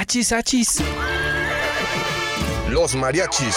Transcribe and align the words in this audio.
Achis, 0.00 0.32
achis. 0.32 0.80
Los 2.70 2.94
mariachis. 2.94 3.56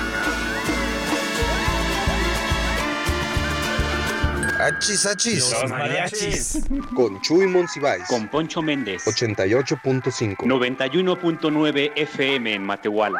Achis, 4.61 5.07
achis. 5.07 5.51
Los 5.51 5.71
mariachis. 5.71 6.63
Con 6.95 7.19
Chuy 7.21 7.47
Monsiváis. 7.47 8.07
con 8.07 8.27
Poncho 8.27 8.61
Méndez. 8.61 9.03
88.5. 9.07 10.35
91.9 10.37 11.91
FM 11.95 12.53
en 12.53 12.63
Matehuala. 12.63 13.19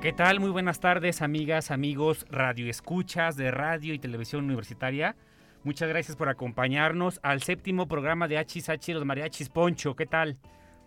¿Qué 0.00 0.12
tal? 0.12 0.40
Muy 0.40 0.50
buenas 0.50 0.80
tardes, 0.80 1.22
amigas, 1.22 1.70
amigos, 1.70 2.26
radioescuchas 2.30 3.36
de 3.36 3.52
radio 3.52 3.94
y 3.94 4.00
televisión 4.00 4.44
universitaria. 4.44 5.14
Muchas 5.62 5.88
gracias 5.88 6.16
por 6.16 6.28
acompañarnos 6.28 7.20
al 7.22 7.42
séptimo 7.42 7.86
programa 7.86 8.26
de 8.26 8.38
HH 8.38 8.92
Los 8.92 9.04
Mariachis 9.04 9.50
Poncho. 9.50 9.94
¿Qué 9.94 10.06
tal? 10.06 10.36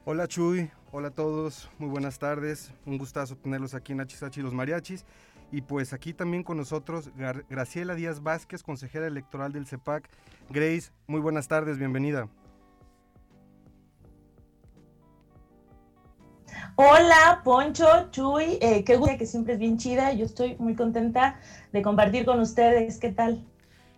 Hola 0.03 0.27
Chuy, 0.27 0.69
hola 0.91 1.09
a 1.09 1.11
todos, 1.11 1.69
muy 1.77 1.89
buenas 1.89 2.19
tardes, 2.19 2.73
un 2.85 2.97
gustazo 2.97 3.35
tenerlos 3.35 3.73
aquí 3.73 3.93
en 3.93 4.01
Hachisachi 4.01 4.41
Los 4.41 4.53
Mariachis 4.53 5.05
y 5.51 5.61
pues 5.61 5.93
aquí 5.93 6.13
también 6.13 6.43
con 6.43 6.57
nosotros 6.57 7.11
Gar- 7.15 7.45
Graciela 7.49 7.95
Díaz 7.95 8.21
Vázquez, 8.21 8.63
consejera 8.63 9.07
electoral 9.07 9.51
del 9.51 9.65
CEPAC. 9.65 10.07
Grace, 10.49 10.91
muy 11.07 11.19
buenas 11.19 11.47
tardes, 11.47 11.77
bienvenida. 11.77 12.27
Hola, 16.75 17.41
Poncho, 17.43 18.09
Chuy, 18.11 18.57
eh, 18.61 18.83
qué 18.85 18.95
gusto 18.95 19.17
que 19.17 19.25
siempre 19.25 19.53
es 19.53 19.59
bien 19.59 19.77
chida. 19.77 20.13
Yo 20.13 20.25
estoy 20.25 20.55
muy 20.59 20.75
contenta 20.75 21.39
de 21.73 21.81
compartir 21.81 22.25
con 22.25 22.39
ustedes. 22.39 22.99
¿Qué 22.99 23.11
tal? 23.11 23.45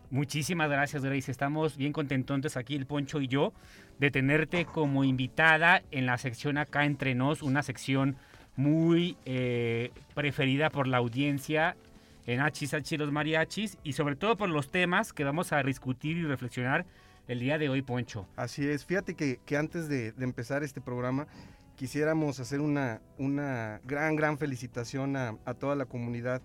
Muchísimas 0.09 0.70
gracias, 0.70 1.03
Grace. 1.03 1.31
Estamos 1.31 1.78
bien 1.78 1.94
contentos 1.94 2.58
aquí, 2.58 2.76
el 2.76 2.86
Poncho 2.88 3.22
y 3.22 3.28
yo, 3.28 3.53
de 4.02 4.09
tenerte 4.09 4.66
como 4.66 5.03
invitada 5.03 5.83
en 5.91 6.07
la 6.07 6.17
sección 6.17 6.57
acá 6.57 6.85
entre 6.85 7.13
nos, 7.13 7.44
una 7.44 7.61
sección 7.61 8.16
muy 8.55 9.16
eh, 9.25 9.91
preferida 10.16 10.71
por 10.71 10.88
la 10.88 10.97
audiencia 10.97 11.77
en 12.25 12.39
HH 12.39 12.97
Los 12.97 13.11
Mariachis 13.11 13.77
y 13.83 13.93
sobre 13.93 14.16
todo 14.16 14.38
por 14.38 14.49
los 14.49 14.71
temas 14.71 15.13
que 15.13 15.23
vamos 15.23 15.53
a 15.53 15.61
discutir 15.61 16.17
y 16.17 16.23
reflexionar 16.23 16.83
el 17.27 17.39
día 17.41 17.59
de 17.59 17.69
hoy, 17.69 17.83
Poncho. 17.83 18.25
Así 18.35 18.67
es, 18.67 18.88
fíjate 18.88 19.13
que, 19.13 19.39
que 19.45 19.55
antes 19.55 19.88
de, 19.88 20.13
de 20.13 20.23
empezar 20.23 20.63
este 20.63 20.81
programa 20.81 21.27
quisiéramos 21.75 22.39
hacer 22.39 22.59
una, 22.59 23.02
una 23.19 23.81
gran, 23.86 24.15
gran 24.15 24.39
felicitación 24.39 25.15
a, 25.15 25.36
a 25.45 25.53
toda 25.53 25.75
la 25.75 25.86
comunidad 25.86 26.41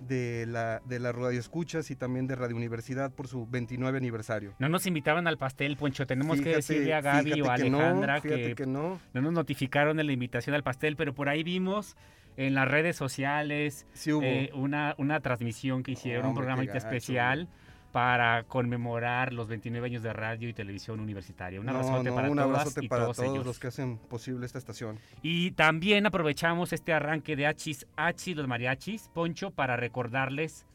de 0.00 0.46
la, 0.46 0.80
de 0.84 0.98
la 0.98 1.12
Radio 1.12 1.40
Escuchas 1.40 1.90
y 1.90 1.96
también 1.96 2.26
de 2.26 2.36
Radio 2.36 2.56
Universidad 2.56 3.12
por 3.12 3.28
su 3.28 3.46
29 3.46 3.98
aniversario. 3.98 4.54
No 4.58 4.68
nos 4.68 4.86
invitaron 4.86 5.26
al 5.26 5.38
pastel, 5.38 5.76
Poncho. 5.76 6.06
Tenemos 6.06 6.40
que 6.40 6.56
decirle 6.56 6.94
a 6.94 7.00
Gaby 7.00 7.40
o 7.42 7.50
a 7.50 7.56
fíjate 7.56 7.62
que 7.64 7.70
no, 7.70 7.78
Alejandra 7.78 8.20
que, 8.20 8.54
que 8.54 8.66
no. 8.66 9.00
no 9.12 9.20
nos 9.20 9.32
notificaron 9.32 9.96
de 9.96 10.04
la 10.04 10.12
invitación 10.12 10.54
al 10.54 10.62
pastel, 10.62 10.96
pero 10.96 11.14
por 11.14 11.28
ahí 11.28 11.42
vimos 11.42 11.96
en 12.36 12.54
las 12.54 12.68
redes 12.68 12.96
sociales 12.96 13.86
Sí 13.92 14.12
hubo. 14.12 14.22
eh, 14.22 14.50
una, 14.54 14.94
una 14.98 15.20
transmisión 15.20 15.82
que 15.82 15.92
hicieron, 15.92 16.26
un 16.26 16.28
Hombre, 16.30 16.42
qué 16.42 16.46
programita 16.46 16.72
gacho, 16.74 16.86
especial 16.86 17.48
para 17.92 18.44
conmemorar 18.44 19.32
los 19.32 19.48
29 19.48 19.86
años 19.86 20.02
de 20.02 20.12
radio 20.12 20.48
y 20.48 20.52
televisión 20.52 21.00
universitaria. 21.00 21.60
Un 21.60 21.68
abrazote 21.68 22.10
no, 22.10 22.14
para 22.14 22.30
un 22.30 22.36
todas 22.36 22.50
abrazote 22.50 22.84
y 22.84 22.88
para 22.88 23.04
todos 23.04 23.16
todos 23.16 23.30
ellos. 23.30 23.46
los 23.46 23.58
que 23.58 23.68
hacen 23.68 23.98
posible 23.98 24.46
esta 24.46 24.58
estación. 24.58 24.98
Y 25.22 25.52
también 25.52 26.06
aprovechamos 26.06 26.72
este 26.72 26.92
arranque 26.92 27.34
de 27.36 27.46
Hachis 27.46 27.86
Hachis, 27.96 28.36
los 28.36 28.46
mariachis, 28.46 29.08
Poncho, 29.14 29.50
para 29.50 29.76
recordarles 29.76 30.66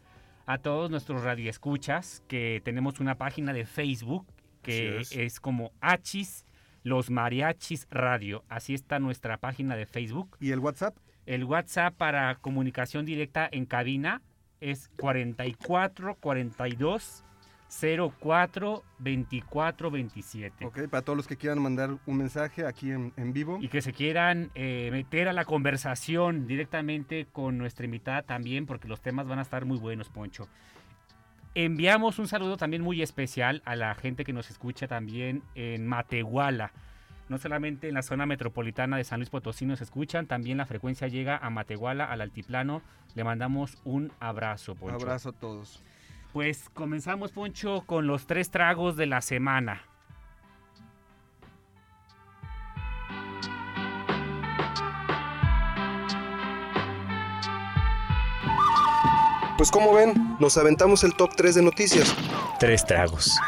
a 0.46 0.58
todos 0.58 0.90
nuestros 0.90 1.24
radioescuchas 1.24 2.24
que 2.28 2.62
tenemos 2.64 3.00
una 3.00 3.16
página 3.16 3.54
de 3.54 3.66
Facebook 3.66 4.26
que 4.62 5.00
es. 5.00 5.40
como 5.40 5.72
Hachis, 5.82 6.46
los 6.84 7.10
mariachis 7.10 7.88
radio. 7.92 8.44
Así 8.50 8.74
está 8.74 9.00
nuestra 9.00 9.38
página 9.38 9.76
de 9.76 9.86
Facebook. 9.86 10.38
¿Y 10.40 10.52
el 10.52 10.60
WhatsApp? 10.60 10.98
El 11.26 11.44
WhatsApp 11.46 11.96
para 11.96 12.36
comunicación 12.36 13.06
directa 13.06 13.48
en 13.52 13.66
cabina 13.66 14.22
es 14.72 14.90
44 15.00 16.16
42 16.16 17.24
04 18.20 18.84
24 19.00 19.92
27. 19.92 20.66
Ok, 20.66 20.88
para 20.90 21.02
todos 21.02 21.18
los 21.18 21.28
que 21.28 21.38
quieran 21.38 21.62
mandar 21.62 21.98
un 22.06 22.18
mensaje 22.18 22.66
aquí 22.66 22.92
en, 22.92 23.14
en 23.18 23.34
vivo. 23.34 23.58
y 23.62 23.68
que 23.68 23.82
se 23.82 23.94
quieran 23.94 24.52
eh, 24.56 24.90
meter 24.92 25.28
a 25.28 25.34
la 25.34 25.46
conversación 25.46 26.48
directamente 26.48 27.26
con 27.32 27.58
nuestra 27.58 27.86
invitada 27.86 28.22
también, 28.22 28.66
porque 28.66 28.88
los 28.88 29.02
temas 29.02 29.28
van 29.28 29.40
a 29.40 29.42
estar 29.42 29.66
muy 29.66 29.78
buenos, 29.78 30.10
Poncho. 30.10 30.48
Enviamos 31.56 32.18
un 32.18 32.28
saludo 32.28 32.58
también 32.58 32.82
muy 32.82 33.02
especial 33.02 33.62
a 33.66 33.76
la 33.76 33.94
gente 33.96 34.24
que 34.24 34.34
nos 34.34 34.50
escucha 34.50 34.88
también 34.88 35.44
en 35.56 35.86
Matehuala. 35.86 36.72
No 37.30 37.38
solamente 37.38 37.88
en 37.88 37.94
la 37.94 38.02
zona 38.02 38.26
metropolitana 38.26 38.98
de 38.98 39.04
San 39.04 39.20
Luis 39.20 39.30
Potosí 39.30 39.66
nos 39.66 39.82
escuchan, 39.82 40.28
también 40.28 40.58
la 40.58 40.66
frecuencia 40.66 41.08
llega 41.08 41.38
a 41.38 41.50
Matehuala, 41.50 42.06
al 42.06 42.22
altiplano. 42.22 42.82
Le 43.16 43.24
mandamos 43.24 43.78
un 43.86 44.12
abrazo, 44.20 44.76
Poncho. 44.76 44.96
Abrazo 44.96 45.30
a 45.30 45.34
todos. 45.34 45.82
Pues 46.34 46.70
comenzamos, 46.74 47.32
Poncho, 47.32 47.84
con 47.86 48.08
los 48.08 48.26
tres 48.28 48.50
tragos 48.50 48.98
de 48.98 49.06
la 49.06 49.22
semana. 49.22 49.84
Pues 59.58 59.72
como 59.72 59.94
ven, 59.94 60.36
nos 60.40 60.58
aventamos 60.58 61.04
el 61.04 61.16
top 61.16 61.36
3 61.38 61.56
de 61.56 61.62
noticias. 61.62 62.14
Tres 62.60 62.86
tragos. 62.86 63.40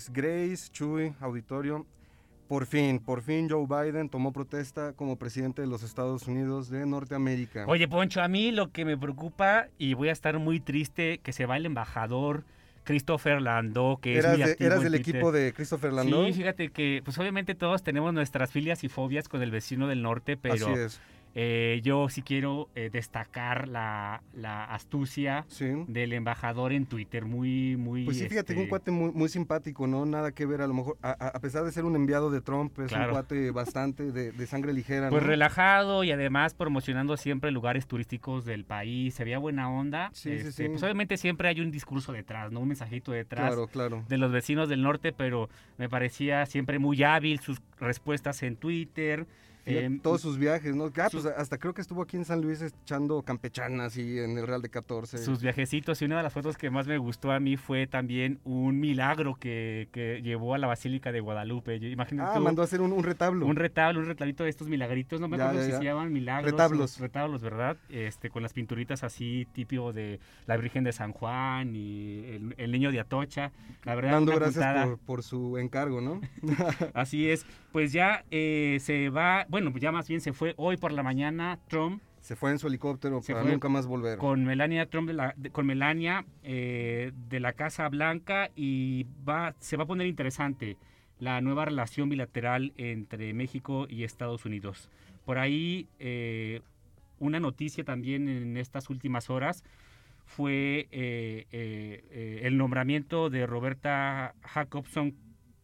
Pues 0.00 0.10
Grace, 0.14 0.70
Chuy, 0.72 1.12
auditorio, 1.20 1.84
por 2.48 2.64
fin, 2.64 3.00
por 3.00 3.20
fin 3.20 3.50
Joe 3.50 3.66
Biden 3.66 4.08
tomó 4.08 4.32
protesta 4.32 4.94
como 4.94 5.16
presidente 5.16 5.60
de 5.60 5.68
los 5.68 5.82
Estados 5.82 6.26
Unidos 6.26 6.70
de 6.70 6.86
Norteamérica. 6.86 7.66
Oye, 7.66 7.86
Poncho, 7.86 8.22
a 8.22 8.28
mí 8.28 8.50
lo 8.50 8.70
que 8.70 8.86
me 8.86 8.96
preocupa 8.96 9.66
y 9.76 9.92
voy 9.92 10.08
a 10.08 10.12
estar 10.12 10.38
muy 10.38 10.58
triste 10.58 11.18
que 11.22 11.34
se 11.34 11.44
va 11.44 11.58
el 11.58 11.66
embajador 11.66 12.44
Christopher 12.84 13.42
Landó, 13.42 13.98
que 14.00 14.16
¿Eras, 14.16 14.32
es 14.32 14.38
muy 14.38 14.46
de- 14.46 14.52
activo 14.52 14.66
eras 14.68 14.78
en 14.78 14.84
del 14.84 14.92
Twitter. 15.02 15.16
equipo 15.16 15.32
de 15.32 15.52
Christopher 15.52 15.92
Landau? 15.92 16.26
Sí, 16.28 16.32
fíjate 16.32 16.70
que 16.70 17.02
pues 17.04 17.18
obviamente 17.18 17.54
todos 17.54 17.82
tenemos 17.82 18.14
nuestras 18.14 18.50
filias 18.52 18.82
y 18.84 18.88
fobias 18.88 19.28
con 19.28 19.42
el 19.42 19.50
vecino 19.50 19.86
del 19.86 20.00
norte, 20.00 20.38
pero 20.38 20.54
Así 20.54 20.72
es, 20.80 20.98
eh, 21.34 21.80
yo 21.84 22.08
sí 22.08 22.22
quiero 22.22 22.68
eh, 22.74 22.90
destacar 22.92 23.68
la, 23.68 24.22
la 24.34 24.64
astucia 24.64 25.44
sí. 25.48 25.66
del 25.86 26.12
embajador 26.12 26.72
en 26.72 26.86
Twitter, 26.86 27.24
muy, 27.24 27.76
muy... 27.76 28.04
Pues 28.04 28.18
sí, 28.18 28.28
fíjate, 28.28 28.52
este, 28.52 28.62
un 28.62 28.68
cuate 28.68 28.90
muy, 28.90 29.12
muy 29.12 29.28
simpático, 29.28 29.86
¿no? 29.86 30.04
Nada 30.06 30.32
que 30.32 30.44
ver, 30.46 30.60
a 30.60 30.66
lo 30.66 30.74
mejor, 30.74 30.98
a, 31.02 31.38
pesar 31.40 31.64
de 31.64 31.72
ser 31.72 31.84
un 31.84 31.94
enviado 31.94 32.30
de 32.30 32.40
Trump, 32.40 32.78
es 32.80 32.88
Claro. 32.88 33.06
un 33.06 33.10
cuate 33.12 33.50
bastante 33.52 34.10
de, 34.10 34.32
de 34.32 34.46
sangre 34.46 34.72
ligera, 34.72 35.08
Pues 35.08 35.22
relajado 35.22 36.02
y 36.02 36.10
además 36.10 36.54
promocionando 36.54 37.16
siempre 37.16 37.50
lugares 37.52 37.86
turísticos 37.86 38.44
del 38.44 38.64
país, 38.64 39.14
se 39.14 39.24
veía 39.24 39.38
buena 39.38 39.70
onda. 39.70 40.10
Sí, 40.12 40.30
sí, 40.30 40.48
este, 40.48 40.52
sí. 40.64 40.68
Pues 40.68 40.82
obviamente 40.82 41.16
siempre 41.16 41.48
hay 41.48 41.60
un 41.60 41.70
discurso 41.70 42.12
detrás, 42.12 42.50
¿no? 42.50 42.60
Un 42.60 42.68
mensajito 42.68 43.12
detrás. 43.12 43.46
Claro, 43.46 43.68
claro. 43.68 44.04
de 44.08 44.18
los 44.18 44.32
vecinos 44.32 44.68
del 44.68 44.82
norte, 44.82 45.12
pero 45.12 45.48
me 45.78 45.88
parecía 45.88 46.44
siempre 46.46 46.78
muy 46.78 47.02
hábil 47.04 47.38
sus 47.40 47.60
respuestas 47.78 48.42
en 48.42 48.56
Twitter. 48.56 49.26
Em, 49.66 50.00
todos 50.00 50.20
sus 50.20 50.38
viajes, 50.38 50.74
¿no? 50.74 50.90
Ah, 50.96 51.08
sus- 51.10 51.22
pues 51.22 51.34
hasta 51.36 51.58
creo 51.58 51.74
que 51.74 51.80
estuvo 51.80 52.02
aquí 52.02 52.16
en 52.16 52.24
San 52.24 52.40
Luis 52.40 52.62
echando 52.62 53.22
campechanas 53.22 53.96
y 53.96 54.18
en 54.18 54.36
el 54.38 54.46
Real 54.46 54.62
de 54.62 54.68
14. 54.70 55.18
sus 55.18 55.42
viajecitos 55.42 56.00
y 56.02 56.04
una 56.06 56.16
de 56.18 56.22
las 56.22 56.32
fotos 56.32 56.56
que 56.56 56.70
más 56.70 56.86
me 56.86 56.98
gustó 56.98 57.30
a 57.32 57.40
mí 57.40 57.56
fue 57.56 57.86
también 57.86 58.38
un 58.44 58.80
milagro 58.80 59.36
que, 59.38 59.88
que 59.92 60.20
llevó 60.22 60.54
a 60.54 60.58
la 60.58 60.66
Basílica 60.66 61.12
de 61.12 61.20
Guadalupe. 61.20 61.76
Imagínate 61.76 62.30
ah, 62.32 62.34
tú, 62.38 62.42
mandó 62.42 62.62
a 62.62 62.64
hacer 62.64 62.80
un, 62.80 62.92
un 62.92 63.02
retablo. 63.04 63.46
un 63.46 63.56
retablo, 63.56 64.00
un 64.00 64.06
retratito 64.06 64.44
de 64.44 64.50
estos 64.50 64.68
milagritos, 64.68 65.20
no 65.20 65.28
me 65.28 65.36
Ya, 65.36 65.44
acuerdo 65.48 65.66
ya, 65.66 65.72
si 65.72 65.78
se 65.78 65.84
llaman 65.84 66.12
milagros. 66.12 66.50
Retablos. 66.52 66.98
Retablos, 66.98 67.42
¿verdad? 67.42 67.76
Este, 67.88 68.30
con 68.30 68.42
las 68.42 68.52
pinturitas 68.52 69.04
así, 69.04 69.46
típico 69.52 69.92
de 69.92 70.20
la 70.46 70.56
Virgen 70.56 70.84
de 70.84 70.92
San 70.92 71.12
Juan 71.12 71.74
y 71.76 72.24
el, 72.26 72.54
el 72.56 72.72
niño 72.72 72.90
de 72.92 73.00
Atocha. 73.00 73.52
La 73.84 73.94
verdad, 73.94 74.12
Dando 74.12 74.34
gracias 74.34 74.88
por 75.06 75.22
su 75.22 75.58
encargo, 75.58 76.00
¿no? 76.00 76.20
Así 76.94 77.28
es, 77.28 77.46
pues 77.72 77.92
ya 77.92 78.24
eh, 78.30 78.78
se 78.80 79.08
va, 79.10 79.46
bueno, 79.50 79.70
pues 79.72 79.82
ya 79.82 79.92
más 79.92 80.08
bien 80.08 80.20
se 80.20 80.32
fue 80.32 80.54
hoy 80.56 80.76
por 80.76 80.92
la 80.92 81.02
mañana 81.02 81.58
Trump 81.68 82.00
Se 82.20 82.36
fue 82.36 82.50
en 82.52 82.58
su 82.58 82.68
helicóptero 82.68 83.20
Se 83.20 83.32
para 83.32 83.42
fue 83.44 83.52
nunca 83.52 83.68
más 83.68 83.86
volver. 83.86 84.18
con 84.18 84.44
Melania 84.44 84.86
Trump 84.86 85.08
de 85.08 85.14
la, 85.14 85.34
de- 85.36 85.50
con 85.50 85.66
Melania 85.66 86.24
eh, 86.42 87.12
de 87.28 87.40
la 87.40 87.52
Casa 87.54 87.88
Blanca 87.88 88.50
y 88.54 89.06
va 89.28 89.54
se 89.58 89.76
va 89.76 89.84
a 89.84 89.86
poner 89.86 90.06
interesante 90.06 90.76
la 91.18 91.40
nueva 91.40 91.64
relación 91.66 92.08
bilateral 92.08 92.72
entre 92.76 93.34
México 93.34 93.86
y 93.90 94.04
Estados 94.04 94.44
Unidos. 94.46 94.88
Por 95.26 95.38
ahí 95.38 95.86
eh, 95.98 96.60
una 97.18 97.40
noticia 97.40 97.84
también 97.84 98.28
en 98.28 98.56
estas 98.56 98.88
últimas 98.88 99.28
horas 99.28 99.62
fue 100.24 100.86
eh, 100.92 102.40
el 102.42 102.56
nombramiento 102.56 103.30
de 103.30 103.46
Roberta 103.46 104.34
Jacobson 104.42 105.14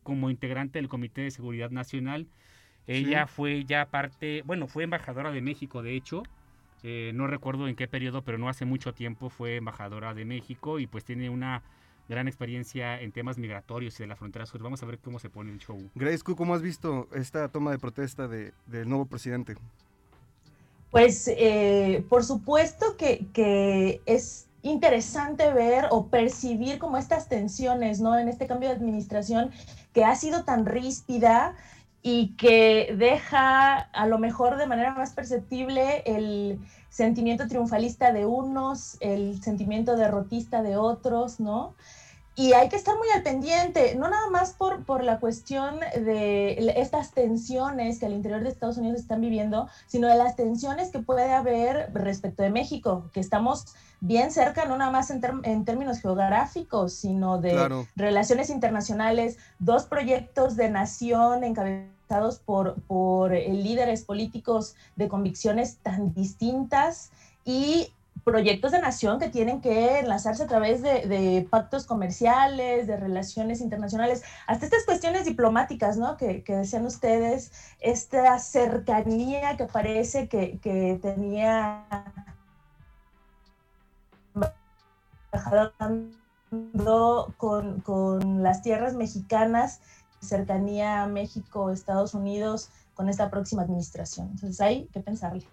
como 0.03 0.29
integrante 0.31 0.79
del 0.79 0.89
Comité 0.89 1.23
de 1.23 1.31
Seguridad 1.31 1.71
Nacional. 1.71 2.27
Ella 2.87 3.27
fue 3.27 3.65
ya 3.65 3.91
parte, 3.91 4.43
bueno, 4.45 4.69
fue 4.69 4.85
embajadora 4.85 5.33
de 5.33 5.43
México, 5.43 5.83
de 5.83 5.97
hecho, 5.97 6.23
eh, 6.83 7.11
no 7.15 7.27
recuerdo 7.27 7.69
en 7.69 7.77
qué 7.77 7.89
periodo, 7.89 8.23
pero 8.23 8.39
no 8.39 8.49
hace 8.49 8.65
mucho 8.65 8.95
tiempo 8.95 9.29
fue 9.31 9.57
embajadora 9.57 10.15
de 10.15 10.25
México 10.25 10.79
y 10.79 10.87
pues 10.87 11.05
tiene 11.05 11.31
una 11.31 11.63
gran 12.09 12.29
experiencia 12.29 13.01
en 13.01 13.11
temas 13.13 13.39
migratorios 13.39 13.99
y 13.99 14.03
de 14.05 14.07
la 14.07 14.17
frontera 14.17 14.47
sur. 14.47 14.63
Vamos 14.63 14.83
a 14.83 14.87
ver 14.87 14.99
cómo 15.01 15.19
se 15.19 15.31
pone 15.31 15.51
el 15.51 15.59
show. 15.59 15.91
Grace, 15.95 16.23
¿tú 16.25 16.37
¿cómo 16.37 16.55
has 16.55 16.63
visto 16.63 17.09
esta 17.13 17.49
toma 17.49 17.73
de 17.73 17.79
protesta 17.79 18.29
de- 18.29 18.53
del 18.67 18.89
nuevo 18.89 19.07
presidente? 19.07 19.57
Pues 20.91 21.29
eh, 21.29 22.05
por 22.09 22.25
supuesto 22.25 22.97
que, 22.97 23.27
que 23.33 24.01
es 24.07 24.47
interesante 24.63 25.53
ver 25.53 25.87
o 25.91 26.07
percibir 26.07 26.79
como 26.79 26.97
estas 26.97 27.29
tensiones, 27.29 28.01
¿no? 28.01 28.19
En 28.19 28.29
este 28.29 28.47
cambio 28.47 28.69
de 28.69 28.77
administración 28.77 29.51
que 29.93 30.05
ha 30.05 30.15
sido 30.15 30.45
tan 30.45 30.65
ríspida 30.65 31.55
y 32.09 32.37
que 32.37 32.95
deja 32.97 33.75
a 33.79 34.07
lo 34.07 34.19
mejor 34.19 34.59
de 34.59 34.69
manera 34.69 34.95
más 34.95 35.13
perceptible 35.13 36.05
el 36.07 36.61
sentimiento 36.89 37.49
triunfalista 37.49 38.13
de 38.13 38.25
unos, 38.25 38.97
el 39.01 39.43
sentimiento 39.43 39.97
derrotista 39.97 40.63
de 40.63 40.77
otros, 40.77 41.41
¿no? 41.41 41.75
Y 42.37 42.53
hay 42.53 42.69
que 42.69 42.77
estar 42.77 42.97
muy 42.97 43.09
al 43.09 43.25
pendiente, 43.25 43.97
no 43.97 44.09
nada 44.09 44.31
más 44.31 44.53
por, 44.53 44.85
por 44.85 45.03
la 45.03 45.19
cuestión 45.19 45.81
de 45.81 46.73
estas 46.77 47.11
tensiones 47.11 47.99
que 47.99 48.07
al 48.07 48.13
interior 48.13 48.41
de 48.45 48.51
Estados 48.51 48.77
Unidos 48.77 49.01
están 49.01 49.21
viviendo, 49.21 49.69
sino 49.89 50.07
de 50.07 50.17
las 50.17 50.37
tensiones 50.37 50.93
que 50.93 51.01
puede 51.01 51.33
haber 51.33 51.91
respecto 51.93 52.45
de 52.45 52.51
México, 52.51 53.11
que 53.13 53.19
estamos 53.19 53.75
bien 54.01 54.31
cerca, 54.31 54.65
no 54.67 54.77
nada 54.77 54.93
más 54.93 55.11
en, 55.11 55.65
términos 55.65 55.99
geográficos, 55.99 56.93
sino 56.93 57.39
de 57.39 57.51
Claro. 57.51 57.89
relaciones 57.97 58.49
internacionales, 58.51 59.39
dos 59.59 59.87
proyectos 59.87 60.55
de 60.55 60.69
nación 60.69 61.43
encabezados 61.43 61.96
por, 62.45 62.81
por 62.83 63.35
eh, 63.35 63.49
líderes 63.53 64.05
políticos 64.05 64.75
de 64.97 65.09
convicciones 65.09 65.79
tan 65.79 66.15
distintas 66.15 67.11
y 67.45 67.93
proyectos 68.25 68.73
de 68.73 68.81
nación 68.81 69.21
que 69.21 69.29
tienen 69.29 69.61
que 69.61 70.01
enlazarse 70.01 70.43
a 70.43 70.47
través 70.47 70.83
de, 70.83 71.47
pactos 71.49 71.87
comerciales, 71.87 72.87
de 72.87 72.97
relaciones 72.97 73.61
internacionales, 73.61 74.25
hasta 74.47 74.65
estas 74.65 74.85
cuestiones 74.85 75.25
diplomáticas, 75.25 75.97
¿no? 75.97 76.17
Que, 76.17 76.43
decían 76.47 76.87
ustedes, 76.87 77.53
esta 77.79 78.39
cercanía 78.39 79.57
que 79.57 79.67
parece 79.67 80.29
que, 80.29 80.59
que 80.59 80.99
tenía 81.01 81.85
con, 87.37 87.81
con 87.81 88.43
las 88.43 88.63
tierras 88.63 88.95
mexicanas, 88.95 89.81
cercanía 90.21 91.03
a 91.03 91.07
México, 91.09 91.71
Estados 91.71 92.15
Unidos, 92.15 92.71
con 92.95 93.09
esta 93.09 93.31
próxima 93.31 93.63
administración. 93.63 94.29
Entonces 94.33 94.61
hay 94.61 94.87
que 94.93 95.01
pensarle. 95.01 95.45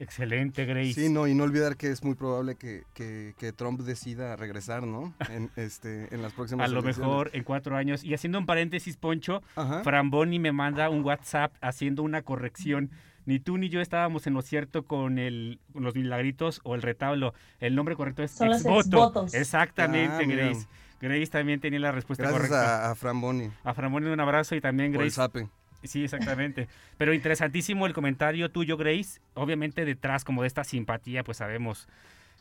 Excelente, 0.00 0.64
Grace. 0.64 0.92
Sí, 0.94 1.08
no, 1.12 1.26
y 1.26 1.34
no 1.34 1.42
olvidar 1.42 1.76
que 1.76 1.90
es 1.90 2.04
muy 2.04 2.14
probable 2.14 2.54
que, 2.54 2.84
que- 2.94 3.34
que 3.36 3.52
Trump 3.52 3.80
decida 3.80 4.36
regresar, 4.36 4.84
¿no? 4.86 5.12
En, 5.28 5.50
este, 5.56 6.14
en 6.14 6.22
las 6.22 6.32
próximas 6.34 6.66
a 6.66 6.68
lo 6.72 6.80
elecciones. 6.80 6.98
mejor 7.08 7.30
en 7.32 7.42
cuatro 7.42 7.76
años. 7.76 8.04
Y 8.04 8.14
haciendo 8.14 8.38
un 8.38 8.46
paréntesis, 8.46 8.96
Poncho, 8.96 9.42
Ajá. 9.56 9.82
Framboni 9.82 10.38
me 10.38 10.52
manda 10.52 10.88
un 10.88 11.04
WhatsApp 11.04 11.52
haciendo 11.60 12.04
una 12.04 12.22
corrección. 12.22 12.90
Ni 13.26 13.40
tú 13.40 13.58
ni 13.58 13.68
yo 13.68 13.80
estábamos 13.80 14.26
en 14.28 14.34
lo 14.34 14.40
cierto 14.42 14.84
con, 14.86 15.18
el, 15.18 15.58
con 15.72 15.82
los 15.82 15.94
milagritos 15.96 16.60
o 16.62 16.76
el 16.76 16.80
retablo. 16.82 17.34
El 17.58 17.74
nombre 17.74 17.96
correcto 17.96 18.22
es 18.22 18.30
Son 18.30 18.48
los 18.48 18.58
exvoto. 18.64 18.78
exvotos. 18.80 19.34
Exactamente, 19.34 20.22
Ah, 20.22 20.26
mira. 20.26 20.52
Grace. 21.00 21.26
También 21.28 21.60
tenía 21.60 21.80
la 21.80 21.92
respuesta 21.92 22.24
Gracias 22.24 22.48
correcta. 22.48 22.88
a, 22.88 22.90
a 22.90 22.94
Fran 22.94 23.20
Boni 23.20 23.50
A 23.64 23.74
Framboni 23.74 24.06
un 24.08 24.20
abrazo 24.20 24.54
y 24.56 24.60
también 24.60 24.92
por 24.92 25.02
el 25.02 25.08
Grace. 25.10 25.16
zape. 25.16 25.48
Sí, 25.84 26.04
exactamente. 26.04 26.66
Pero 26.96 27.14
interesantísimo 27.14 27.86
el 27.86 27.92
comentario 27.94 28.50
tuyo, 28.50 28.76
Grace. 28.76 29.20
Obviamente 29.34 29.84
detrás 29.84 30.24
como 30.24 30.42
de 30.42 30.48
esta 30.48 30.64
simpatía, 30.64 31.22
pues 31.22 31.36
sabemos 31.38 31.86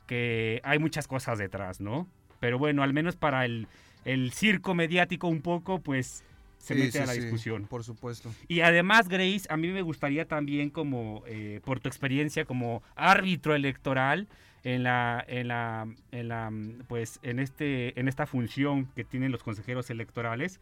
que 0.07 0.62
hay 0.63 0.80
muchas 0.80 1.07
cosas 1.07 1.38
detrás, 1.38 1.80
¿no? 1.81 2.07
Pero 2.39 2.57
bueno, 2.57 2.81
al 2.83 2.94
menos 2.94 3.15
para 3.15 3.45
el, 3.45 3.68
el 4.06 4.31
circo 4.31 4.74
mediático 4.74 5.27
un 5.27 5.42
poco, 5.42 5.80
pues 5.81 6.24
se 6.57 6.74
Sí, 6.74 6.80
mete 6.80 6.92
sí, 6.94 6.98
a 7.00 7.06
la 7.06 7.13
sí, 7.13 7.19
discusión. 7.21 7.65
Por 7.68 7.83
supuesto. 7.83 8.33
Y 8.48 8.62
además, 8.62 9.07
Grace, 9.10 9.44
a 9.50 9.57
mí 9.57 9.68
me 9.68 9.81
gustaría 9.83 10.25
también 10.27 10.69
como, 10.69 11.24
eh, 11.27 11.62
por 11.63 11.80
tu 11.80 11.88
experiencia 11.89 12.45
como 12.45 12.81
árbitro 12.95 13.53
electoral, 13.53 14.27
en 14.63 14.83
la, 14.83 15.24
en 15.27 15.48
la, 15.48 15.88
en 16.12 16.27
la, 16.27 16.50
mm, 16.50 16.83
pues, 16.88 17.19
en 17.24 17.39
este, 17.39 18.00
en 18.00 18.07
esta 18.07 18.25
función 18.25 18.86
que 18.95 19.04
tienen 19.04 19.31
los 19.31 19.44
consejeros 19.44 19.89
electorales, 19.89 20.59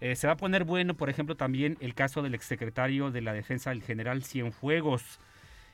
eh, 0.00 0.14
se 0.16 0.26
va 0.26 0.34
a 0.34 0.36
poner 0.36 0.64
bueno, 0.64 0.94
por 0.94 1.08
ejemplo, 1.10 1.36
también 1.36 1.76
el 1.80 1.94
caso 1.94 2.22
del 2.22 2.34
exsecretario 2.34 3.10
de 3.10 3.20
la 3.22 3.32
Defensa, 3.32 3.72
el 3.72 3.82
general 3.82 4.22
Cienfuegos. 4.24 5.20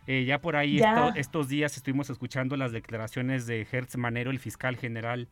Eh, 0.06 0.24
ya 0.24 0.40
por 0.40 0.56
ahí 0.56 0.78
Ya. 0.78 0.94
esto- 1.08 1.18
estos 1.18 1.48
días 1.48 1.76
estuvimos 1.76 2.10
escuchando 2.10 2.56
las 2.56 2.72
declaraciones 2.72 3.46
de 3.46 3.66
Hertz 3.70 3.96
Manero, 3.96 4.30
el 4.30 4.38
fiscal 4.40 4.76
general 4.76 5.28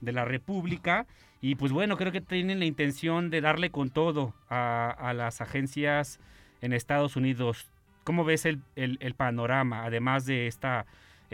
de 0.00 0.12
la 0.12 0.24
República. 0.24 1.06
Y 1.42 1.54
pues 1.54 1.72
bueno, 1.72 1.96
creo 1.96 2.12
que 2.12 2.20
tienen 2.20 2.58
la 2.58 2.66
intención 2.66 3.30
de 3.30 3.40
darle 3.40 3.70
con 3.70 3.88
todo 3.90 4.34
a, 4.50 4.90
a 4.90 5.14
las 5.14 5.40
agencias 5.40 6.20
en 6.60 6.74
Estados 6.74 7.16
Unidos. 7.16 7.66
¿Cómo 8.04 8.24
ves 8.24 8.44
el, 8.44 8.60
el- 8.76 8.98
el 9.00 9.14
panorama, 9.14 9.84
además 9.84 10.26
de 10.26 10.46
esta 10.46 10.84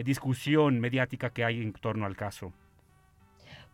discusión 0.05 0.81
mediática 0.81 1.31
que 1.31 1.45
hay 1.45 1.63
en 1.63 1.73
torno 1.73 2.07
al 2.07 2.17
caso? 2.17 2.53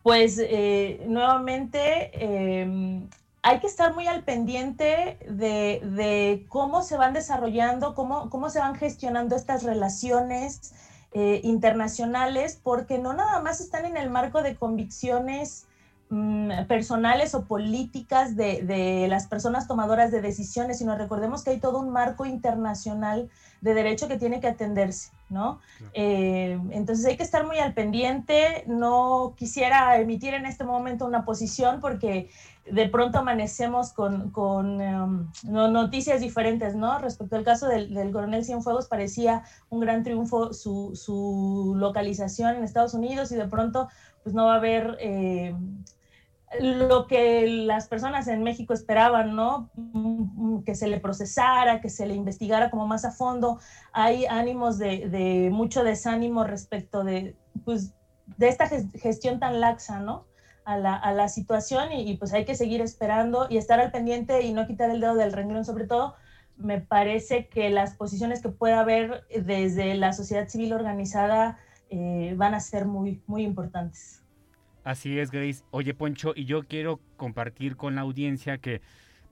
Pues 0.02 0.38
eh, 0.38 1.04
nuevamente 1.06 2.10
eh, 2.14 3.02
hay 3.42 3.60
que 3.60 3.66
estar 3.66 3.94
muy 3.94 4.06
al 4.06 4.24
pendiente 4.24 5.18
de, 5.28 5.80
de 5.82 6.46
cómo 6.48 6.82
se 6.82 6.96
van 6.96 7.12
desarrollando, 7.12 7.94
cómo, 7.94 8.30
cómo 8.30 8.50
se 8.50 8.60
van 8.60 8.74
gestionando 8.76 9.36
estas 9.36 9.64
relaciones 9.64 10.72
eh, 11.12 11.40
internacionales, 11.44 12.58
porque 12.62 12.98
no 12.98 13.12
nada 13.12 13.40
más 13.42 13.60
están 13.60 13.84
en 13.84 13.96
el 13.96 14.10
marco 14.10 14.42
de 14.42 14.56
convicciones 14.56 15.66
mm, 16.12 16.66
personales 16.68 17.34
o 17.34 17.44
políticas 17.44 18.36
de, 18.36 18.62
de 18.62 19.08
las 19.08 19.26
personas 19.26 19.66
tomadoras 19.66 20.10
de 20.12 20.20
decisiones, 20.20 20.78
sino 20.78 20.96
recordemos 20.96 21.42
que 21.42 21.50
hay 21.50 21.58
todo 21.58 21.78
un 21.80 21.90
marco 21.90 22.26
internacional 22.26 23.28
de 23.62 23.74
derecho 23.74 24.08
que 24.08 24.18
tiene 24.18 24.40
que 24.40 24.48
atenderse, 24.48 25.10
¿no? 25.30 25.60
Eh, 25.94 26.58
entonces 26.70 27.06
hay 27.06 27.16
que 27.16 27.22
estar 27.22 27.46
muy 27.46 27.58
al 27.58 27.72
pendiente. 27.74 28.64
No 28.66 29.34
quisiera 29.36 29.96
emitir 29.98 30.34
en 30.34 30.46
este 30.46 30.64
momento 30.64 31.06
una 31.06 31.24
posición 31.24 31.80
porque 31.80 32.28
de 32.70 32.88
pronto 32.88 33.18
amanecemos 33.18 33.92
con, 33.92 34.30
con 34.30 34.80
um, 34.80 35.30
no- 35.44 35.68
noticias 35.68 36.20
diferentes, 36.20 36.74
¿no? 36.74 36.98
Respecto 36.98 37.36
al 37.36 37.44
caso 37.44 37.66
del, 37.68 37.94
del 37.94 38.12
coronel 38.12 38.44
Cienfuegos, 38.44 38.86
parecía 38.88 39.42
un 39.70 39.80
gran 39.80 40.02
triunfo 40.02 40.52
su, 40.52 40.92
su 40.94 41.74
localización 41.76 42.56
en 42.56 42.64
Estados 42.64 42.94
Unidos 42.94 43.32
y 43.32 43.36
de 43.36 43.46
pronto 43.48 43.88
pues 44.24 44.34
no 44.34 44.46
va 44.46 44.54
a 44.54 44.58
haber 44.58 44.96
eh, 45.00 45.54
lo 46.60 47.06
que 47.06 47.46
las 47.46 47.86
personas 47.88 48.26
en 48.28 48.42
México 48.42 48.72
esperaban, 48.74 49.34
¿no? 49.34 49.70
Que 50.64 50.74
se 50.74 50.86
le 50.86 50.98
procesara, 51.00 51.80
que 51.80 51.88
se 51.88 52.06
le 52.06 52.14
investigara 52.14 52.70
como 52.70 52.86
más 52.86 53.04
a 53.04 53.10
fondo. 53.10 53.58
Hay 53.92 54.26
ánimos 54.26 54.78
de, 54.78 55.08
de 55.08 55.50
mucho 55.50 55.82
desánimo 55.82 56.44
respecto 56.44 57.04
de, 57.04 57.36
pues, 57.64 57.92
de 58.36 58.48
esta 58.48 58.66
ges- 58.66 58.90
gestión 59.00 59.38
tan 59.38 59.60
laxa, 59.60 60.00
¿no? 60.00 60.24
A 60.64 60.76
la, 60.76 60.94
a 60.94 61.12
la 61.12 61.28
situación 61.28 61.90
y, 61.92 62.08
y, 62.08 62.16
pues 62.16 62.32
hay 62.32 62.44
que 62.44 62.54
seguir 62.54 62.80
esperando 62.80 63.46
y 63.48 63.56
estar 63.56 63.80
al 63.80 63.90
pendiente 63.90 64.42
y 64.42 64.52
no 64.52 64.66
quitar 64.66 64.90
el 64.90 65.00
dedo 65.00 65.16
del 65.16 65.32
renglón, 65.32 65.64
sobre 65.64 65.86
todo. 65.86 66.14
Me 66.56 66.80
parece 66.80 67.48
que 67.48 67.70
las 67.70 67.96
posiciones 67.96 68.40
que 68.40 68.50
pueda 68.50 68.80
haber 68.80 69.24
desde 69.28 69.94
la 69.94 70.12
sociedad 70.12 70.46
civil 70.48 70.72
organizada 70.72 71.56
eh, 71.90 72.34
van 72.36 72.54
a 72.54 72.60
ser 72.60 72.84
muy, 72.86 73.20
muy 73.26 73.42
importantes. 73.42 74.21
Así 74.84 75.18
es, 75.18 75.30
Grace. 75.30 75.62
Oye, 75.70 75.94
Poncho, 75.94 76.32
y 76.34 76.44
yo 76.44 76.64
quiero 76.64 77.00
compartir 77.16 77.76
con 77.76 77.94
la 77.94 78.00
audiencia 78.00 78.58
que 78.58 78.80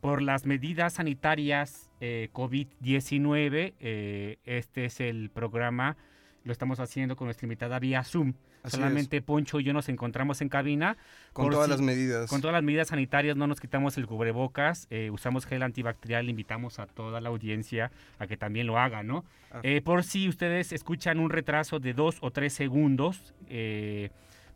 por 0.01 0.23
las 0.23 0.47
medidas 0.47 0.95
sanitarias 0.95 1.91
eh, 2.01 2.31
COVID-19, 2.33 3.75
eh, 3.81 4.39
este 4.45 4.87
es 4.87 5.01
el 5.01 5.31
programa, 5.31 5.97
lo 6.45 6.53
estamos 6.53 6.81
haciendo 6.81 7.17
con 7.17 7.27
nuestra 7.27 7.47
invitada 7.47 7.79
vía 7.79 8.03
Zoom. 8.05 8.35
Así 8.63 8.77
Solamente 8.77 9.23
Poncho 9.23 9.59
y 9.59 9.65
yo 9.65 9.73
nos 9.73 9.89
encontramos 9.89 10.43
en 10.43 10.51
cabina. 10.51 10.99
Con 11.33 11.49
todas 11.51 11.67
si- 11.67 11.71
las 11.71 11.81
medidas. 11.81 12.29
Con 12.29 12.43
todas 12.43 12.53
las 12.53 12.63
medidas 12.63 12.89
sanitarias 12.89 13.37
no 13.37 13.47
nos 13.47 13.59
quitamos 13.59 13.97
el 13.97 14.07
cubrebocas, 14.07 14.87
eh, 14.91 15.11
usamos 15.11 15.47
gel 15.47 15.63
antibacterial, 15.63 16.29
invitamos 16.29 16.79
a 16.79 16.87
toda 16.87 17.21
la 17.23 17.31
audiencia 17.31 17.91
a 18.19 18.27
que 18.27 18.37
también 18.37 18.67
lo 18.67 18.79
haga, 18.79 19.03
¿no? 19.03 19.25
Ah. 19.51 19.63
Por 19.83 20.05
si 20.05 20.29
ustedes 20.29 20.73
escuchan 20.73 21.19
un 21.19 21.31
retraso 21.31 21.81
de 21.81 21.95
dos 21.95 22.19
o 22.21 22.31
tres 22.31 22.53
segundos 22.53 23.35
eh, 23.49 24.11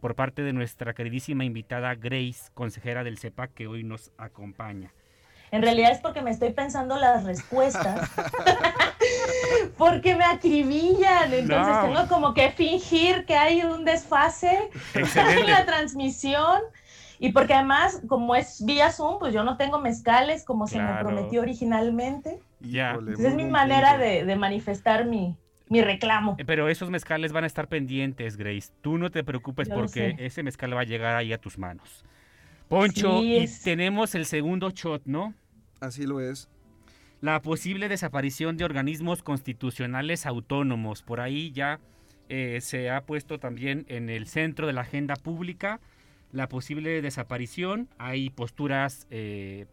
por 0.04 0.16
parte 0.16 0.42
de 0.42 0.52
nuestra 0.52 0.92
queridísima 0.92 1.46
invitada 1.46 1.94
Grace, 1.94 2.50
consejera 2.52 3.04
del 3.04 3.16
CEPAC, 3.16 3.54
que 3.54 3.66
hoy 3.66 3.84
nos 3.84 4.12
acompaña. 4.18 4.92
En 5.50 5.62
realidad 5.62 5.92
es 5.92 6.00
porque 6.00 6.20
me 6.20 6.30
estoy 6.30 6.52
pensando 6.52 6.98
las 6.98 7.24
respuestas. 7.24 8.10
porque 9.78 10.14
me 10.14 10.24
acribillan. 10.24 11.32
Entonces 11.32 11.74
No. 11.74 11.80
tengo 11.80 12.08
como 12.08 12.34
que 12.34 12.50
fingir 12.50 13.24
que 13.24 13.34
hay 13.34 13.62
un 13.62 13.86
desfase 13.86 14.68
en 14.94 15.50
la 15.50 15.64
transmisión. 15.64 16.60
Y 17.18 17.32
porque 17.32 17.54
además, 17.54 18.02
como 18.06 18.36
es 18.36 18.62
vía 18.62 18.92
Zoom, 18.92 19.18
pues 19.18 19.32
yo 19.32 19.42
no 19.42 19.56
tengo 19.56 19.80
mezcales 19.80 20.44
como 20.44 20.66
se 20.66 20.82
me 20.82 20.96
prometió 20.96 21.40
originalmente. 21.40 22.42
Ya. 22.60 22.98
Es 23.08 23.34
mi 23.34 23.46
manera 23.46 23.96
de, 23.96 24.26
de 24.26 24.36
manifestar 24.36 25.06
mi, 25.06 25.34
mi 25.74 25.82
reclamo. 25.82 26.36
Eh, 26.38 26.44
Pero 26.44 26.68
esos 26.68 26.90
mezcales 26.90 27.32
van 27.32 27.44
a 27.44 27.46
estar 27.46 27.68
pendientes, 27.68 28.36
Grace. 28.36 28.72
Tú 28.80 28.98
no 28.98 29.10
te 29.10 29.24
preocupes 29.24 29.68
Yo 29.68 29.74
porque 29.74 30.16
ese 30.18 30.42
mezcal 30.42 30.76
va 30.76 30.80
a 30.80 30.84
llegar 30.84 31.16
ahí 31.16 31.32
a 31.32 31.38
tus 31.38 31.58
manos. 31.58 32.04
Poncho, 32.68 33.20
Sí, 33.20 33.36
y 33.36 33.48
tenemos 33.62 34.14
el 34.14 34.24
segundo 34.24 34.70
shot, 34.70 35.02
¿no? 35.04 35.34
Así 35.80 36.06
lo 36.06 36.20
es. 36.20 36.48
La 37.20 37.40
posible 37.42 37.88
desaparición 37.88 38.56
de 38.56 38.64
organismos 38.64 39.22
constitucionales 39.22 40.26
autónomos. 40.26 41.02
Por 41.02 41.20
ahí 41.20 41.52
ya 41.52 41.80
eh, 42.28 42.58
se 42.60 42.90
ha 42.90 43.02
puesto 43.02 43.38
también 43.38 43.84
en 43.88 44.10
el 44.10 44.26
centro 44.26 44.66
de 44.66 44.72
la 44.72 44.82
agenda 44.82 45.14
pública 45.16 45.80
la 46.34 46.48
posible 46.48 47.00
desaparición. 47.00 47.88
Hay 47.96 48.28
posturas 48.28 49.06
eh, 49.10 49.66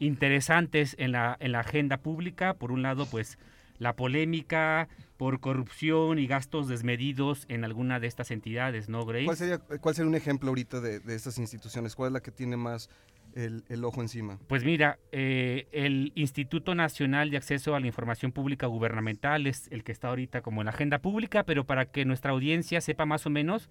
interesantes 0.00 0.96
en 0.98 1.12
la, 1.12 1.36
en 1.40 1.52
la 1.52 1.60
agenda 1.60 1.98
pública. 1.98 2.54
Por 2.54 2.72
un 2.72 2.82
lado, 2.82 3.06
pues 3.06 3.38
la 3.78 3.96
polémica 3.96 4.88
por 5.16 5.40
corrupción 5.40 6.18
y 6.18 6.26
gastos 6.26 6.68
desmedidos 6.68 7.44
en 7.48 7.64
alguna 7.64 7.98
de 8.00 8.06
estas 8.06 8.30
entidades, 8.30 8.88
¿no, 8.88 9.04
Grace? 9.04 9.24
¿Cuál 9.24 9.36
sería, 9.36 9.58
cuál 9.58 9.94
sería 9.94 10.08
un 10.08 10.14
ejemplo 10.14 10.48
ahorita 10.50 10.80
de, 10.80 11.00
de 11.00 11.14
estas 11.14 11.38
instituciones? 11.38 11.94
¿Cuál 11.94 12.08
es 12.08 12.12
la 12.12 12.20
que 12.20 12.30
tiene 12.30 12.56
más 12.56 12.88
el, 13.34 13.64
el 13.68 13.84
ojo 13.84 14.00
encima? 14.00 14.38
Pues 14.46 14.64
mira, 14.64 14.98
eh, 15.12 15.66
el 15.72 16.12
Instituto 16.14 16.74
Nacional 16.74 17.30
de 17.30 17.36
Acceso 17.36 17.74
a 17.74 17.80
la 17.80 17.86
Información 17.86 18.32
Pública 18.32 18.66
Gubernamental 18.66 19.46
es 19.46 19.68
el 19.70 19.84
que 19.84 19.92
está 19.92 20.08
ahorita 20.08 20.40
como 20.40 20.60
en 20.60 20.66
la 20.66 20.72
agenda 20.72 21.00
pública, 21.00 21.44
pero 21.44 21.64
para 21.64 21.86
que 21.86 22.04
nuestra 22.04 22.32
audiencia 22.32 22.80
sepa 22.80 23.06
más 23.06 23.26
o 23.26 23.30
menos 23.30 23.68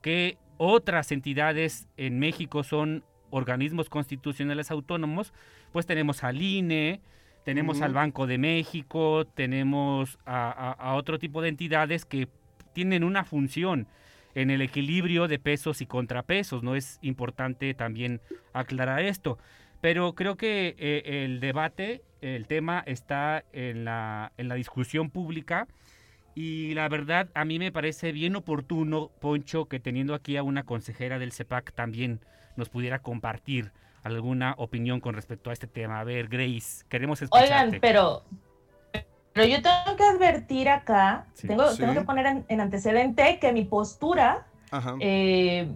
que 0.00 0.36
otras 0.58 1.10
entidades 1.12 1.88
en 1.96 2.18
México 2.18 2.62
son 2.62 3.04
organismos 3.30 3.88
constitucionales 3.88 4.70
autónomos, 4.70 5.32
pues 5.72 5.86
tenemos 5.86 6.22
al 6.22 6.40
INE, 6.40 7.00
tenemos 7.44 7.80
al 7.82 7.92
Banco 7.92 8.26
de 8.26 8.38
México, 8.38 9.26
tenemos 9.26 10.18
a, 10.24 10.50
a- 10.50 10.72
a 10.72 10.94
otro 10.94 11.18
tipo 11.18 11.42
de 11.42 11.48
entidades 11.50 12.04
que 12.04 12.28
tienen 12.72 13.04
una 13.04 13.24
función 13.24 13.86
en 14.34 14.50
el 14.50 14.62
equilibrio 14.62 15.28
de 15.28 15.38
pesos 15.38 15.80
y 15.80 15.86
contrapesos, 15.86 16.62
¿no? 16.62 16.74
Es 16.74 16.98
importante 17.02 17.72
también 17.74 18.20
aclarar 18.52 19.00
esto. 19.02 19.38
Pero 19.80 20.14
creo 20.14 20.36
que 20.36 20.74
eh, 20.78 21.24
el 21.24 21.40
debate, 21.40 22.02
el 22.20 22.46
tema 22.46 22.82
está 22.86 23.44
en 23.52 23.84
la, 23.84 24.32
en 24.38 24.48
la 24.48 24.54
discusión 24.56 25.10
pública 25.10 25.68
y 26.34 26.74
la 26.74 26.88
verdad 26.88 27.28
a 27.34 27.44
mí 27.44 27.58
me 27.60 27.70
parece 27.70 28.10
bien 28.10 28.34
oportuno, 28.34 29.10
Poncho, 29.20 29.66
que 29.66 29.78
teniendo 29.78 30.14
aquí 30.14 30.36
a 30.36 30.42
una 30.42 30.64
consejera 30.64 31.18
del 31.18 31.30
CEPAC 31.32 31.72
también 31.74 32.18
nos 32.56 32.70
pudiera 32.70 32.98
compartir 33.00 33.70
alguna 34.04 34.54
opinión 34.58 35.00
con 35.00 35.14
respecto 35.14 35.50
a 35.50 35.52
este 35.52 35.66
tema. 35.66 35.98
A 35.98 36.04
ver, 36.04 36.28
Grace, 36.28 36.84
queremos 36.88 37.20
escucharte. 37.22 37.54
Oigan, 37.54 37.78
pero, 37.80 38.22
pero 39.32 39.46
yo 39.46 39.60
tengo 39.62 39.96
que 39.96 40.04
advertir 40.04 40.68
acá, 40.68 41.26
Sí. 41.34 41.48
tengo, 41.48 41.68
Sí. 41.70 41.78
tengo 41.78 41.94
que 41.94 42.02
poner 42.02 42.26
en, 42.26 42.44
en 42.48 42.60
antecedente 42.60 43.38
que 43.40 43.52
mi 43.52 43.64
postura 43.64 44.46
eh, 45.00 45.68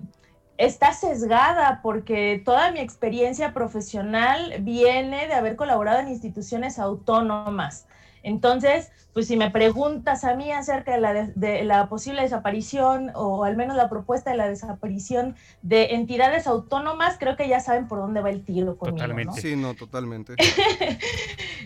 está 0.58 0.92
sesgada 0.92 1.80
porque 1.82 2.42
toda 2.44 2.70
mi 2.72 2.80
experiencia 2.80 3.52
profesional 3.52 4.56
viene 4.60 5.26
de 5.26 5.34
haber 5.34 5.56
colaborado 5.56 6.00
en 6.00 6.08
instituciones 6.08 6.78
autónomas. 6.78 7.86
Entonces, 8.22 8.90
pues 9.12 9.26
si 9.26 9.36
me 9.36 9.50
preguntas 9.50 10.24
a 10.24 10.34
mí 10.34 10.52
acerca 10.52 10.92
de 10.92 11.00
la, 11.00 11.12
de- 11.12 11.32
de 11.34 11.64
la 11.64 11.88
posible 11.88 12.22
desaparición 12.22 13.10
o 13.14 13.44
al 13.44 13.56
menos 13.56 13.76
la 13.76 13.88
propuesta 13.88 14.30
de 14.30 14.36
la 14.36 14.48
desaparición 14.48 15.34
de 15.62 15.94
entidades 15.94 16.46
autónomas, 16.46 17.16
creo 17.18 17.36
que 17.36 17.48
ya 17.48 17.60
saben 17.60 17.88
por 17.88 17.98
dónde 17.98 18.20
va 18.20 18.30
el 18.30 18.44
tiro 18.44 18.76
conmigo. 18.76 18.98
¿no? 18.98 19.02
Totalmente. 19.06 19.40
Sí, 19.40 19.56
no, 19.56 19.74
totalmente. 19.74 20.34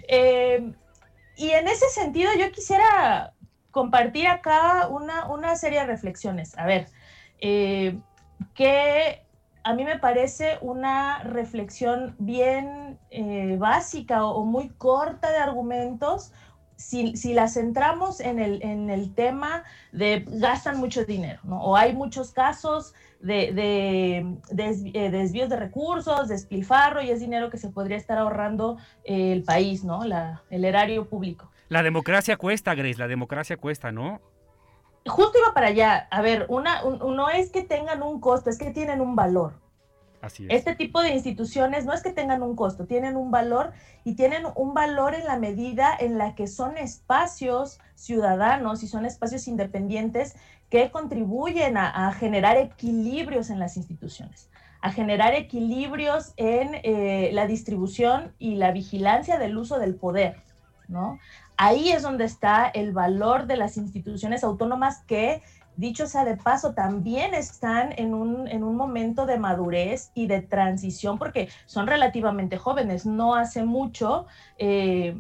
Eh, 0.09 0.73
y 1.37 1.51
en 1.51 1.69
ese 1.69 1.89
sentido 1.89 2.31
yo 2.39 2.51
quisiera 2.53 3.33
compartir 3.71 4.27
acá 4.27 4.89
una, 4.89 5.27
una 5.31 5.57
serie 5.57 5.81
de 5.81 5.87
reflexiones. 5.87 6.57
A 6.59 6.67
ver, 6.67 6.89
eh, 7.39 7.99
que 8.55 9.25
a 9.65 9.75
mí 9.75 9.85
me 9.85 9.99
parece 9.99 10.59
una 10.61 11.23
reflexión 11.23 12.15
bien 12.19 12.99
eh, 13.11 13.57
básica 13.59 14.25
o, 14.25 14.45
muy 14.45 14.71
corta 14.71 15.31
de 15.31 15.39
argumentos. 15.39 16.33
Si, 16.77 17.17
si 17.17 17.33
la 17.33 17.47
centramos 17.47 18.19
en 18.19 18.41
el, 18.41 18.61
en 18.63 18.91
el 18.91 19.15
tema 19.15 19.63
de 19.93 20.25
gastan 20.27 20.79
mucho 20.79 21.05
dinero, 21.05 21.41
¿no? 21.45 21.63
O 21.63 21.77
hay 21.77 21.95
muchos 21.95 22.33
casos 22.33 22.93
de, 23.21 23.53
de 23.53 24.25
desvi- 24.51 24.91
eh, 24.95 25.11
desvíos 25.11 25.49
de 25.49 25.57
recursos, 25.57 26.29
despilfarro, 26.29 27.01
y 27.01 27.11
es 27.11 27.21
dinero 27.21 27.51
que 27.51 27.59
se 27.59 27.69
podría 27.71 27.97
estar 27.97 28.19
ahorrando 28.19 28.79
eh, 29.05 29.33
el 29.33 29.45
país, 29.45 29.85
¿no? 29.85 30.03
La, 30.05 30.43
el 30.51 30.65
erario 30.65 31.09
público. 31.09 31.53
La 31.69 31.85
democracia 31.85 32.37
cuesta, 32.37 32.75
Grace, 32.75 32.99
la 32.99 33.07
democracia 33.07 33.57
cuesta, 33.57 33.93
¿no? 33.93 34.21
Justo 35.07 35.39
iba 35.39 35.53
para 35.55 35.69
allá. 35.69 36.07
A 36.11 36.23
ver, 36.23 36.47
una, 36.49 36.85
un- 36.85 37.17
no 37.17 37.29
es 37.31 37.51
que 37.51 37.63
tengan 37.63 38.03
un 38.03 38.21
costo, 38.21 38.51
es 38.51 38.59
que 38.59 38.71
tienen 38.71 39.01
un 39.01 39.17
valor. 39.17 39.61
Así 40.21 40.47
es. 40.49 40.55
Este 40.59 40.77
tipo 40.77 41.01
de 41.03 41.11
instituciones 41.11 41.85
no 41.85 41.93
es 41.93 42.03
que 42.03 42.13
tengan 42.13 42.43
un 42.45 42.55
costo, 42.55 42.87
tienen 42.87 43.17
un 43.17 43.33
valor 43.33 43.73
y 44.05 44.15
tienen 44.15 44.45
un 44.55 44.73
valor 44.73 45.15
en 45.15 45.25
la 45.25 45.37
medida 45.37 45.93
en 45.99 46.17
la 46.17 46.37
que 46.37 46.47
son 46.47 46.77
espacios 46.77 47.81
ciudadanos 47.97 48.85
y 48.85 48.89
son 48.89 49.05
espacios 49.05 49.49
independientes 49.49 50.37
que 50.71 50.93
contribuyen 50.93 51.77
a, 51.77 52.07
a 52.09 52.13
generar 52.13 52.57
equilibrios 52.57 53.51
en 53.51 53.59
las 53.59 53.77
instituciones, 53.77 54.49
a 54.81 54.93
generar 54.93 55.35
equilibrios 55.35 56.35
en 56.37 56.71
eh, 56.85 57.31
la 57.33 57.49
distribución 57.49 58.33
y 58.39 58.55
la 58.55 58.71
vigilancia 58.71 59.39
del 59.39 59.59
uso 59.59 59.81
del 59.81 59.97
poder, 59.97 60.37
¿no? 60.87 61.19
Ahí 61.65 61.93
es 61.93 62.03
donde 62.03 62.25
está 62.25 62.67
el 62.67 62.91
valor 62.91 63.47
de 63.47 63.57
las 63.57 63.77
instituciones 63.77 64.43
autónomas 64.43 65.05
que 65.07 65.43
dicho 65.77 66.09
sea 66.09 66.25
de 66.25 66.37
paso, 66.37 66.75
también 66.75 67.35
están 67.35 67.95
en 67.97 68.15
un, 68.15 68.49
en 68.49 68.65
un 68.65 68.75
momento 68.75 69.27
de 69.27 69.39
madurez 69.39 70.11
y 70.13 70.27
de 70.27 70.41
transición 70.41 71.21
porque 71.21 71.49
son 71.67 71.87
relativamente 71.87 72.59
jóvenes. 72.59 73.07
No 73.07 73.37
hace 73.37 73.63
mucho 73.63 74.27
eh, 74.59 75.17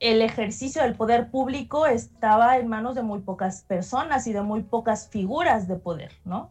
el 0.00 0.22
ejercicio 0.22 0.80
del 0.80 0.94
poder 0.94 1.30
público 1.30 1.84
estaba 1.86 2.56
en 2.56 2.66
manos 2.66 2.94
de 2.94 3.02
muy 3.02 3.20
pocas 3.20 3.60
personas 3.64 4.26
y 4.26 4.32
de 4.32 4.40
muy 4.40 4.62
pocas 4.62 5.10
figuras 5.10 5.68
de 5.68 5.76
poder, 5.76 6.12
¿no? 6.24 6.50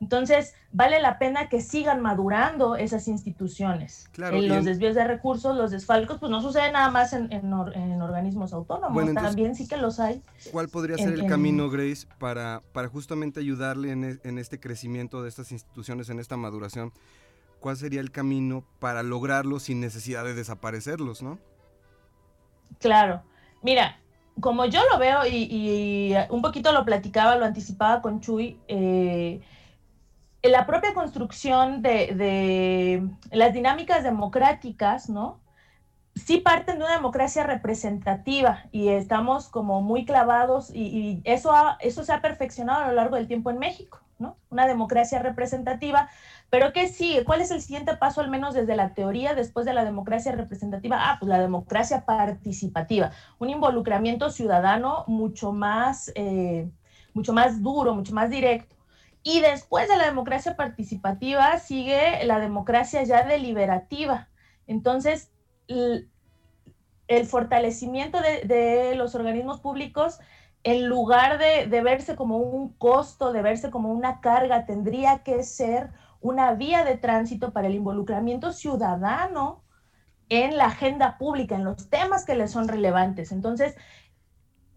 Entonces, 0.00 0.54
vale 0.70 1.00
la 1.00 1.18
pena 1.18 1.48
que 1.48 1.60
sigan 1.60 2.00
madurando 2.00 2.76
esas 2.76 3.08
instituciones. 3.08 4.08
Claro, 4.12 4.36
En 4.36 4.44
y 4.44 4.46
los 4.48 4.58
en- 4.58 4.64
desvíos 4.66 4.94
de 4.94 5.02
recursos, 5.04 5.56
los 5.56 5.70
desfalcos, 5.72 6.18
pues 6.18 6.30
no 6.30 6.40
sucede 6.40 6.70
nada 6.70 6.88
más 6.90 7.12
en, 7.12 7.32
en 7.32 7.52
or- 7.52 7.76
en 7.76 8.00
organismos 8.00 8.52
autónomos, 8.52 8.92
Bueno, 8.94 9.08
entonces- 9.10 9.32
también 9.34 9.54
sí 9.56 9.66
que 9.66 9.76
los 9.76 9.98
hay. 9.98 10.22
¿Cuál 10.52 10.68
podría 10.68 10.96
ser 10.98 11.08
En- 11.08 11.14
el 11.14 11.20
en- 11.22 11.28
camino, 11.28 11.68
Grace, 11.68 12.06
para, 12.18 12.62
para 12.72 12.86
justamente 12.88 13.40
ayudarle 13.40 13.90
en, 13.90 14.04
e- 14.04 14.18
en 14.22 14.38
este 14.38 14.60
crecimiento 14.60 15.22
de 15.22 15.28
estas 15.30 15.50
instituciones, 15.50 16.08
en 16.10 16.20
esta 16.20 16.36
maduración? 16.36 16.92
¿Cuál 17.58 17.76
sería 17.76 18.00
el 18.00 18.12
camino 18.12 18.64
para 18.78 19.02
lograrlo 19.02 19.58
sin 19.58 19.80
necesidad 19.80 20.22
de 20.24 20.34
desaparecerlos, 20.34 21.22
no? 21.24 21.40
Claro. 22.78 23.22
Mira, 23.62 23.98
como 24.40 24.64
yo 24.66 24.80
lo 24.92 24.98
veo 25.00 25.26
y, 25.26 25.48
y 25.50 26.14
un 26.30 26.42
poquito 26.42 26.70
lo 26.72 26.84
platicaba, 26.84 27.34
lo 27.34 27.44
anticipaba 27.44 28.00
con 28.00 28.20
Chuy, 28.20 28.60
eh, 28.68 29.40
en 30.42 30.52
la 30.52 30.66
propia 30.66 30.94
construcción 30.94 31.82
de, 31.82 33.08
las 33.32 33.52
dinámicas 33.52 34.02
democráticas, 34.04 35.08
¿no? 35.10 35.40
Sí 36.14 36.38
parten 36.38 36.78
de 36.78 36.84
una 36.84 36.94
democracia 36.94 37.44
representativa 37.44 38.64
y 38.72 38.88
estamos 38.88 39.48
como 39.48 39.82
muy 39.82 40.04
clavados 40.04 40.70
y, 40.74 40.82
y 40.82 41.22
eso, 41.24 41.52
ha- 41.52 41.76
eso 41.80 42.04
se 42.04 42.12
ha 42.12 42.20
perfeccionado 42.22 42.84
a 42.84 42.88
lo 42.88 42.94
largo 42.94 43.16
del 43.16 43.28
tiempo 43.28 43.50
en 43.50 43.58
México, 43.58 44.00
¿no? 44.18 44.36
Una 44.50 44.66
democracia 44.66 45.20
representativa 45.20 46.08
pero 46.50 46.72
¿qué 46.72 46.88
sigue? 46.88 47.24
¿Cuál 47.24 47.40
es 47.42 47.50
el 47.50 47.60
siguiente 47.60 47.96
paso, 47.96 48.20
al 48.20 48.30
menos 48.30 48.54
desde 48.54 48.76
la 48.76 48.94
teoría, 48.94 49.34
después 49.34 49.66
de 49.66 49.74
la 49.74 49.84
democracia 49.84 50.32
representativa? 50.32 50.96
Ah, 51.00 51.16
pues 51.20 51.28
la 51.28 51.38
democracia 51.40 52.04
participativa, 52.06 53.10
un 53.38 53.50
involucramiento 53.50 54.30
ciudadano 54.30 55.04
mucho 55.08 55.52
más, 55.52 56.10
eh, 56.14 56.70
mucho 57.14 57.32
más 57.34 57.62
duro, 57.62 57.94
mucho 57.94 58.14
más 58.14 58.30
directo. 58.30 58.77
Y 59.28 59.40
después 59.40 59.90
de 59.90 59.98
la 59.98 60.06
democracia 60.06 60.56
participativa 60.56 61.58
sigue 61.58 62.24
la 62.24 62.40
democracia 62.40 63.02
ya 63.02 63.24
deliberativa. 63.24 64.30
Entonces, 64.66 65.30
el 65.66 67.26
fortalecimiento 67.26 68.20
de, 68.22 68.94
los 68.96 69.14
organismos 69.14 69.60
públicos, 69.60 70.18
en 70.62 70.86
lugar 70.86 71.36
de, 71.36 71.66
de, 71.66 71.82
verse 71.82 72.16
como 72.16 72.38
un 72.38 72.70
costo, 72.70 73.34
de 73.34 73.42
verse 73.42 73.68
como 73.68 73.92
una 73.92 74.22
carga, 74.22 74.64
tendría 74.64 75.18
que 75.18 75.42
ser 75.42 75.90
una 76.22 76.54
vía 76.54 76.86
de 76.86 76.96
tránsito 76.96 77.52
para 77.52 77.66
el 77.66 77.74
involucramiento 77.74 78.54
ciudadano 78.54 79.62
en 80.30 80.56
la 80.56 80.68
agenda 80.68 81.18
pública, 81.18 81.54
en 81.54 81.64
los 81.64 81.90
temas 81.90 82.24
que 82.24 82.34
le 82.34 82.48
son 82.48 82.66
relevantes. 82.66 83.30
Entonces, 83.30 83.76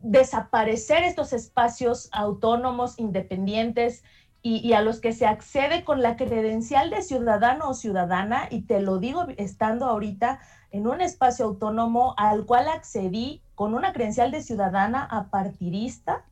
desaparecer 0.01 1.03
estos 1.03 1.31
espacios 1.31 2.09
autónomos, 2.11 2.99
independientes 2.99 4.03
y, 4.43 4.73
a 4.73 4.81
los 4.81 4.99
que 4.99 5.13
se 5.13 5.27
accede 5.27 5.83
con 5.83 6.01
la 6.01 6.15
credencial 6.15 6.89
de 6.89 7.03
ciudadano 7.03 7.69
o 7.69 7.73
ciudadana, 7.75 8.47
y 8.49 8.63
te 8.63 8.79
lo 8.81 8.97
digo 8.97 9.27
estando 9.37 9.85
ahorita 9.85 10.39
en 10.71 10.87
un 10.87 11.01
espacio 11.01 11.45
autónomo 11.45 12.15
al 12.17 12.45
cual 12.45 12.67
accedí 12.67 13.43
con 13.53 13.75
una 13.75 13.93
credencial 13.93 14.31
de 14.31 14.41
ciudadana 14.41 15.03
a 15.03 15.29
partidista, 15.29 16.25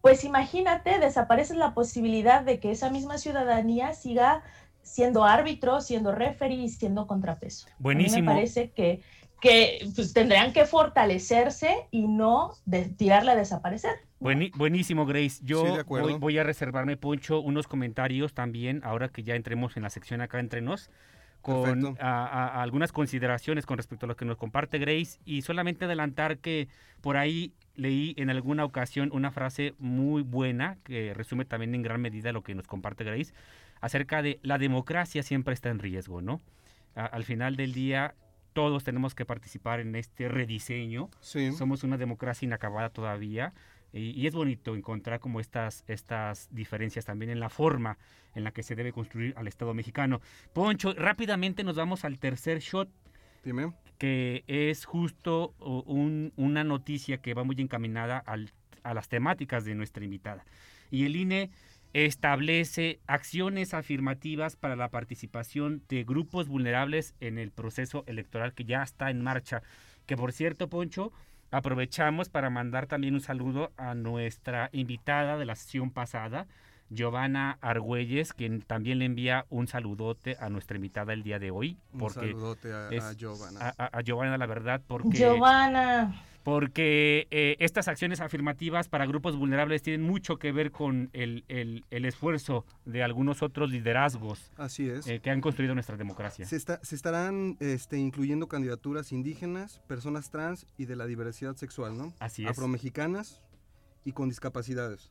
pues 0.00 0.24
imagínate, 0.24 0.98
desaparece 0.98 1.54
la 1.54 1.74
posibilidad 1.74 2.42
de 2.42 2.60
que 2.60 2.70
esa 2.70 2.88
misma 2.88 3.18
ciudadanía 3.18 3.92
siga 3.94 4.42
siendo 4.82 5.24
árbitro, 5.24 5.80
siendo 5.80 6.12
referee 6.12 6.62
y 6.62 6.68
siendo 6.68 7.06
contrapeso. 7.06 7.68
Buenísimo. 7.78 8.30
me 8.30 8.34
parece 8.34 8.70
que, 8.70 9.02
que 9.40 9.86
pues, 9.94 10.12
tendrían 10.12 10.52
que 10.52 10.64
fortalecerse 10.64 11.88
y 11.90 12.08
no 12.08 12.54
de, 12.64 12.86
tirarla 12.86 13.32
a 13.32 13.36
desaparecer. 13.36 13.92
Buenísimo, 14.22 15.06
Grace. 15.06 15.40
Yo 15.42 15.84
voy, 15.86 16.38
a 16.38 16.42
reservarme, 16.42 16.96
Poncho, 16.96 17.40
unos 17.40 17.66
comentarios 17.66 18.34
también, 18.34 18.80
ahora 18.84 19.08
que 19.08 19.22
ya 19.22 19.34
entremos 19.34 19.76
en 19.76 19.82
la 19.82 19.90
sección 19.90 20.20
acá 20.20 20.40
entre 20.40 20.60
nos, 20.60 20.90
con 21.40 21.96
algunas 22.00 22.92
consideraciones 22.92 23.66
con 23.66 23.76
respecto 23.76 24.06
a 24.06 24.08
lo 24.08 24.16
que 24.16 24.24
nos 24.24 24.36
comparte 24.36 24.78
Grace 24.78 25.18
y 25.24 25.42
solamente 25.42 25.86
adelantar 25.86 26.38
que 26.38 26.68
por 27.00 27.16
ahí 27.16 27.52
leí 27.74 28.14
en 28.16 28.30
alguna 28.30 28.64
ocasión 28.64 29.10
una 29.12 29.32
frase 29.32 29.74
muy 29.78 30.22
buena 30.22 30.78
que 30.84 31.14
resume 31.14 31.44
también 31.44 31.74
en 31.74 31.82
gran 31.82 32.00
medida 32.00 32.32
lo 32.32 32.42
que 32.42 32.54
nos 32.54 32.68
comparte 32.68 33.02
Grace 33.02 33.32
acerca 33.80 34.22
de 34.22 34.38
la 34.42 34.58
democracia 34.58 35.24
siempre 35.24 35.52
está 35.52 35.70
en 35.70 35.80
riesgo, 35.80 36.22
¿no? 36.22 36.40
al 36.94 37.24
final 37.24 37.56
del 37.56 37.72
día 37.72 38.14
todos 38.52 38.84
tenemos 38.84 39.14
que 39.14 39.24
participar 39.24 39.80
en 39.80 39.96
este 39.96 40.28
rediseño. 40.28 41.08
Somos 41.56 41.84
una 41.84 41.96
democracia 41.96 42.46
inacabada 42.46 42.90
todavía 42.90 43.52
y, 43.92 44.26
es 44.26 44.34
bonito 44.34 44.74
encontrar 44.74 45.20
como 45.20 45.40
estas, 45.40 45.84
estas 45.86 46.48
diferencias 46.50 47.04
también 47.04 47.30
en 47.30 47.40
la 47.40 47.50
forma 47.50 47.98
en 48.34 48.44
la 48.44 48.52
que 48.52 48.62
se 48.62 48.74
debe 48.74 48.92
construir 48.92 49.34
al 49.36 49.48
Estado 49.48 49.74
mexicano. 49.74 50.20
Poncho, 50.52 50.94
rápidamente 50.94 51.62
nos 51.64 51.76
vamos 51.76 52.04
al 52.04 52.18
tercer 52.18 52.60
shot. 52.60 52.88
Dime. 53.44 53.72
Que 53.98 54.44
es 54.46 54.84
justo 54.84 55.54
una 55.58 56.64
noticia 56.64 57.18
que 57.18 57.34
va 57.34 57.44
muy 57.44 57.56
encaminada 57.58 58.24
a 58.82 58.94
las 58.94 59.08
temáticas 59.08 59.64
de 59.64 59.74
nuestra 59.74 60.04
invitada. 60.04 60.44
Y 60.90 61.04
el 61.04 61.16
INE 61.16 61.50
establece 61.92 63.00
acciones 63.06 63.74
afirmativas 63.74 64.56
para 64.56 64.76
la 64.76 64.88
participación 64.88 65.82
de 65.88 66.04
grupos 66.04 66.48
vulnerables 66.48 67.14
en 67.20 67.38
el 67.38 67.50
proceso 67.50 68.04
electoral 68.06 68.54
que 68.54 68.64
ya 68.64 68.82
está 68.82 69.10
en 69.10 69.22
marcha. 69.22 69.62
Que 70.06 70.16
por 70.16 70.32
cierto, 70.32 70.68
Poncho, 70.68 71.12
aprovechamos 71.52 72.28
para 72.28 72.50
mandar 72.50 72.86
también 72.86 73.14
un 73.14 73.20
saludo 73.20 73.70
a 73.76 73.94
nuestra 73.94 74.70
invitada 74.72 75.36
de 75.36 75.44
la 75.44 75.54
sesión 75.54 75.90
pasada, 75.90 76.46
Giovanna 76.90 77.58
Argüelles, 77.60 78.32
quien 78.32 78.62
también 78.62 78.98
le 78.98 79.04
envía 79.04 79.46
un 79.50 79.68
saludote 79.68 80.36
a 80.40 80.48
nuestra 80.48 80.76
invitada 80.76 81.12
el 81.12 81.22
día 81.22 81.38
de 81.38 81.50
hoy. 81.50 81.78
Porque 81.98 82.20
un 82.20 82.26
saludote 82.26 82.72
a, 82.72 83.12
Giovanna. 83.12 83.74
A, 83.78 83.98
a, 83.98 84.00
Giovanna, 84.00 84.36
la 84.36 84.46
verdad, 84.46 84.80
porque... 84.86 85.16
Giovanna 85.16 86.14
porque 86.42 87.28
eh, 87.30 87.56
estas 87.60 87.88
acciones 87.88 88.20
afirmativas 88.20 88.88
para 88.88 89.06
grupos 89.06 89.36
vulnerables 89.36 89.82
tienen 89.82 90.02
mucho 90.02 90.38
que 90.38 90.52
ver 90.52 90.70
con 90.70 91.10
el, 91.12 91.44
esfuerzo 91.90 92.64
de 92.84 93.02
algunos 93.02 93.42
otros 93.42 93.70
liderazgos 93.70 94.50
Así 94.56 94.88
es. 94.88 95.06
Eh, 95.06 95.20
que 95.20 95.30
han 95.30 95.40
construido 95.40 95.74
nuestra 95.74 95.96
democracia. 95.96 96.44
Se, 96.46 96.58
se 96.58 96.94
estarán 96.94 97.56
este, 97.60 97.98
incluyendo 97.98 98.48
candidaturas 98.48 99.12
indígenas, 99.12 99.80
personas 99.86 100.30
trans 100.30 100.66
y 100.76 100.86
de 100.86 100.96
la 100.96 101.06
diversidad 101.06 101.56
sexual, 101.56 101.96
¿no? 101.96 102.12
Así 102.18 102.44
es. 102.44 102.50
Afromexicanas 102.50 103.40
y 104.04 104.12
con 104.12 104.28
discapacidades. 104.28 105.10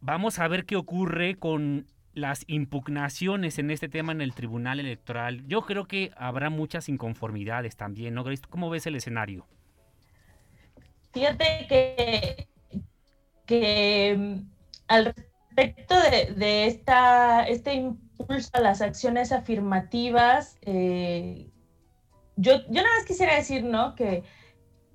Vamos 0.00 0.38
a 0.38 0.48
ver 0.48 0.64
qué 0.64 0.76
ocurre 0.76 1.36
con 1.36 1.86
las 2.12 2.44
impugnaciones 2.48 3.58
en 3.58 3.70
este 3.70 3.88
tema 3.88 4.12
en 4.12 4.20
el 4.20 4.34
Tribunal 4.34 4.80
Electoral. 4.80 5.46
Yo 5.46 5.62
creo 5.62 5.86
que 5.86 6.10
habrá 6.16 6.50
muchas 6.50 6.88
inconformidades 6.88 7.76
también, 7.76 8.14
¿no, 8.14 8.24
Grace? 8.24 8.42
¿Cómo 8.48 8.70
ves 8.70 8.86
el 8.86 8.96
escenario? 8.96 9.46
Fíjate 11.12 11.66
que, 11.68 12.48
que 13.46 14.16
mm, 14.18 14.50
al 14.88 15.14
respecto 15.56 15.94
de, 16.36 16.66
esta, 16.66 17.44
este 17.44 17.74
impulso 17.74 18.50
a 18.52 18.60
las 18.60 18.80
acciones 18.80 19.32
afirmativas, 19.32 20.58
eh, 20.62 21.50
yo, 22.36 22.52
yo 22.68 22.82
nada 22.82 22.96
más 22.96 23.06
quisiera 23.06 23.34
decir, 23.34 23.64
¿no? 23.64 23.94
Que 23.94 24.22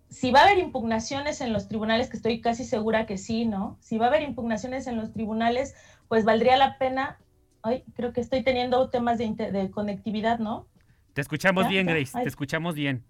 si 0.09 0.31
va 0.31 0.39
a 0.39 0.43
haber 0.45 0.59
impugnaciones 0.59 1.41
en 1.41 1.51
los 1.51 1.67
tribunales, 1.67 2.09
que 2.09 2.17
estoy 2.17 2.39
casi 2.39 2.63
segura 2.63 3.05
que 3.05 3.17
sí, 3.17 3.45
¿no? 3.45 3.77
Si 3.81 3.97
va 3.97 4.05
a 4.05 4.09
haber 4.09 4.21
impugnaciones 4.21 4.87
en 4.87 4.95
los 4.95 5.11
tribunales, 5.11 5.75
pues 6.07 6.23
valdría 6.23 6.55
la 6.55 6.77
pena. 6.77 7.19
Ay, 7.61 7.83
creo 7.95 8.13
que 8.13 8.21
estoy 8.21 8.41
teniendo 8.41 8.89
temas 8.89 9.17
de, 9.17 9.71
conectividad, 9.71 10.39
¿no? 10.39 10.67
Te 11.13 11.21
escuchamos 11.21 11.67
bien, 11.67 11.87
Grace, 11.87 12.17
te 12.17 12.27
escuchamos 12.27 12.75
bien. 12.75 13.03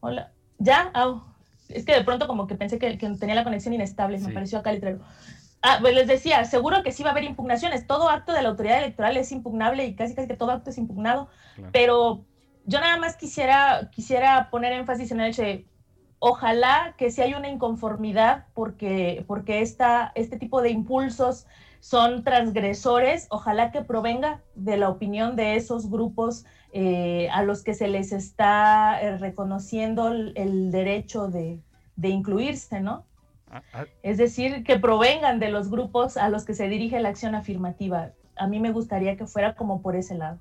Hola. 0.00 0.32
¿Ya? 0.58 0.92
Es 1.68 1.84
que 1.84 1.94
de 1.94 2.04
pronto 2.04 2.26
como 2.26 2.46
que 2.46 2.54
pensé 2.54 2.78
que, 2.78 2.96
tenía 2.96 3.34
la 3.34 3.44
conexión 3.44 3.74
inestable, 3.74 4.18
me 4.18 4.32
pareció 4.32 4.58
acá 4.58 4.72
letrero. 4.72 5.00
Ah, 5.62 5.78
pues 5.80 5.94
les 5.94 6.06
decía, 6.06 6.44
seguro 6.44 6.82
que 6.82 6.92
sí 6.92 7.02
va 7.02 7.10
a 7.10 7.12
haber 7.12 7.24
impugnaciones. 7.24 7.86
Todo 7.86 8.10
acto 8.10 8.32
de 8.32 8.42
la 8.42 8.50
autoridad 8.50 8.78
electoral 8.78 9.16
es 9.16 9.32
impugnable 9.32 9.86
y 9.86 9.94
casi 9.94 10.14
casi 10.14 10.28
que 10.28 10.36
todo 10.36 10.50
acto 10.50 10.70
es 10.70 10.76
impugnado. 10.76 11.28
Pero 11.72 12.24
yo 12.66 12.80
nada 12.80 12.98
más 12.98 13.16
quisiera, 13.16 13.88
quisiera 13.90 14.50
poner 14.50 14.72
énfasis 14.72 15.10
en 15.10 15.20
el 15.20 15.30
hecho 15.30 15.42
de, 15.42 15.66
ojalá 16.18 16.94
que 16.98 17.10
si 17.10 17.22
hay 17.22 17.34
una 17.34 17.48
inconformidad 17.48 18.46
porque, 18.52 19.24
porque 19.26 19.62
esta, 19.62 20.12
este 20.14 20.38
tipo 20.38 20.60
de 20.60 20.70
impulsos 20.70 21.46
son 21.84 22.24
transgresores, 22.24 23.26
ojalá 23.28 23.70
que 23.70 23.82
provenga 23.82 24.40
de 24.54 24.78
la 24.78 24.88
opinión 24.88 25.36
de 25.36 25.56
esos 25.56 25.90
grupos 25.90 26.46
eh, 26.72 27.28
a 27.30 27.42
los 27.42 27.62
que 27.62 27.74
se 27.74 27.88
les 27.88 28.10
está 28.10 28.98
eh, 29.02 29.18
reconociendo 29.18 30.08
el, 30.08 30.70
derecho 30.70 31.28
de, 31.28 31.60
incluirse, 32.02 32.80
¿no? 32.80 33.04
Ah, 33.50 33.62
ah. 33.74 33.84
Es 34.02 34.16
decir, 34.16 34.64
que 34.64 34.78
provengan 34.78 35.38
de 35.40 35.50
los 35.50 35.68
grupos 35.68 36.16
a 36.16 36.30
los 36.30 36.46
que 36.46 36.54
se 36.54 36.68
dirige 36.68 37.00
la 37.00 37.10
acción 37.10 37.34
afirmativa. 37.34 38.12
A 38.36 38.46
mí 38.46 38.60
me 38.60 38.72
gustaría 38.72 39.18
que 39.18 39.26
fuera 39.26 39.54
como 39.54 39.82
por 39.82 39.94
ese 39.94 40.14
lado. 40.14 40.38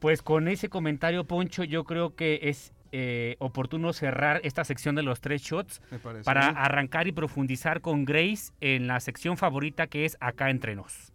Pues 0.00 0.20
con 0.20 0.48
ese 0.48 0.68
comentario, 0.68 1.26
Poncho, 1.26 1.64
yo 1.64 1.84
creo 1.84 2.14
que 2.14 2.40
es 2.42 2.74
eh, 2.92 3.36
oportuno 3.38 3.92
cerrar 3.92 4.40
esta 4.44 4.64
sección 4.64 4.94
de 4.94 5.02
los 5.02 5.20
tres 5.20 5.42
shots 5.42 5.80
para 6.24 6.48
arrancar 6.48 7.08
y 7.08 7.12
profundizar 7.12 7.80
con 7.80 8.04
Grace 8.04 8.52
en 8.60 8.86
la 8.86 9.00
sección 9.00 9.36
favorita 9.36 9.86
que 9.86 10.04
es 10.04 10.18
Acá 10.20 10.50
entre 10.50 10.76
nos. 10.76 11.12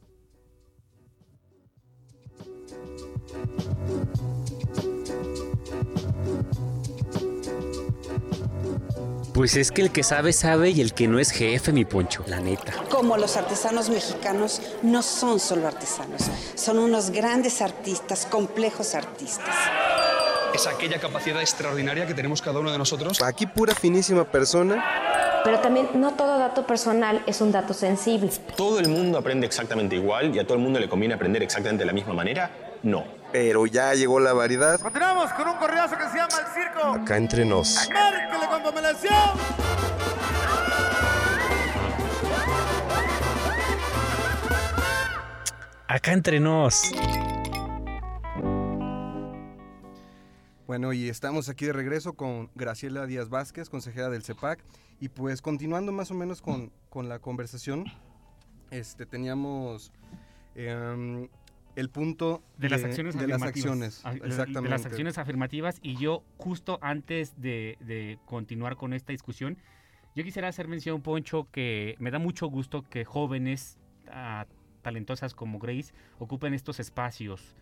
Pues 9.33 9.55
es 9.55 9.71
que 9.71 9.83
el 9.83 9.91
que 9.91 10.01
sabe, 10.01 10.33
sabe 10.33 10.71
y 10.71 10.81
el 10.81 10.95
que 10.95 11.07
no 11.07 11.19
es 11.19 11.29
jefe, 11.29 11.71
mi 11.71 11.85
poncho, 11.85 12.23
la 12.25 12.39
neta. 12.39 12.73
Como 12.89 13.17
los 13.17 13.37
artesanos 13.37 13.91
mexicanos 13.91 14.63
no 14.81 15.03
son 15.03 15.39
solo 15.39 15.67
artesanos, 15.67 16.23
son 16.55 16.79
unos 16.79 17.11
grandes 17.11 17.61
artistas, 17.61 18.25
complejos 18.25 18.95
artistas 18.95 19.55
es 20.53 20.67
aquella 20.67 20.99
capacidad 20.99 21.41
extraordinaria 21.41 22.05
que 22.05 22.13
tenemos 22.13 22.41
cada 22.41 22.59
uno 22.59 22.71
de 22.71 22.77
nosotros. 22.77 23.21
Aquí 23.21 23.45
pura 23.45 23.73
finísima 23.75 24.23
persona. 24.25 24.83
Pero 25.43 25.59
también 25.59 25.89
no 25.93 26.13
todo 26.13 26.37
dato 26.39 26.65
personal 26.65 27.23
es 27.25 27.41
un 27.41 27.51
dato 27.51 27.73
sensible. 27.73 28.29
¿Todo 28.55 28.79
el 28.79 28.89
mundo 28.89 29.17
aprende 29.17 29.45
exactamente 29.45 29.95
igual 29.95 30.35
y 30.35 30.39
a 30.39 30.43
todo 30.43 30.55
el 30.55 30.63
mundo 30.63 30.79
le 30.79 30.89
conviene 30.89 31.13
aprender 31.13 31.43
exactamente 31.43 31.83
de 31.83 31.87
la 31.87 31.93
misma 31.93 32.13
manera? 32.13 32.49
No. 32.83 33.05
Pero 33.31 33.65
ya 33.65 33.93
llegó 33.93 34.19
la 34.19 34.33
variedad. 34.33 34.79
Continuamos 34.79 35.31
con 35.33 35.47
un 35.47 35.55
correazo 35.57 35.97
que 35.97 36.09
se 36.09 36.17
llama 36.17 36.33
El 36.39 36.47
Circo. 36.53 36.87
Acá 37.03 37.17
entre 37.17 37.45
nos. 37.45 37.89
¡Márquele 37.89 38.47
con 38.47 38.57
Acá 45.87 46.11
entre 46.11 46.39
nos. 46.39 46.91
Bueno, 50.67 50.91
y 50.91 51.07
estamos 51.07 51.47
aquí 51.47 51.65
de 51.65 51.71
regreso 51.71 52.13
con 52.13 52.51
Graciela 52.53 53.05
Díaz 53.05 53.29
Vázquez, 53.29 53.69
consejera 53.69 54.09
del 54.09 54.21
CEPAC, 54.21 54.59
y 54.99 55.07
pues 55.07 55.41
continuando 55.41 55.93
más 55.93 56.11
o 56.11 56.13
menos 56.13 56.41
con, 56.41 56.73
con 56.89 57.07
la 57.07 57.19
conversación, 57.19 57.85
este, 58.69 59.05
teníamos 59.05 59.93
em, 60.55 61.29
el 61.77 61.89
punto 61.89 62.43
de, 62.57 62.69
las 62.69 62.83
acciones 62.83 63.15
de 63.15 63.21
afirmativas. 63.21 63.39
las 63.39 63.49
acciones, 63.49 64.01
Ah, 64.03 64.13
exactamente. 64.15 64.61
De 64.63 64.69
las 64.69 64.85
acciones 64.85 65.17
afirmativas 65.17 65.79
y 65.81 65.95
yo 65.95 66.21
justo 66.37 66.79
antes 66.81 67.39
de, 67.39 67.77
de 67.79 68.19
continuar 68.25 68.75
con 68.75 68.91
esta 68.91 69.13
discusión, 69.13 69.57
yo 70.17 70.23
quisiera 70.25 70.49
hacer 70.49 70.67
mención, 70.67 71.01
Poncho, 71.01 71.47
que 71.49 71.95
me 71.99 72.11
da 72.11 72.19
mucho 72.19 72.47
gusto 72.47 72.83
que 72.89 73.05
jóvenes 73.05 73.77
ah, 74.09 74.45
talentosas 74.81 75.33
como 75.33 75.59
Grace 75.59 75.93
ocupen 76.19 76.53
estos 76.53 76.81
espacios 76.81 77.55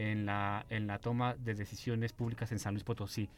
en 0.00 0.24
la, 0.24 0.64
en 0.70 0.86
la 0.86 0.98
toma 0.98 1.34
de 1.34 1.54
decisiones 1.54 2.12
públicas 2.12 2.50
en 2.52 2.58
San 2.58 2.72
Luis 2.74 2.84
Potosí. 2.84 3.28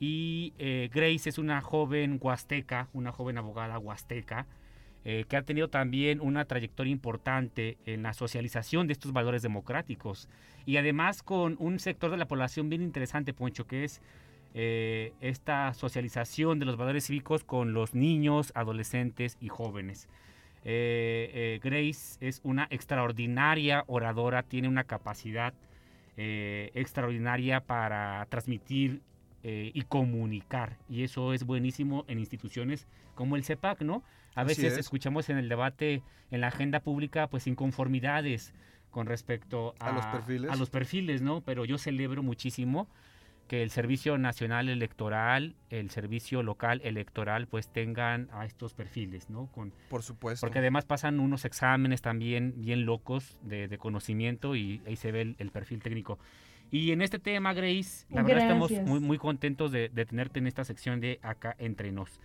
Y 0.00 0.52
eh, 0.58 0.90
Grace 0.92 1.28
es 1.28 1.38
una 1.38 1.60
joven 1.60 2.18
huasteca, 2.20 2.88
una 2.92 3.12
joven 3.12 3.38
abogada 3.38 3.78
huasteca, 3.78 4.46
eh, 5.04 5.24
que 5.28 5.36
ha 5.36 5.42
tenido 5.42 5.68
también 5.68 6.20
una 6.20 6.44
trayectoria 6.44 6.90
importante 6.90 7.78
en 7.86 8.02
la 8.02 8.14
socialización 8.14 8.88
de 8.88 8.94
estos 8.94 9.12
valores 9.12 9.42
democráticos 9.42 10.28
y 10.66 10.76
además 10.76 11.22
con 11.22 11.56
un 11.60 11.78
sector 11.78 12.10
de 12.10 12.16
la 12.16 12.26
población 12.26 12.68
bien 12.68 12.82
interesante, 12.82 13.32
Poncho, 13.32 13.66
que 13.66 13.84
es 13.84 14.02
eh, 14.54 15.12
esta 15.20 15.72
socialización 15.72 16.58
de 16.58 16.66
los 16.66 16.76
valores 16.76 17.06
cívicos 17.06 17.44
con 17.44 17.74
los 17.74 17.94
niños, 17.94 18.50
adolescentes 18.54 19.36
y 19.40 19.48
jóvenes. 19.48 20.08
Eh, 20.64 21.30
eh, 21.32 21.60
Grace 21.62 22.18
es 22.20 22.40
una 22.42 22.66
extraordinaria 22.70 23.84
oradora, 23.86 24.42
tiene 24.42 24.68
una 24.68 24.84
capacidad 24.84 25.54
eh, 26.20 26.70
extraordinaria 26.74 27.60
para 27.60 28.26
transmitir 28.28 29.00
eh, 29.44 29.70
y 29.72 29.82
comunicar. 29.82 30.76
Y 30.90 31.04
eso 31.04 31.32
es 31.32 31.44
buenísimo 31.44 32.04
en 32.08 32.18
instituciones 32.18 32.88
como 33.14 33.36
el 33.36 33.44
CEPAC, 33.44 33.82
¿no? 33.82 34.02
A 34.34 34.40
Así 34.42 34.48
veces 34.48 34.72
es. 34.74 34.78
escuchamos 34.80 35.28
en 35.30 35.38
el 35.38 35.48
debate, 35.48 36.02
en 36.32 36.40
la 36.40 36.48
agenda 36.48 36.80
pública, 36.80 37.28
pues 37.28 37.46
inconformidades 37.46 38.52
con 38.90 39.06
respecto 39.06 39.74
a, 39.78 39.90
A 39.90 39.92
los 39.92 40.06
perfiles. 40.06 40.50
a 40.50 40.56
los 40.56 40.70
perfiles, 40.70 41.22
¿no? 41.22 41.40
Pero 41.42 41.64
yo 41.64 41.78
celebro 41.78 42.22
muchísimo 42.24 42.88
que 43.48 43.62
el 43.62 43.70
Servicio 43.70 44.18
Nacional 44.18 44.68
Electoral, 44.68 45.56
el 45.70 45.90
Servicio 45.90 46.42
Local 46.42 46.80
Electoral, 46.84 47.48
pues 47.48 47.68
tengan 47.72 48.28
a 48.32 48.44
estos 48.46 48.74
perfiles, 48.74 49.30
¿no? 49.30 49.46
Con, 49.46 49.72
Por 49.90 50.02
supuesto. 50.02 50.46
porque 50.46 50.60
además 50.60 50.84
pasan 50.84 51.18
unos 51.18 51.44
exámenes 51.44 52.02
también 52.02 52.54
bien 52.56 52.84
locos 52.84 53.38
de, 53.42 53.66
de 53.66 53.78
conocimiento 53.78 54.54
y 54.54 54.80
ahí 54.86 54.96
se 54.96 55.10
ve 55.10 55.22
el, 55.22 55.36
el 55.38 55.50
perfil 55.50 55.80
técnico. 55.82 56.18
Y 56.70 56.92
en 56.92 57.00
este 57.00 57.18
tema, 57.18 57.54
Grace, 57.54 58.06
la 58.10 58.22
verdad 58.22 58.42
estamos 58.42 58.70
muy, 58.70 59.00
muy 59.00 59.18
contentos 59.18 59.72
de, 59.72 59.88
de 59.88 60.04
tenerte 60.04 60.38
en 60.38 60.46
esta 60.46 60.64
sección 60.64 61.00
de 61.00 61.18
Acá 61.22 61.56
Entre 61.58 61.90
Nos. 61.90 62.20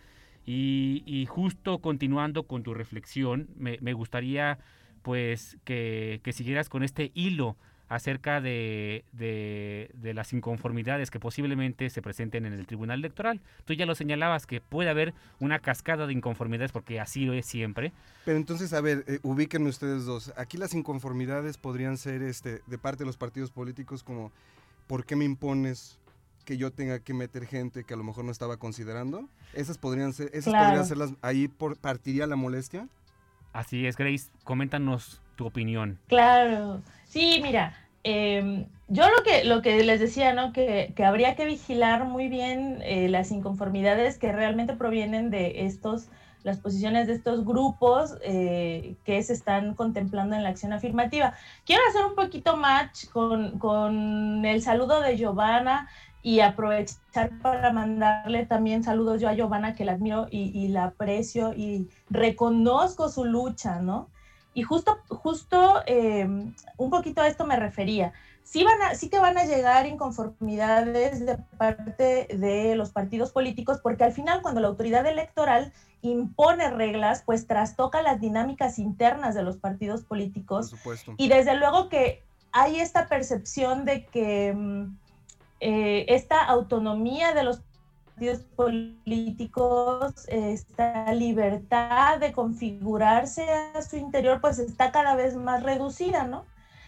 Y, 0.45 1.03
y 1.05 1.25
justo 1.25 1.79
continuando 1.79 2.43
con 2.43 2.63
tu 2.63 2.73
reflexión, 2.73 3.47
me, 3.55 3.77
me 3.79 3.93
gustaría 3.93 4.59
pues 5.01 5.57
que, 5.63 6.19
que 6.23 6.33
siguieras 6.33 6.67
con 6.67 6.83
este 6.83 7.11
hilo 7.13 7.55
acerca 7.93 8.41
de, 8.41 9.05
de- 9.11 9.89
de 9.93 10.13
las 10.13 10.33
inconformidades 10.33 11.11
que 11.11 11.19
posiblemente 11.19 11.89
se 11.89 12.01
presenten 12.01 12.45
en 12.45 12.53
el 12.53 12.65
Tribunal 12.65 12.99
Electoral. 12.99 13.39
Tú 13.65 13.73
ya 13.73 13.85
lo 13.85 13.93
señalabas 13.95 14.45
que 14.47 14.61
puede 14.61 14.89
haber 14.89 15.13
una 15.39 15.59
cascada 15.59 16.07
de 16.07 16.13
inconformidades 16.13 16.71
porque 16.71 16.99
así 16.99 17.25
lo 17.25 17.33
es 17.33 17.45
siempre. 17.45 17.91
Pero 18.25 18.37
entonces, 18.37 18.73
a 18.73 18.81
ver, 18.81 19.03
eh, 19.07 19.19
ubíquenme 19.21 19.69
ustedes 19.69 20.05
dos. 20.05 20.33
Aquí 20.37 20.57
las 20.57 20.73
inconformidades 20.73 21.57
podrían 21.57 21.97
ser 21.97 22.23
este, 22.23 22.61
de 22.65 22.77
parte 22.77 22.99
de 23.03 23.05
los 23.07 23.17
partidos 23.17 23.51
políticos 23.51 24.03
como, 24.03 24.31
¿por 24.87 25.05
qué 25.05 25.15
me 25.15 25.25
impones 25.25 25.99
que 26.45 26.57
yo 26.57 26.71
tenga 26.71 26.99
que 26.99 27.13
meter 27.13 27.45
gente 27.45 27.83
que 27.83 27.93
a 27.93 27.97
lo 27.97 28.03
mejor 28.03 28.25
no 28.25 28.31
estaba 28.31 28.57
considerando? 28.57 29.29
Esas 29.53 29.77
podrían 29.77 30.13
ser, 30.13 30.29
esas 30.33 30.51
Claro. 30.51 30.65
podrían 30.65 30.85
ser 30.85 30.97
las, 30.97 31.13
ahí 31.21 31.47
por, 31.47 31.77
partiría 31.77 32.25
la 32.27 32.35
molestia. 32.35 32.87
Así 33.53 33.85
es, 33.85 33.95
Grace, 33.97 34.31
coméntanos 34.43 35.21
tu 35.35 35.45
opinión. 35.45 35.99
Claro, 36.07 36.81
sí, 37.05 37.39
mira, 37.43 37.77
em, 38.03 38.65
yo 38.87 39.03
lo 39.09 39.23
que, 39.23 39.43
lo 39.43 39.61
que 39.61 39.83
les 39.83 39.99
decía, 39.99 40.33
¿no? 40.33 40.53
Que, 40.53 40.93
que 40.95 41.05
habría 41.05 41.35
que 41.35 41.45
vigilar 41.45 42.05
muy 42.05 42.27
bien 42.27 42.79
eh, 42.83 43.07
las 43.09 43.31
inconformidades 43.31 44.17
que 44.17 44.31
realmente 44.31 44.75
provienen 44.75 45.29
de 45.29 45.65
estos, 45.65 46.09
las 46.43 46.59
posiciones 46.59 47.07
de 47.07 47.13
estos 47.13 47.45
grupos 47.45 48.17
eh, 48.21 48.95
que 49.05 49.23
se 49.23 49.33
están 49.33 49.73
contemplando 49.73 50.35
en 50.35 50.43
la 50.43 50.49
acción 50.49 50.73
afirmativa. 50.73 51.33
Quiero 51.65 51.81
hacer 51.89 52.05
un 52.05 52.15
poquito 52.15 52.57
match 52.57 53.07
con, 53.09 53.57
con 53.57 54.45
el 54.45 54.61
saludo 54.61 55.01
de 55.01 55.17
Giovanna 55.17 55.89
y 56.21 56.41
aprovechar 56.41 57.31
para 57.41 57.73
mandarle 57.73 58.45
también 58.45 58.83
saludos 58.83 59.21
yo 59.21 59.27
a 59.27 59.33
Giovanna, 59.33 59.75
que 59.75 59.85
la 59.85 59.93
admiro 59.93 60.27
y, 60.29 60.51
y 60.57 60.67
la 60.69 60.85
aprecio 60.85 61.53
y 61.53 61.89
reconozco 62.09 63.09
su 63.09 63.25
lucha, 63.25 63.81
¿no? 63.81 64.09
Y 64.53 64.63
justo, 64.63 64.99
justo 65.09 65.81
eh, 65.85 66.27
un 66.77 66.89
poquito 66.89 67.21
a 67.21 67.27
esto 67.27 67.45
me 67.45 67.55
refería. 67.55 68.13
Sí, 68.43 68.63
van 68.63 68.81
a, 68.81 68.95
sí 68.95 69.09
que 69.09 69.19
van 69.19 69.37
a 69.37 69.45
llegar 69.45 69.87
inconformidades 69.87 71.25
de 71.25 71.37
parte 71.57 72.27
de 72.29 72.75
los 72.75 72.91
partidos 72.91 73.31
políticos, 73.31 73.79
porque 73.81 74.03
al 74.03 74.11
final 74.11 74.41
cuando 74.41 74.59
la 74.59 74.67
autoridad 74.67 75.05
electoral 75.05 75.71
impone 76.01 76.69
reglas, 76.69 77.23
pues 77.25 77.47
trastoca 77.47 78.01
las 78.01 78.19
dinámicas 78.19 78.77
internas 78.77 79.33
de 79.33 79.43
los 79.43 79.57
partidos 79.57 80.01
Por 80.01 80.09
políticos 80.09 80.69
supuesto. 80.69 81.13
y 81.17 81.29
desde 81.29 81.55
luego 81.55 81.87
que 81.87 82.21
hay 82.51 82.79
esta 82.79 83.07
percepción 83.07 83.85
de 83.85 84.05
que 84.05 84.53
mm, 84.53 84.97
eh, 85.61 86.05
esta 86.09 86.43
autonomía 86.43 87.33
de 87.33 87.43
los 87.43 87.61
partidos 88.31 88.45
políticos, 88.55 90.13
esta 90.27 91.11
libertad 91.13 92.19
de 92.19 92.31
configurarse 92.31 93.43
a 93.49 93.81
su 93.81 93.97
interior, 93.97 94.39
pues 94.41 94.59
está 94.59 94.91
cada 94.91 95.15
vez 95.15 95.35
más 95.35 95.63
reducida, 95.63 96.23
¿no? 96.23 96.45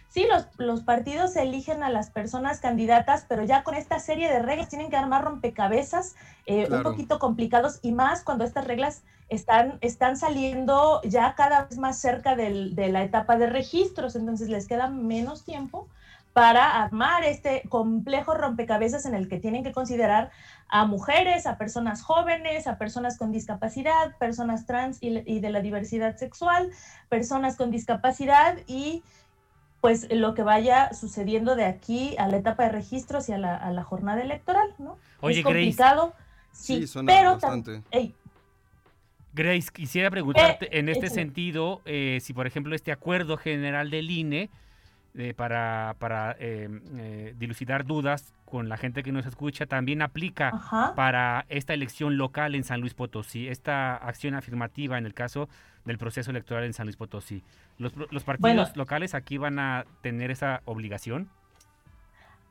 Sí, 0.08 0.26
los, 0.32 0.48
los 0.58 0.82
partidos 0.84 1.36
eligen 1.36 1.84
a 1.84 1.90
las 1.90 2.10
personas 2.10 2.62
candidatas, 2.62 3.26
pero 3.28 3.44
ya 3.44 3.64
con 3.64 3.76
esta 3.76 4.00
serie 4.00 4.30
de 4.32 4.40
reglas 4.42 4.70
tienen 4.70 4.90
que 4.90 4.96
armar 4.96 5.26
rompecabezas 5.26 6.16
eh, 6.46 6.68
Claro. 6.68 6.78
un 6.78 6.84
poquito 6.84 7.20
complicados 7.20 7.80
y 7.82 7.92
más 7.92 8.24
cuando 8.24 8.46
estas 8.46 8.66
reglas 8.66 9.04
están, 9.28 9.78
están 9.82 10.16
saliendo 10.16 11.02
ya 11.04 11.36
cada 11.36 11.66
vez 11.66 11.78
más 11.78 12.00
cerca 12.00 12.36
del- 12.36 12.76
de 12.76 12.90
la 12.90 13.04
etapa 13.04 13.36
de 13.38 13.48
registros, 13.48 14.16
entonces 14.16 14.48
les 14.50 14.68
queda 14.68 14.88
menos 14.88 15.44
tiempo 15.44 15.90
para 16.36 16.84
armar 16.84 17.24
este 17.24 17.64
complejo 17.70 18.34
rompecabezas 18.34 19.06
en 19.06 19.16
el 19.16 19.30
que 19.30 19.40
tienen 19.40 19.64
que 19.64 19.72
considerar 19.72 20.32
a 20.68 20.86
mujeres, 20.86 21.48
a 21.48 21.58
personas 21.58 22.02
jóvenes, 22.02 22.68
a 22.68 22.78
personas 22.78 23.18
con 23.18 23.32
discapacidad, 23.32 24.18
personas 24.18 24.66
trans 24.66 24.98
y, 25.02 25.24
y 25.26 25.40
de 25.40 25.50
la 25.50 25.62
diversidad 25.62 26.18
sexual, 26.18 26.72
personas 27.08 27.56
con 27.56 27.72
discapacidad 27.72 28.58
y 28.68 29.02
pues 29.80 30.12
lo 30.12 30.34
que 30.34 30.44
vaya 30.44 30.94
sucediendo 30.94 31.56
de 31.56 31.64
aquí 31.64 32.18
a 32.18 32.28
la 32.28 32.36
etapa 32.36 32.64
de 32.64 32.70
registros 32.70 33.30
y 33.30 33.32
a 33.32 33.38
la, 33.38 33.56
a 33.56 33.72
la 33.72 33.86
jornada 33.86 34.22
electoral, 34.22 34.76
¿no? 34.78 34.98
Oye, 35.22 35.38
es 35.40 35.46
Grace. 35.46 35.60
complicado, 35.60 36.14
sí, 36.52 36.82
Sí, 36.82 36.88
suena 36.88 37.14
pero 37.14 37.32
bastante. 37.32 37.82
ey, 37.92 38.14
Grace, 39.34 39.70
quisiera 39.72 40.12
preguntarte 40.12 40.78
en 40.78 40.90
este 40.90 41.10
sentido 41.10 41.82
eh, 41.86 42.20
si, 42.22 42.34
por 42.34 42.46
ejemplo, 42.46 42.76
este 42.76 42.92
acuerdo 42.92 43.38
general 43.38 43.90
del 43.90 44.12
INE 44.12 44.50
eh, 45.18 45.34
para, 45.34 45.96
para 46.00 46.36
eh, 46.40 46.68
eh, 46.98 47.34
dilucidar 47.38 47.86
dudas 47.86 48.34
con 48.46 48.70
la 48.70 48.78
gente 48.78 49.02
que 49.04 49.12
nos 49.12 49.26
escucha 49.26 49.66
también 49.66 50.02
aplica 50.02 50.50
ajá. 50.50 50.94
para 50.96 51.46
esta 51.50 51.74
elección 51.74 52.18
local 52.18 52.56
en 52.56 52.64
San 52.64 52.82
Luis 52.82 52.94
Potosí, 52.94 53.48
esta 53.48 53.96
acción 53.96 54.36
afirmativa 54.36 54.98
en 54.98 55.06
el 55.06 55.14
caso 55.14 55.48
del 55.86 55.98
proceso 55.98 56.32
electoral 56.32 56.64
en 56.66 56.74
San 56.74 56.86
Luis 56.86 56.98
Potosí. 56.98 57.44
¿Los, 57.78 57.94
los 57.96 58.24
partidos 58.24 58.56
Bueno. 58.56 58.72
locales 58.76 59.14
aquí 59.16 59.38
van 59.38 59.60
a 59.60 59.86
tener 60.02 60.32
esa 60.32 60.62
obligación? 60.66 61.30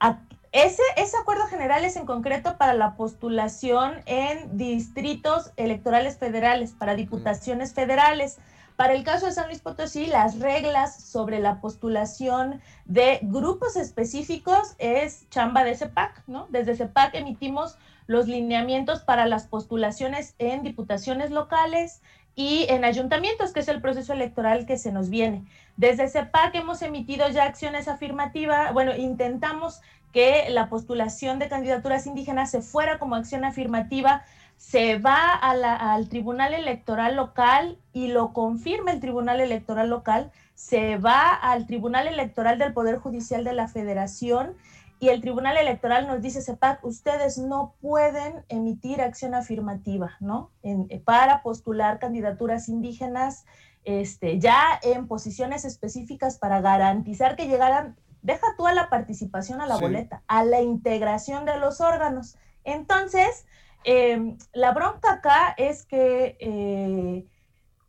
A- 0.00 0.18
Ese, 0.52 0.82
ese 0.96 1.16
acuerdo 1.16 1.46
general 1.46 1.84
es 1.84 1.96
en 1.96 2.06
concreto 2.06 2.56
para 2.58 2.74
la 2.74 2.94
postulación 2.94 3.94
en 4.06 4.56
distritos 4.56 5.50
electorales 5.56 6.16
federales, 6.18 6.72
para 6.72 6.94
diputaciones 6.94 7.74
federales. 7.74 8.38
Para 8.76 8.94
el 8.94 9.04
caso 9.04 9.26
de 9.26 9.32
San 9.32 9.46
Luis 9.46 9.60
Potosí, 9.60 10.06
las 10.06 10.40
reglas 10.40 10.96
sobre 11.04 11.38
la 11.38 11.60
postulación 11.60 12.60
de 12.86 13.20
grupos 13.22 13.76
específicos 13.76 14.74
es 14.78 15.28
chamba 15.30 15.62
de 15.62 15.76
CEPAC, 15.76 16.24
¿no? 16.26 16.48
Desde 16.50 16.74
CEPAC 16.74 17.14
emitimos 17.14 17.78
los 18.08 18.26
lineamientos 18.26 19.02
para 19.02 19.26
las 19.26 19.46
postulaciones 19.46 20.34
en 20.38 20.64
diputaciones 20.64 21.30
locales 21.30 22.02
y 22.34 22.66
en 22.68 22.84
ayuntamientos, 22.84 23.52
que 23.52 23.60
es 23.60 23.68
el 23.68 23.80
proceso 23.80 24.12
electoral 24.12 24.66
que 24.66 24.76
se 24.76 24.90
nos 24.90 25.08
viene. 25.08 25.44
Desde 25.76 26.08
CEPAC 26.08 26.56
hemos 26.56 26.82
emitido 26.82 27.28
ya 27.28 27.44
acciones 27.44 27.86
afirmativas, 27.86 28.72
bueno, 28.72 28.96
intentamos 28.96 29.82
que 30.12 30.48
la 30.50 30.68
postulación 30.68 31.38
de 31.38 31.48
candidaturas 31.48 32.06
indígenas 32.06 32.50
se 32.50 32.60
fuera 32.60 32.98
como 32.98 33.16
acción 33.16 33.44
afirmativa, 33.44 34.24
se 34.56 34.98
va 34.98 35.32
a 35.34 35.54
la- 35.54 35.76
al 35.76 36.08
Tribunal 36.08 36.54
Electoral 36.54 37.16
Local 37.16 37.78
y 37.92 38.08
lo 38.08 38.32
confirma 38.32 38.92
el 38.92 39.00
Tribunal 39.00 39.40
Electoral 39.40 39.90
Local, 39.90 40.30
se 40.54 40.96
va 40.96 41.30
al 41.32 41.66
Tribunal 41.66 42.08
Electoral 42.08 42.58
del 42.58 42.72
Poder 42.72 42.98
Judicial 42.98 43.44
de 43.44 43.52
la 43.52 43.68
Federación 43.68 44.54
y 45.00 45.08
el 45.08 45.20
Tribunal 45.20 45.56
Electoral 45.56 46.06
nos 46.06 46.22
dice, 46.22 46.40
CEPAC, 46.40 46.84
ustedes 46.84 47.36
no 47.36 47.74
pueden 47.82 48.44
emitir 48.48 49.02
acción 49.02 49.34
afirmativa, 49.34 50.12
¿no? 50.20 50.50
Eh, 50.62 51.02
para 51.04 51.42
postular 51.42 51.98
candidaturas 51.98 52.68
indígenas 52.68 53.44
este, 53.84 54.38
ya 54.38 54.80
en 54.82 55.06
posiciones 55.08 55.66
específicas 55.66 56.38
para 56.38 56.62
garantizar 56.62 57.36
que 57.36 57.48
llegaran, 57.48 57.96
deja 58.22 58.46
tú 58.56 58.66
a 58.66 58.72
la 58.72 58.88
participación 58.88 59.60
a 59.60 59.66
la 59.66 59.76
boleta, 59.76 60.22
a 60.26 60.42
la 60.42 60.62
integración 60.62 61.44
de 61.44 61.58
los 61.58 61.82
órganos. 61.82 62.36
Entonces, 62.64 63.44
em, 63.84 64.36
la 64.52 64.72
bronca 64.72 65.12
acá 65.12 65.54
es 65.56 65.84
que 65.84 66.36
eh, 66.40 67.26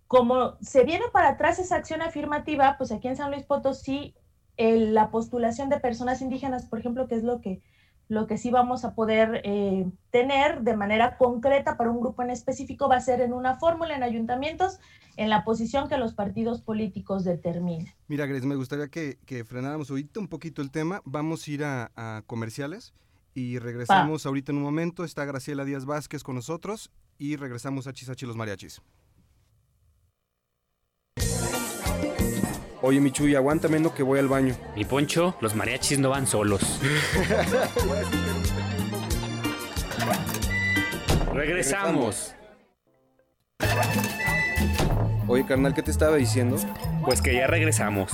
como 0.08 0.58
se 0.62 0.84
viene 0.84 1.05
para 1.12 1.29
atrás 1.29 1.60
esa 1.60 1.75
acción 1.75 2.01
afirmativa, 2.01 2.75
pues 2.77 2.91
aquí 2.91 3.08
en 3.08 3.17
San 3.17 3.31
Luis 3.31 3.43
Potosí 3.43 4.15
la 4.58 5.12
postulación 5.12 5.69
de 5.69 5.79
personas 5.79 6.21
indígenas, 6.21 6.65
por 6.65 6.79
ejemplo, 6.79 7.08
que 7.08 7.15
es 7.15 7.23
lo 7.23 7.41
que, 7.41 7.62
lo 8.08 8.27
que 8.27 8.38
sí 8.38 8.51
vamos 8.51 8.86
a 8.86 8.95
poder 8.95 9.41
eh, 9.43 9.89
tener 10.12 10.62
de 10.62 10.75
manera 10.75 11.17
concreta 11.17 11.77
para 11.77 11.91
un 11.91 11.99
grupo 11.99 12.23
en 12.23 12.29
específico, 12.29 12.88
va 12.88 12.97
a 12.97 13.01
ser 13.01 13.21
en 13.21 13.34
una 13.34 13.58
fórmula 13.58 13.95
en 13.95 14.03
ayuntamientos, 14.03 14.79
en 15.17 15.29
la 15.29 15.43
posición 15.43 15.89
que 15.89 15.97
los 15.97 16.13
partidos 16.13 16.62
políticos 16.62 17.23
determinen. 17.23 17.88
Mira, 18.08 18.25
Grace, 18.25 18.45
me 18.45 18.55
gustaría 18.55 18.88
que, 18.89 19.17
frenáramos 19.45 19.89
ahorita 19.89 20.19
un 20.19 20.27
poquito 20.27 20.62
el 20.62 20.71
tema. 20.71 21.01
Vamos 21.05 21.47
a 21.47 21.51
ir 21.51 21.63
a, 21.63 22.23
comerciales 22.27 22.93
y 23.36 23.60
regresamos 23.60 24.26
ahorita 24.26 24.52
en 24.52 24.58
un 24.58 24.63
momento. 24.63 25.04
Está 25.04 25.26
Graciela 25.26 25.65
Díaz 25.65 25.86
Vázquez 25.86 26.24
con 26.24 26.34
nosotros 26.34 26.89
y 27.19 27.36
regresamos 27.36 27.86
a 27.86 27.93
Chisachi 27.93 28.26
los 28.26 28.36
Mariachis. 28.36 28.82
Oye, 32.82 33.00
Michuy, 33.00 33.36
aguántame 33.36 33.80
no 33.80 33.93
que 33.93 34.04
voy 34.04 34.19
al 34.19 34.28
baño. 34.28 34.56
Mi 34.76 34.86
Poncho, 34.86 35.36
los 35.41 35.56
mariachis 35.56 36.00
no 36.00 36.10
van 36.10 36.28
solos. 36.28 36.62
Regresamos. 41.34 42.36
Oye, 45.28 45.45
carnal, 45.45 45.74
¿qué 45.74 45.82
te 45.82 45.91
estaba 45.91 46.15
diciendo? 46.15 46.58
Pues 47.04 47.21
que 47.21 47.34
ya 47.34 47.48
regresamos. 47.48 48.12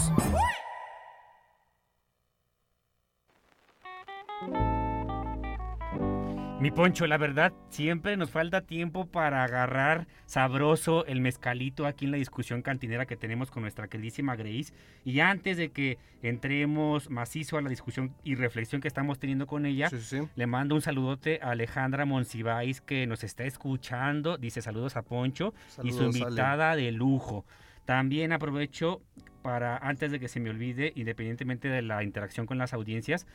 Mi 6.61 6.69
Poncho, 6.69 7.07
la 7.07 7.17
verdad, 7.17 7.53
siempre 7.71 8.15
nos 8.17 8.29
falta 8.29 8.61
tiempo 8.61 9.07
para 9.07 9.43
agarrar 9.43 10.05
sabroso 10.27 11.07
el 11.07 11.19
mezcalito 11.19 11.87
aquí 11.87 12.05
en 12.05 12.11
la 12.11 12.17
discusión 12.17 12.61
cantinera 12.61 13.07
que 13.07 13.17
tenemos 13.17 13.49
con 13.49 13.63
nuestra 13.63 13.87
queridísima 13.87 14.35
Grace. 14.35 14.71
Y 15.03 15.21
antes 15.21 15.57
de 15.57 15.71
que 15.71 15.97
entremos 16.21 17.09
macizo 17.09 17.57
a 17.57 17.63
la 17.63 17.69
discusión 17.69 18.13
y 18.23 18.35
reflexión 18.35 18.79
que 18.79 18.87
estamos 18.87 19.17
teniendo 19.17 19.47
con 19.47 19.65
ella, 19.65 19.89
le 20.35 20.45
mando 20.45 20.75
un 20.75 20.83
saludote 20.83 21.39
a 21.41 21.49
Alejandra 21.49 22.05
Monsiváis 22.05 22.79
que 22.79 23.07
nos 23.07 23.23
está 23.23 23.43
escuchando. 23.43 24.37
Dice 24.37 24.61
saludos 24.61 24.97
a 24.97 25.01
Poncho 25.01 25.55
y 25.81 25.93
su 25.93 26.03
invitada 26.03 26.75
de 26.75 26.91
lujo. 26.91 27.43
También 27.85 28.33
aprovecho 28.33 29.01
para, 29.41 29.77
antes 29.77 30.11
de 30.11 30.19
que 30.19 30.27
se 30.27 30.39
me 30.39 30.51
olvide, 30.51 30.93
independientemente 30.95 31.69
de 31.69 31.81
la 31.81 32.03
interacción 32.03 32.45
con 32.45 32.59
las 32.59 32.73
audiencias, 32.73 33.25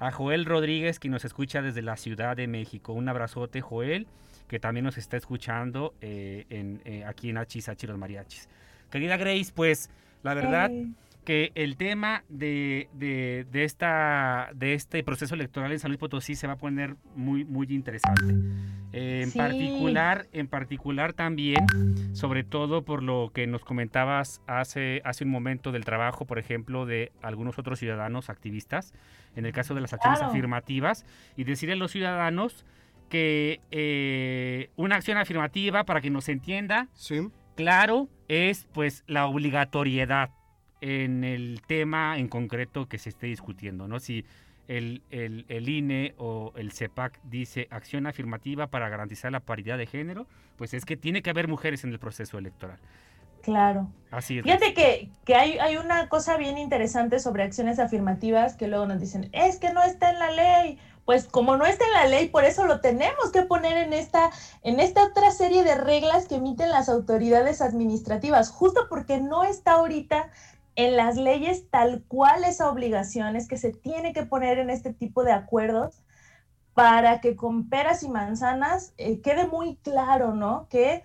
a 0.00 0.10
Joel 0.10 0.44
Rodríguez, 0.44 0.98
que 0.98 1.08
nos 1.08 1.24
escucha 1.24 1.62
desde 1.62 1.82
la 1.82 1.96
Ciudad 1.96 2.36
de 2.36 2.46
México. 2.46 2.92
Un 2.92 3.08
abrazote, 3.08 3.60
Joel, 3.60 4.06
que 4.48 4.58
también 4.58 4.84
nos 4.84 4.98
está 4.98 5.16
escuchando 5.16 5.94
eh, 6.00 6.46
en, 6.50 6.80
eh, 6.84 7.04
aquí 7.04 7.30
en 7.30 7.38
Achisachi 7.38 7.86
los 7.86 7.98
Mariachis. 7.98 8.48
Querida 8.90 9.16
Grace, 9.16 9.52
pues 9.54 9.90
la 10.22 10.34
verdad 10.34 10.70
que 11.24 11.52
el 11.54 11.76
tema 11.76 12.24
de, 12.28 12.88
esta, 13.52 14.50
de 14.54 14.74
este 14.74 15.04
proceso 15.04 15.34
electoral 15.34 15.70
en 15.70 15.78
San 15.78 15.90
Luis 15.90 16.00
Potosí 16.00 16.34
se 16.34 16.46
va 16.46 16.54
a 16.54 16.56
poner 16.56 16.96
muy, 17.14 17.44
muy 17.44 17.66
interesante. 17.70 18.34
en, 18.92 19.30
particular, 19.32 20.26
en 20.32 20.48
particular 20.48 21.12
también, 21.12 21.64
sobre 22.12 22.42
todo 22.42 22.82
por 22.82 23.02
lo 23.02 23.30
que 23.32 23.46
nos 23.46 23.64
comentabas 23.64 24.42
hace, 24.46 25.00
hace 25.04 25.24
un 25.24 25.30
momento 25.30 25.70
del 25.70 25.84
trabajo, 25.84 26.24
por 26.24 26.38
ejemplo, 26.38 26.86
de 26.86 27.12
algunos 27.22 27.58
otros 27.58 27.78
ciudadanos 27.78 28.28
activistas 28.28 28.92
en 29.36 29.46
el 29.46 29.52
caso 29.52 29.74
de 29.74 29.80
las 29.80 29.92
acciones 29.92 30.20
afirmativas, 30.20 31.06
y 31.36 31.44
decirle 31.44 31.74
a 31.74 31.76
los 31.76 31.92
ciudadanos 31.92 32.66
que 33.08 33.60
eh, 33.70 34.70
una 34.76 34.96
acción 34.96 35.18
afirmativa, 35.18 35.84
para 35.84 36.00
que 36.00 36.10
nos 36.10 36.28
entienda, 36.28 36.88
claro, 37.54 38.08
es 38.28 38.66
pues 38.72 39.04
la 39.06 39.26
obligatoriedad 39.26 40.30
en 40.82 41.22
el 41.22 41.62
tema 41.66 42.18
en 42.18 42.28
concreto 42.28 42.88
que 42.88 42.98
se 42.98 43.08
esté 43.08 43.28
discutiendo, 43.28 43.86
¿no? 43.86 44.00
Si 44.00 44.24
el, 44.66 45.00
el, 45.10 45.46
el, 45.48 45.68
INE 45.68 46.14
o 46.18 46.52
el 46.56 46.72
CEPAC 46.72 47.20
dice 47.22 47.68
acción 47.70 48.06
afirmativa 48.06 48.66
para 48.66 48.88
garantizar 48.88 49.30
la 49.30 49.40
paridad 49.40 49.78
de 49.78 49.86
género, 49.86 50.26
pues 50.56 50.74
es 50.74 50.84
que 50.84 50.96
tiene 50.96 51.22
que 51.22 51.30
haber 51.30 51.46
mujeres 51.46 51.84
en 51.84 51.90
el 51.90 52.00
proceso 52.00 52.36
electoral. 52.36 52.78
Claro. 53.42 53.88
Así 54.10 54.38
es. 54.38 54.44
Fíjate 54.44 54.74
que, 54.74 55.10
que 55.24 55.34
hay, 55.34 55.58
hay, 55.58 55.76
una 55.76 56.08
cosa 56.08 56.36
bien 56.36 56.58
interesante 56.58 57.18
sobre 57.18 57.42
acciones 57.42 57.78
afirmativas 57.78 58.54
que 58.54 58.68
luego 58.68 58.86
nos 58.86 59.00
dicen, 59.00 59.28
es 59.32 59.58
que 59.58 59.72
no 59.72 59.82
está 59.82 60.10
en 60.10 60.18
la 60.18 60.30
ley. 60.30 60.78
Pues 61.04 61.24
como 61.24 61.56
no 61.56 61.66
está 61.66 61.84
en 61.84 61.92
la 61.92 62.06
ley, 62.06 62.28
por 62.28 62.44
eso 62.44 62.64
lo 62.64 62.80
tenemos 62.80 63.32
que 63.32 63.42
poner 63.42 63.76
en 63.76 63.92
esta, 63.92 64.30
en 64.62 64.78
esta 64.78 65.04
otra 65.04 65.32
serie 65.32 65.64
de 65.64 65.74
reglas 65.74 66.28
que 66.28 66.36
emiten 66.36 66.70
las 66.70 66.88
autoridades 66.88 67.60
administrativas, 67.60 68.50
justo 68.50 68.86
porque 68.88 69.20
no 69.20 69.42
está 69.42 69.72
ahorita 69.72 70.30
en 70.76 70.96
las 70.96 71.16
leyes 71.16 71.68
tal 71.70 72.02
cual 72.08 72.44
esa 72.44 72.70
obligación 72.70 73.36
es 73.36 73.48
que 73.48 73.58
se 73.58 73.72
tiene 73.72 74.12
que 74.12 74.24
poner 74.24 74.58
en 74.58 74.70
este 74.70 74.92
tipo 74.92 75.24
de 75.24 75.32
acuerdos 75.32 76.02
para 76.74 77.20
que 77.20 77.36
con 77.36 77.68
peras 77.68 78.02
y 78.02 78.08
manzanas 78.08 78.94
eh, 78.96 79.20
quede 79.20 79.46
muy 79.46 79.76
claro, 79.76 80.34
¿no? 80.34 80.66
Que 80.70 81.02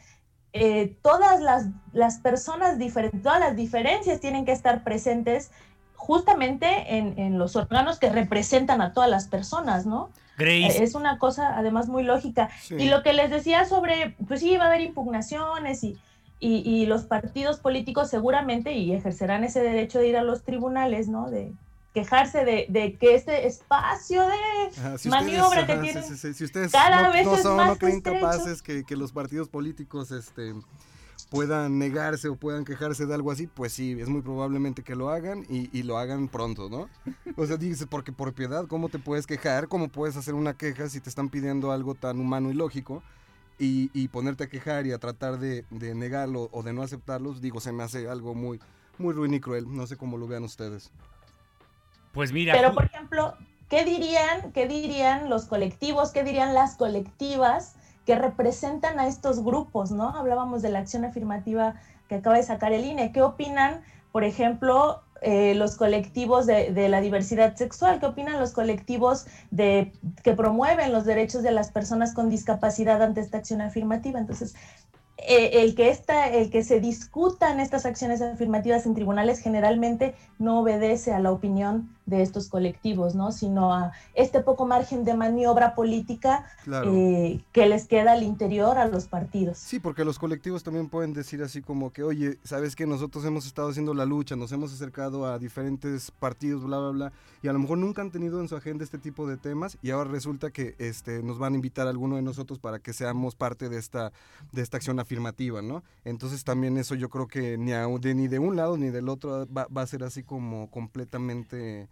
eh, 0.53 0.97
todas 1.01 1.41
las, 1.41 1.67
las 1.91 2.19
personas 2.19 2.77
diferentes, 2.77 3.21
todas 3.21 3.39
las 3.39 3.55
diferencias 3.55 4.21
tienen 4.21 4.45
que 4.45 4.53
estar 4.53 4.83
presentes 4.83 5.51
justamente 5.97 6.95
en, 6.97 7.37
los 7.37 7.55
órganos 7.55 7.99
que 7.99 8.09
representan 8.09 8.81
a 8.81 8.93
todas 8.93 9.09
las 9.09 9.27
personas, 9.27 9.85
¿no? 9.85 10.09
Grace. 10.37 10.83
Es 10.83 10.93
una 10.93 11.17
cosa 11.17 11.57
además 11.57 11.89
muy 11.89 12.03
lógica. 12.03 12.49
Y 12.69 12.89
lo 12.89 13.01
que 13.01 13.13
les 13.13 13.31
decía 13.31 13.65
sobre, 13.65 14.15
pues 14.27 14.39
sí, 14.39 14.55
va 14.55 14.65
a 14.65 14.67
haber 14.67 14.81
impugnaciones 14.81 15.83
y, 15.83 15.97
y, 16.39 16.85
los 16.85 17.03
partidos 17.03 17.59
políticos 17.59 18.09
seguramente 18.09 18.73
y 18.73 18.93
ejercerán 18.93 19.43
ese 19.43 19.61
derecho 19.61 19.99
de 19.99 20.07
ir 20.07 20.17
a 20.17 20.23
los 20.23 20.43
tribunales, 20.43 21.07
¿no? 21.07 21.29
De, 21.29 21.51
quejarse 21.93 22.45
de, 22.45 22.97
que 22.99 23.15
este 23.15 23.47
espacio 23.47 24.21
de 24.21 25.09
maniobra 25.09 25.65
que 25.65 25.77
tienen 25.77 26.03
si 26.03 26.43
ustedes 26.43 26.71
cada 26.71 27.09
vez 27.09 27.25
es 27.25 27.41
son, 27.41 27.57
no 27.57 27.75
creen 27.75 28.01
capaces 28.01 28.61
que, 28.61 28.85
los 28.95 29.11
partidos 29.11 29.49
políticos 29.49 30.11
este 30.11 30.53
puedan 31.31 31.79
negarse 31.79 32.29
o 32.29 32.35
puedan 32.35 32.65
quejarse 32.65 33.07
de 33.07 33.13
algo 33.15 33.31
así, 33.31 33.47
pues 33.47 33.73
sí, 33.73 33.97
es 33.99 34.07
muy 34.07 34.21
probablemente 34.21 34.83
que 34.83 34.95
lo 34.95 35.09
hagan 35.09 35.43
y, 35.49 35.83
lo 35.83 35.97
hagan 35.97 36.27
pronto, 36.27 36.69
¿no? 36.69 36.87
O 37.35 37.45
sea, 37.47 37.57
dices, 37.57 37.87
porque 37.89 38.11
por 38.11 38.33
piedad, 38.33 38.65
¿cómo 38.67 38.89
te 38.89 38.99
puedes 38.99 39.25
quejar? 39.25 39.67
¿Cómo 39.67 39.89
puedes 39.89 40.15
hacer 40.15 40.35
una 40.35 40.53
queja 40.53 40.87
si 40.89 41.01
te 41.01 41.09
están 41.09 41.29
pidiendo 41.29 41.71
algo 41.71 41.95
tan 41.95 42.19
humano 42.19 42.51
y 42.51 42.53
lógico? 42.53 43.01
Y, 43.59 44.07
ponerte 44.09 44.43
a 44.43 44.47
quejar 44.47 44.85
y 44.85 44.91
a 44.91 44.99
tratar 44.99 45.39
de, 45.39 45.65
negarlo 45.71 46.49
o 46.51 46.61
de 46.61 46.73
no 46.73 46.83
aceptarlos, 46.83 47.41
digo, 47.41 47.59
se 47.59 47.71
me 47.71 47.83
hace 47.83 48.07
algo 48.07 48.35
muy, 48.35 48.59
muy 48.97 49.13
ruin 49.13 49.33
y 49.33 49.39
cruel. 49.39 49.65
No 49.67 49.87
sé 49.87 49.97
cómo 49.97 50.17
lo 50.17 50.27
vean 50.27 50.43
ustedes. 50.43 50.91
Pues 52.13 52.31
mira. 52.31 52.53
Pero, 52.53 52.73
por 52.73 52.85
ejemplo, 52.85 53.35
¿qué 53.69 53.83
dirían, 53.83 54.51
qué 54.51 54.67
dirían 54.67 55.29
los 55.29 55.45
colectivos, 55.45 56.11
qué 56.11 56.23
dirían 56.23 56.53
las 56.53 56.75
colectivas 56.75 57.75
que 58.05 58.15
representan 58.15 58.99
a 58.99 59.07
estos 59.07 59.43
grupos, 59.43 59.91
¿no? 59.91 60.09
Hablábamos 60.15 60.61
de 60.61 60.69
la 60.69 60.79
acción 60.79 61.03
afirmativa 61.03 61.75
que 62.07 62.15
acaba 62.15 62.37
de 62.37 62.43
sacar 62.43 62.71
el 62.71 62.85
INE. 62.85 63.11
¿Qué 63.11 63.21
opinan, 63.21 63.81
por 64.11 64.23
ejemplo, 64.23 65.01
eh, 65.21 65.55
los 65.55 65.75
colectivos 65.75 66.45
de, 66.45 66.89
la 66.89 67.01
diversidad 67.01 67.55
sexual? 67.55 67.99
¿Qué 67.99 68.05
opinan 68.05 68.39
los 68.39 68.51
colectivos 68.51 69.25
de, 69.51 69.91
que 70.23 70.33
promueven 70.33 70.91
los 70.91 71.05
derechos 71.05 71.43
de 71.43 71.51
las 71.51 71.71
personas 71.71 72.13
con 72.13 72.29
discapacidad 72.29 73.01
ante 73.01 73.21
esta 73.21 73.37
acción 73.37 73.61
afirmativa? 73.61 74.19
Entonces, 74.19 74.55
eh, 75.17 75.63
el, 75.63 75.75
que 75.75 75.89
esta, 75.89 76.27
el 76.27 76.49
que 76.49 76.63
se 76.63 76.79
discutan 76.79 77.59
estas 77.59 77.85
acciones 77.85 78.21
afirmativas 78.21 78.85
en 78.85 78.93
tribunales 78.93 79.39
generalmente 79.39 80.13
no 80.37 80.59
obedece 80.59 81.11
a 81.13 81.19
la 81.19 81.31
opinión 81.31 81.96
de 82.07 82.21
estos 82.21 82.47
colectivos, 82.47 83.13
¿no? 83.15 83.31
sino 83.31 83.73
a 83.73 83.91
este 84.15 84.39
poco 84.39 84.65
margen 84.65 85.03
de 85.03 85.13
maniobra 85.13 85.75
política 85.75 86.45
eh, 86.85 87.41
que 87.51 87.67
les 87.67 87.85
queda 87.85 88.13
al 88.13 88.23
interior 88.23 88.77
a 88.77 88.87
los 88.87 89.07
partidos. 89.07 89.57
Sí, 89.57 89.79
porque 89.79 90.05
los 90.05 90.17
colectivos 90.17 90.63
también 90.63 90.89
pueden 90.89 91.13
decir 91.13 91.43
así 91.43 91.61
como 91.61 91.91
que, 91.91 92.03
oye, 92.03 92.39
sabes 92.43 92.75
que 92.75 92.87
nosotros 92.87 93.25
hemos 93.25 93.45
estado 93.45 93.69
haciendo 93.69 93.93
la 93.93 94.05
lucha, 94.05 94.35
nos 94.35 94.51
hemos 94.53 94.73
acercado 94.73 95.27
a 95.27 95.37
diferentes 95.37 96.09
partidos, 96.11 96.63
bla, 96.63 96.79
bla, 96.79 96.89
bla, 96.89 97.13
y 97.43 97.49
a 97.49 97.53
lo 97.53 97.59
mejor 97.59 97.77
nunca 97.77 98.01
han 98.01 98.09
tenido 98.09 98.39
en 98.39 98.47
su 98.47 98.55
agenda 98.55 98.85
este 98.85 98.97
tipo 98.97 99.27
de 99.27 99.35
temas 99.35 99.77
y 99.81 99.91
ahora 99.91 100.09
resulta 100.09 100.49
que 100.49 100.75
este, 100.79 101.21
nos 101.21 101.37
van 101.37 101.53
a 101.53 101.55
invitar 101.57 101.87
a 101.87 101.89
alguno 101.89 102.15
de 102.15 102.21
nosotros 102.21 102.57
para 102.57 102.79
que 102.79 102.93
seamos 102.93 103.35
parte 103.35 103.67
de 103.67 103.77
esta, 103.77 104.13
de 104.53 104.61
esta 104.61 104.77
acción 104.77 104.99
afirmativa, 104.99 105.61
¿no? 105.61 105.83
Entonces 106.05 106.45
también 106.45 106.77
eso 106.77 106.95
yo 106.95 107.09
creo 107.09 107.27
que 107.27 107.57
ni, 107.57 107.71
de, 107.71 108.15
ni 108.15 108.29
de 108.29 108.39
un 108.39 108.55
lado 108.55 108.77
ni 108.77 108.91
del 108.91 109.09
otro 109.09 109.45
va, 109.47 109.67
va 109.67 109.81
a 109.81 109.87
ser 109.87 110.03
así 110.03 110.23
como 110.23 110.71
completamente 110.71 111.89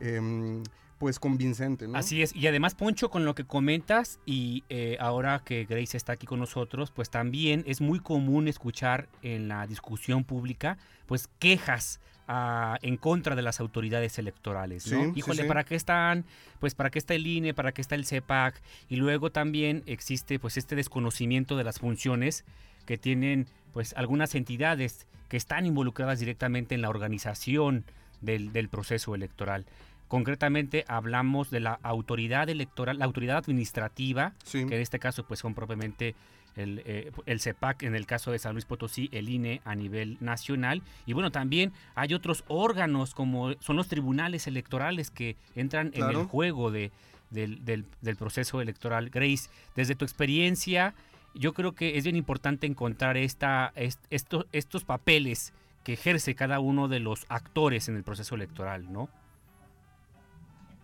Em, 0.00 0.62
pues 1.00 1.18
convincente, 1.18 1.88
¿no? 1.88 1.96
Así 1.96 2.20
es, 2.20 2.36
y 2.36 2.46
además 2.46 2.74
Poncho, 2.74 3.08
con 3.08 3.24
lo 3.24 3.34
que 3.34 3.44
comentas 3.44 4.20
y 4.26 4.64
eh, 4.68 4.98
ahora 5.00 5.40
que 5.42 5.64
Grace 5.64 5.96
está 5.96 6.12
aquí 6.12 6.26
con 6.26 6.38
nosotros, 6.38 6.90
pues 6.90 7.08
también 7.08 7.64
es 7.66 7.80
muy 7.80 8.00
común 8.00 8.48
escuchar 8.48 9.08
en 9.22 9.48
la 9.48 9.66
discusión 9.66 10.24
pública, 10.24 10.76
pues 11.06 11.30
quejas 11.38 12.00
ah, 12.28 12.76
en 12.82 12.98
contra 12.98 13.34
de 13.34 13.40
las 13.40 13.60
autoridades 13.60 14.18
electorales, 14.18 14.92
¿no? 14.92 15.04
Sí, 15.04 15.10
sí, 15.14 15.18
Híjole, 15.20 15.42
sí. 15.42 15.48
¿para 15.48 15.64
qué 15.64 15.74
están? 15.74 16.26
Pues 16.58 16.74
para 16.74 16.90
qué 16.90 16.98
está 16.98 17.14
el 17.14 17.26
INE, 17.26 17.54
para 17.54 17.72
qué 17.72 17.80
está 17.80 17.94
el 17.94 18.04
CEPAC, 18.04 18.60
y 18.90 18.96
luego 18.96 19.32
también 19.32 19.82
existe 19.86 20.38
pues 20.38 20.58
este 20.58 20.76
desconocimiento 20.76 21.56
de 21.56 21.64
las 21.64 21.78
funciones 21.78 22.44
que 22.84 22.98
tienen 22.98 23.46
pues 23.72 23.94
algunas 23.96 24.34
entidades 24.34 25.06
que 25.30 25.38
están 25.38 25.64
involucradas 25.64 26.20
directamente 26.20 26.74
en 26.74 26.82
la 26.82 26.90
organización 26.90 27.86
del, 28.20 28.52
del 28.52 28.68
proceso 28.68 29.14
electoral. 29.14 29.64
Concretamente 30.10 30.84
hablamos 30.88 31.50
de 31.50 31.60
la 31.60 31.78
autoridad 31.84 32.48
electoral, 32.48 32.98
la 32.98 33.04
autoridad 33.04 33.36
administrativa, 33.36 34.32
Sí. 34.42 34.66
que 34.66 34.74
en 34.74 34.82
este 34.82 34.98
caso 34.98 35.22
pues 35.24 35.38
son 35.38 35.54
propiamente 35.54 36.16
el, 36.56 36.82
eh, 36.84 37.12
el 37.26 37.38
CEPAC, 37.40 37.84
en 37.84 37.94
el 37.94 38.06
caso 38.06 38.32
de 38.32 38.40
San 38.40 38.54
Luis 38.54 38.64
Potosí, 38.64 39.08
el 39.12 39.28
INE 39.28 39.60
a 39.64 39.76
nivel 39.76 40.16
nacional. 40.18 40.82
Y 41.06 41.12
bueno, 41.12 41.30
también 41.30 41.72
hay 41.94 42.12
otros 42.12 42.42
órganos 42.48 43.14
como 43.14 43.52
son 43.60 43.76
los 43.76 43.86
tribunales 43.86 44.48
electorales 44.48 45.12
que 45.12 45.36
entran 45.54 45.92
en 45.94 46.02
el 46.10 46.16
juego 46.24 46.72
de, 46.72 46.90
del, 47.30 47.64
del- 47.64 47.84
del 48.00 48.16
proceso 48.16 48.60
electoral. 48.60 49.10
Grace, 49.10 49.48
desde 49.76 49.94
tu 49.94 50.04
experiencia, 50.04 50.92
yo 51.34 51.52
creo 51.54 51.76
que 51.76 51.96
es 51.98 52.02
bien 52.02 52.16
importante 52.16 52.66
encontrar 52.66 53.16
esta, 53.16 53.72
est- 53.76 54.04
esto- 54.10 54.46
estos 54.50 54.82
papeles 54.84 55.52
que 55.84 55.92
ejerce 55.92 56.34
cada 56.34 56.58
uno 56.58 56.88
de 56.88 56.98
los 56.98 57.26
actores 57.28 57.88
en 57.88 57.94
el 57.94 58.02
proceso 58.02 58.34
electoral, 58.34 58.92
¿no? 58.92 59.08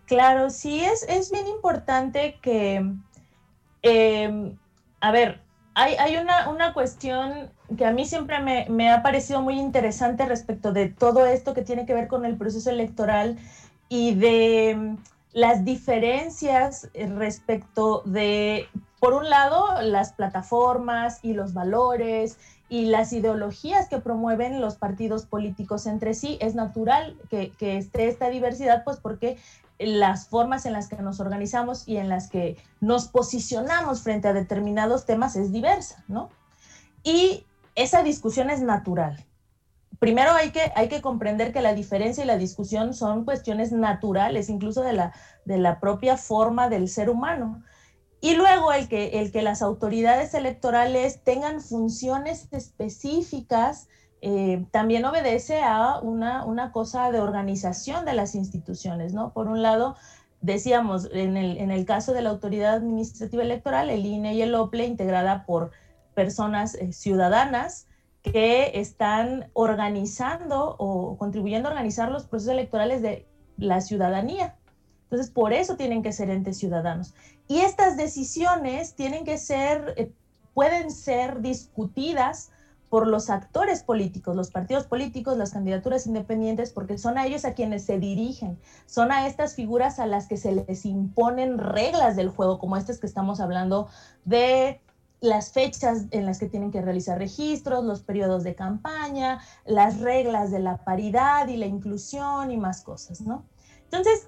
Claro, 0.07 0.49
sí, 0.49 0.79
es, 0.79 1.03
es 1.09 1.31
bien 1.31 1.47
importante 1.47 2.39
que, 2.41 2.93
eh, 3.83 4.55
a 5.01 5.11
ver, 5.11 5.41
hay, 5.75 5.95
hay 5.95 6.15
una, 6.15 6.49
una 6.49 6.73
cuestión 6.73 7.51
que 7.77 7.85
a 7.85 7.91
mí 7.91 8.05
siempre 8.05 8.39
me, 8.39 8.65
me 8.69 8.89
ha 8.89 9.03
parecido 9.03 9.41
muy 9.41 9.59
interesante 9.59 10.25
respecto 10.25 10.71
de 10.71 10.87
todo 10.87 11.25
esto 11.25 11.53
que 11.53 11.61
tiene 11.61 11.85
que 11.85 11.93
ver 11.93 12.07
con 12.07 12.23
el 12.23 12.37
proceso 12.37 12.69
electoral 12.69 13.37
y 13.89 14.15
de 14.15 14.75
mm, 14.77 14.97
las 15.33 15.65
diferencias 15.65 16.89
eh, 16.93 17.07
respecto 17.07 18.01
de, 18.05 18.69
por 19.01 19.13
un 19.13 19.29
lado, 19.29 19.81
las 19.81 20.13
plataformas 20.13 21.19
y 21.21 21.33
los 21.33 21.53
valores 21.53 22.37
y 22.69 22.85
las 22.85 23.11
ideologías 23.11 23.89
que 23.89 23.99
promueven 23.99 24.61
los 24.61 24.75
partidos 24.77 25.25
políticos 25.25 25.85
entre 25.85 26.13
sí. 26.13 26.37
Es 26.39 26.55
natural 26.55 27.17
que, 27.29 27.51
que 27.51 27.75
esté 27.75 28.07
esta 28.07 28.29
diversidad, 28.29 28.85
pues 28.85 28.97
porque 28.97 29.37
las 29.79 30.27
formas 30.27 30.65
en 30.65 30.73
las 30.73 30.87
que 30.87 30.97
nos 30.97 31.19
organizamos 31.19 31.87
y 31.87 31.97
en 31.97 32.09
las 32.09 32.29
que 32.29 32.57
nos 32.79 33.07
posicionamos 33.07 34.01
frente 34.01 34.27
a 34.27 34.33
determinados 34.33 35.05
temas 35.05 35.35
es 35.35 35.51
diversa, 35.51 36.03
¿no? 36.07 36.29
Y 37.03 37.45
esa 37.75 38.03
discusión 38.03 38.49
es 38.49 38.61
natural. 38.61 39.25
Primero 39.99 40.31
hay 40.33 40.51
que, 40.51 40.71
hay 40.75 40.89
que 40.89 41.01
comprender 41.01 41.51
que 41.53 41.61
la 41.61 41.73
diferencia 41.73 42.23
y 42.23 42.27
la 42.27 42.37
discusión 42.37 42.93
son 42.93 43.25
cuestiones 43.25 43.71
naturales, 43.71 44.49
incluso 44.49 44.81
de 44.81 44.93
la, 44.93 45.13
de 45.45 45.57
la 45.57 45.79
propia 45.79 46.17
forma 46.17 46.69
del 46.69 46.87
ser 46.87 47.09
humano. 47.09 47.63
Y 48.19 48.35
luego 48.35 48.73
el 48.73 48.87
que, 48.87 49.19
el 49.19 49.31
que 49.31 49.41
las 49.41 49.61
autoridades 49.61 50.33
electorales 50.33 51.23
tengan 51.23 51.61
funciones 51.61 52.47
específicas 52.51 53.89
eh, 54.29 54.65
también 54.71 55.05
obedece 55.05 55.63
a 55.63 55.99
una, 56.01 56.43
una 56.43 56.73
cosa 56.73 57.13
de 57.13 57.21
organización 57.21 58.03
de 58.03 58.13
las 58.13 58.35
instituciones, 58.35 59.13
¿no? 59.13 59.31
Por 59.31 59.47
un 59.47 59.61
lado, 59.61 59.95
decíamos, 60.41 61.07
en 61.13 61.37
el, 61.37 61.57
en 61.57 61.71
el 61.71 61.85
caso 61.85 62.11
de 62.11 62.21
la 62.21 62.31
Autoridad 62.31 62.73
Administrativa 62.73 63.41
Electoral, 63.41 63.89
el 63.89 64.05
INE 64.05 64.33
y 64.33 64.41
el 64.41 64.53
OPLE, 64.53 64.85
integrada 64.85 65.45
por 65.45 65.71
personas 66.13 66.75
eh, 66.75 66.91
ciudadanas 66.91 67.87
que 68.21 68.77
están 68.81 69.49
organizando 69.53 70.75
o 70.77 71.17
contribuyendo 71.17 71.69
a 71.69 71.71
organizar 71.71 72.11
los 72.11 72.25
procesos 72.25 72.51
electorales 72.51 73.01
de 73.01 73.25
la 73.55 73.79
ciudadanía. 73.79 74.57
Entonces, 75.03 75.31
por 75.31 75.53
eso 75.53 75.77
tienen 75.77 76.03
que 76.03 76.11
ser 76.11 76.29
entes 76.29 76.57
ciudadanos. 76.57 77.13
Y 77.47 77.59
estas 77.59 77.95
decisiones 77.95 78.93
tienen 78.93 79.23
que 79.23 79.37
ser, 79.37 79.93
eh, 79.95 80.11
pueden 80.53 80.91
ser 80.91 81.39
discutidas 81.39 82.51
por 82.89 83.07
los 83.07 83.29
actores 83.29 83.83
políticos, 83.83 84.35
los 84.35 84.51
partidos 84.51 84.85
políticos, 84.85 85.37
las 85.37 85.51
candidaturas 85.51 86.07
independientes, 86.07 86.71
porque 86.71 86.97
son 86.97 87.17
a 87.17 87.25
ellos 87.25 87.45
a 87.45 87.53
quienes 87.53 87.83
se 87.83 87.99
dirigen, 87.99 88.57
son 88.85 89.11
a 89.11 89.27
estas 89.27 89.55
figuras 89.55 89.99
a 89.99 90.05
las 90.05 90.27
que 90.27 90.37
se 90.37 90.51
les 90.53 90.85
imponen 90.85 91.57
reglas 91.57 92.15
del 92.15 92.29
juego, 92.29 92.59
como 92.59 92.77
estas 92.77 92.99
que 92.99 93.07
estamos 93.07 93.39
hablando 93.39 93.87
de 94.25 94.81
las 95.19 95.51
fechas 95.51 96.05
en 96.11 96.25
las 96.25 96.39
que 96.39 96.47
tienen 96.47 96.71
que 96.71 96.81
realizar 96.81 97.17
registros, 97.17 97.83
los 97.83 98.01
periodos 98.01 98.43
de 98.43 98.55
campaña, 98.55 99.41
las 99.65 99.99
reglas 99.99 100.51
de 100.51 100.59
la 100.59 100.77
paridad 100.77 101.47
y 101.47 101.57
la 101.57 101.65
inclusión 101.65 102.51
y 102.51 102.57
más 102.57 102.81
cosas, 102.81 103.21
¿no? 103.21 103.43
Entonces, 103.85 104.27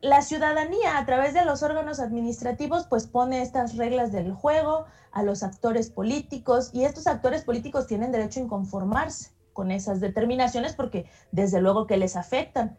la 0.00 0.22
ciudadanía 0.22 0.98
a 0.98 1.06
través 1.06 1.34
de 1.34 1.44
los 1.44 1.62
órganos 1.62 1.98
administrativos 2.00 2.86
pues 2.86 3.06
pone 3.06 3.42
estas 3.42 3.76
reglas 3.76 4.12
del 4.12 4.32
juego 4.32 4.86
a 5.10 5.22
los 5.22 5.42
actores 5.42 5.90
políticos 5.90 6.70
y 6.72 6.84
estos 6.84 7.06
actores 7.06 7.44
políticos 7.44 7.86
tienen 7.86 8.12
derecho 8.12 8.40
a 8.40 8.44
inconformarse 8.44 9.32
con 9.52 9.70
esas 9.72 10.00
determinaciones 10.00 10.74
porque 10.74 11.06
desde 11.32 11.60
luego 11.60 11.86
que 11.86 11.96
les 11.96 12.14
afectan 12.14 12.78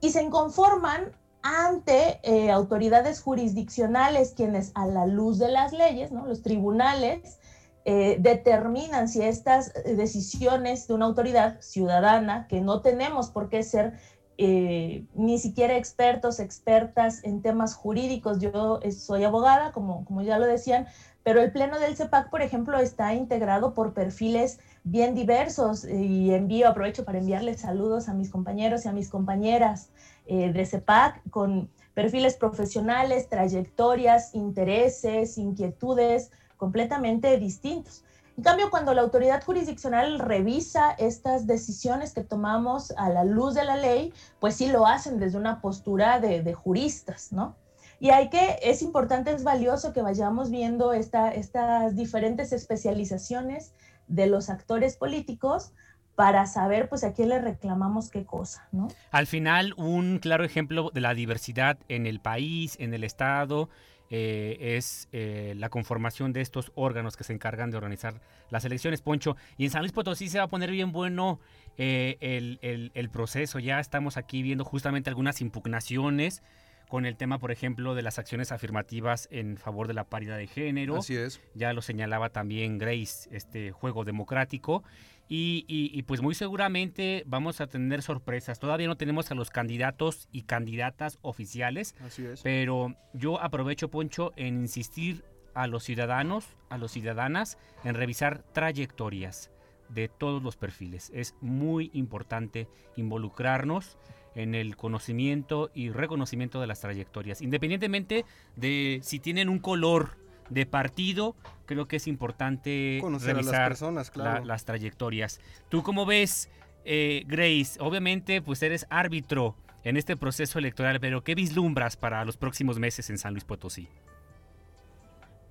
y 0.00 0.10
se 0.10 0.22
inconforman 0.22 1.12
ante 1.42 2.20
eh, 2.22 2.50
autoridades 2.50 3.20
jurisdiccionales 3.20 4.32
quienes 4.34 4.72
a 4.74 4.86
la 4.86 5.06
luz 5.06 5.38
de 5.38 5.48
las 5.48 5.72
leyes, 5.72 6.10
¿no? 6.10 6.26
los 6.26 6.42
tribunales, 6.42 7.38
eh, 7.84 8.16
determinan 8.20 9.08
si 9.08 9.22
estas 9.22 9.72
decisiones 9.84 10.88
de 10.88 10.94
una 10.94 11.06
autoridad 11.06 11.60
ciudadana, 11.60 12.46
que 12.48 12.60
no 12.60 12.82
tenemos 12.82 13.30
por 13.30 13.48
qué 13.48 13.62
ser 13.62 13.98
eh, 14.40 15.04
ni 15.14 15.38
siquiera 15.38 15.76
expertos, 15.76 16.38
expertas 16.38 17.24
en 17.24 17.42
temas 17.42 17.74
jurídicos. 17.74 18.38
Yo 18.38 18.78
eh, 18.82 18.92
soy 18.92 19.24
abogada, 19.24 19.72
como, 19.72 20.04
como 20.04 20.22
ya 20.22 20.38
lo 20.38 20.46
decían, 20.46 20.86
pero 21.24 21.42
el 21.42 21.50
Pleno 21.50 21.78
del 21.80 21.96
CEPAC, 21.96 22.30
por 22.30 22.40
ejemplo, 22.40 22.78
está 22.78 23.12
integrado 23.14 23.74
por 23.74 23.92
perfiles 23.92 24.60
bien 24.84 25.14
diversos 25.14 25.84
y 25.84 26.32
envío, 26.32 26.68
aprovecho 26.68 27.04
para 27.04 27.18
enviarles 27.18 27.60
saludos 27.60 28.08
a 28.08 28.14
mis 28.14 28.30
compañeros 28.30 28.84
y 28.84 28.88
a 28.88 28.92
mis 28.92 29.10
compañeras 29.10 29.90
eh, 30.26 30.52
de 30.52 30.64
CEPAC 30.64 31.20
con 31.30 31.68
perfiles 31.92 32.36
profesionales, 32.36 33.28
trayectorias, 33.28 34.34
intereses, 34.34 35.36
inquietudes 35.36 36.30
completamente 36.56 37.36
distintos. 37.38 38.04
En 38.38 38.44
cambio, 38.44 38.70
cuando 38.70 38.94
la 38.94 39.02
autoridad 39.02 39.42
jurisdiccional 39.42 40.20
revisa 40.20 40.92
estas 40.92 41.48
decisiones 41.48 42.14
que 42.14 42.22
tomamos 42.22 42.92
a 42.92 43.08
la 43.08 43.24
luz 43.24 43.54
de 43.54 43.64
la 43.64 43.76
ley, 43.76 44.12
pues 44.38 44.54
sí 44.54 44.68
lo 44.68 44.86
hacen 44.86 45.18
desde 45.18 45.38
una 45.38 45.60
postura 45.60 46.20
de, 46.20 46.54
juristas, 46.54 47.32
¿no? 47.32 47.56
Y 47.98 48.10
hay 48.10 48.30
que, 48.30 48.60
es 48.62 48.80
importante, 48.82 49.32
es 49.32 49.42
valioso 49.42 49.92
que 49.92 50.02
vayamos 50.02 50.52
viendo 50.52 50.92
esta, 50.92 51.34
estas 51.34 51.96
diferentes 51.96 52.52
especializaciones 52.52 53.74
de 54.06 54.28
los 54.28 54.50
actores 54.50 54.96
políticos 54.96 55.72
para 56.14 56.46
saber 56.46 56.88
pues 56.88 57.02
a 57.02 57.14
quién 57.14 57.30
le 57.30 57.40
reclamamos 57.40 58.08
qué 58.08 58.24
cosa, 58.24 58.68
¿no? 58.70 58.86
Al 59.10 59.26
final, 59.26 59.74
un 59.76 60.20
claro 60.20 60.44
ejemplo 60.44 60.92
de 60.94 61.00
la 61.00 61.12
diversidad 61.12 61.76
en 61.88 62.06
el 62.06 62.20
país, 62.20 62.76
en 62.78 62.94
el 62.94 63.02
Estado, 63.02 63.68
eh, 64.10 64.76
es 64.76 65.08
eh, 65.12 65.54
la 65.56 65.68
conformación 65.68 66.32
de 66.32 66.40
estos 66.40 66.72
órganos 66.74 67.16
que 67.16 67.24
se 67.24 67.32
encargan 67.32 67.70
de 67.70 67.76
organizar 67.76 68.20
las 68.50 68.64
elecciones, 68.64 69.02
Poncho. 69.02 69.36
Y 69.56 69.64
en 69.64 69.70
San 69.70 69.82
Luis 69.82 69.92
Potosí 69.92 70.28
se 70.28 70.38
va 70.38 70.44
a 70.44 70.48
poner 70.48 70.70
bien 70.70 70.92
bueno 70.92 71.40
eh, 71.76 72.16
el, 72.20 72.58
el, 72.62 72.90
el 72.94 73.10
proceso. 73.10 73.58
Ya 73.58 73.80
estamos 73.80 74.16
aquí 74.16 74.42
viendo 74.42 74.64
justamente 74.64 75.10
algunas 75.10 75.40
impugnaciones 75.40 76.42
con 76.88 77.04
el 77.04 77.16
tema, 77.16 77.38
por 77.38 77.52
ejemplo, 77.52 77.94
de 77.94 78.02
las 78.02 78.18
acciones 78.18 78.50
afirmativas 78.50 79.28
en 79.30 79.58
favor 79.58 79.88
de 79.88 79.94
la 79.94 80.04
paridad 80.04 80.38
de 80.38 80.46
género. 80.46 80.96
Así 80.96 81.14
es. 81.14 81.40
Ya 81.54 81.72
lo 81.74 81.82
señalaba 81.82 82.30
también 82.30 82.78
Grace, 82.78 83.28
este 83.30 83.72
juego 83.72 84.04
democrático. 84.04 84.82
Y, 85.28 85.64
y, 85.68 85.90
y, 85.92 86.02
pues 86.04 86.22
muy 86.22 86.34
seguramente 86.34 87.22
vamos 87.26 87.60
a 87.60 87.66
tener 87.66 88.02
sorpresas. 88.02 88.58
Todavía 88.58 88.86
no 88.86 88.96
tenemos 88.96 89.30
a 89.30 89.34
los 89.34 89.50
candidatos 89.50 90.28
y 90.32 90.42
candidatas 90.42 91.18
oficiales. 91.20 91.94
Así 92.00 92.24
es. 92.24 92.40
Pero 92.42 92.94
yo 93.12 93.40
aprovecho, 93.40 93.90
Poncho, 93.90 94.32
en 94.36 94.62
insistir 94.62 95.24
a 95.54 95.66
los 95.66 95.84
ciudadanos, 95.84 96.56
a 96.70 96.78
los 96.78 96.92
ciudadanas, 96.92 97.58
en 97.84 97.94
revisar 97.94 98.42
trayectorias 98.52 99.50
de 99.88 100.08
todos 100.08 100.42
los 100.42 100.56
perfiles. 100.56 101.10
Es 101.14 101.34
muy 101.40 101.90
importante 101.94 102.68
involucrarnos 102.96 103.98
en 104.34 104.54
el 104.54 104.76
conocimiento 104.76 105.70
y 105.74 105.90
reconocimiento 105.90 106.60
de 106.60 106.66
las 106.66 106.80
trayectorias, 106.80 107.42
independientemente 107.42 108.24
de 108.56 109.00
si 109.02 109.18
tienen 109.18 109.48
un 109.48 109.58
color 109.58 110.16
de 110.50 110.66
partido, 110.66 111.36
creo 111.66 111.86
que 111.88 111.96
es 111.96 112.06
importante 112.06 112.98
Conocer 113.00 113.36
revisar 113.36 113.54
a 113.54 113.58
las 113.58 113.68
personas, 113.68 114.10
claro. 114.10 114.40
la, 114.40 114.46
las 114.46 114.64
trayectorias. 114.64 115.40
¿Tú 115.68 115.82
cómo 115.82 116.06
ves, 116.06 116.48
eh, 116.84 117.24
Grace? 117.26 117.78
Obviamente, 117.80 118.42
pues 118.42 118.62
eres 118.62 118.86
árbitro 118.90 119.56
en 119.84 119.96
este 119.96 120.16
proceso 120.16 120.58
electoral, 120.58 121.00
pero 121.00 121.22
¿qué 121.22 121.34
vislumbras 121.34 121.96
para 121.96 122.24
los 122.24 122.36
próximos 122.36 122.78
meses 122.78 123.10
en 123.10 123.18
San 123.18 123.32
Luis 123.32 123.44
Potosí? 123.44 123.88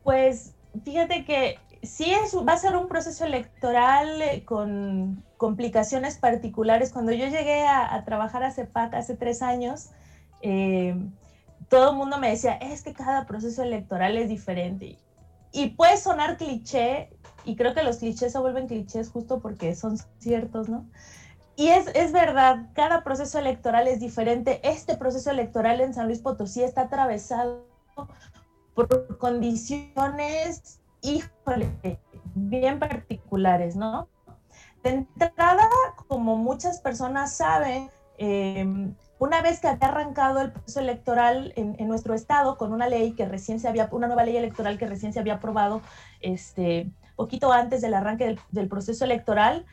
Pues 0.03 0.55
fíjate 0.83 1.25
que 1.25 1.59
sí 1.83 2.11
es, 2.11 2.35
va 2.35 2.53
a 2.53 2.57
ser 2.57 2.75
un 2.75 2.87
proceso 2.87 3.25
electoral 3.25 4.21
eh, 4.21 4.43
con 4.45 5.23
complicaciones 5.37 6.17
particulares. 6.17 6.91
Cuando 6.91 7.11
yo 7.11 7.25
llegué 7.25 7.65
a, 7.67 8.03
trabajar 8.05 8.43
a 8.43 8.51
CEPAC 8.51 8.93
hace 8.93 9.15
tres 9.15 9.41
años, 9.41 9.89
eh, 10.41 10.95
todo 11.69 11.91
el 11.91 11.97
mundo 11.97 12.17
me 12.17 12.29
decía, 12.29 12.53
es 12.53 12.83
que 12.83 12.93
cada 12.93 13.25
proceso 13.25 13.63
electoral 13.63 14.17
es 14.17 14.29
diferente. 14.29 14.97
Y 15.51 15.71
puede 15.71 15.97
sonar 15.97 16.37
cliché, 16.37 17.09
y 17.45 17.55
creo 17.55 17.73
que 17.73 17.83
los 17.83 17.97
clichés 17.97 18.31
se 18.33 18.39
vuelven 18.39 18.67
clichés 18.67 19.09
justo 19.09 19.39
porque 19.39 19.75
son 19.75 19.97
ciertos, 20.19 20.69
¿no? 20.69 20.85
Y 21.55 21.69
es, 21.69 21.87
es 21.95 22.11
verdad, 22.11 22.67
cada 22.73 23.03
proceso 23.03 23.39
electoral 23.39 23.87
es 23.87 23.99
diferente. 23.99 24.59
Este 24.63 24.95
proceso 24.95 25.31
electoral 25.31 25.81
en 25.81 25.93
San 25.93 26.05
Luis 26.05 26.19
Potosí 26.19 26.61
está 26.61 26.81
atravesado 26.81 27.65
por 28.75 29.17
condiciones, 29.17 30.79
híjole, 31.01 31.99
bien 32.35 32.77
particulares, 32.77 33.75
¿no? 33.75 34.07
De 34.83 34.91
entrada, 34.91 35.67
como 36.07 36.35
muchas 36.35 36.79
personas 36.79 37.35
saben, 37.35 37.89
em, 38.19 38.93
una 39.19 39.41
vez 39.41 39.59
que 39.59 39.67
había 39.67 39.87
arrancado 39.87 40.41
el 40.41 40.51
proceso 40.51 40.79
electoral 40.79 41.53
en, 41.55 41.87
nuestro 41.87 42.13
estado 42.13 42.57
con 42.57 42.73
una 42.73 42.87
ley 42.87 43.13
que 43.13 43.25
recién 43.25 43.59
se 43.59 43.67
había, 43.67 43.87
una 43.91 44.07
nueva 44.07 44.23
ley 44.23 44.37
electoral 44.37 44.77
que 44.77 44.87
recién 44.87 45.13
se 45.13 45.19
había 45.19 45.35
aprobado, 45.35 45.81
este, 46.21 46.89
poquito 47.15 47.51
antes 47.51 47.81
del 47.81 47.93
arranque 47.93 48.37
del 48.51 48.67
proceso 48.67 49.05
electoral, 49.05 49.65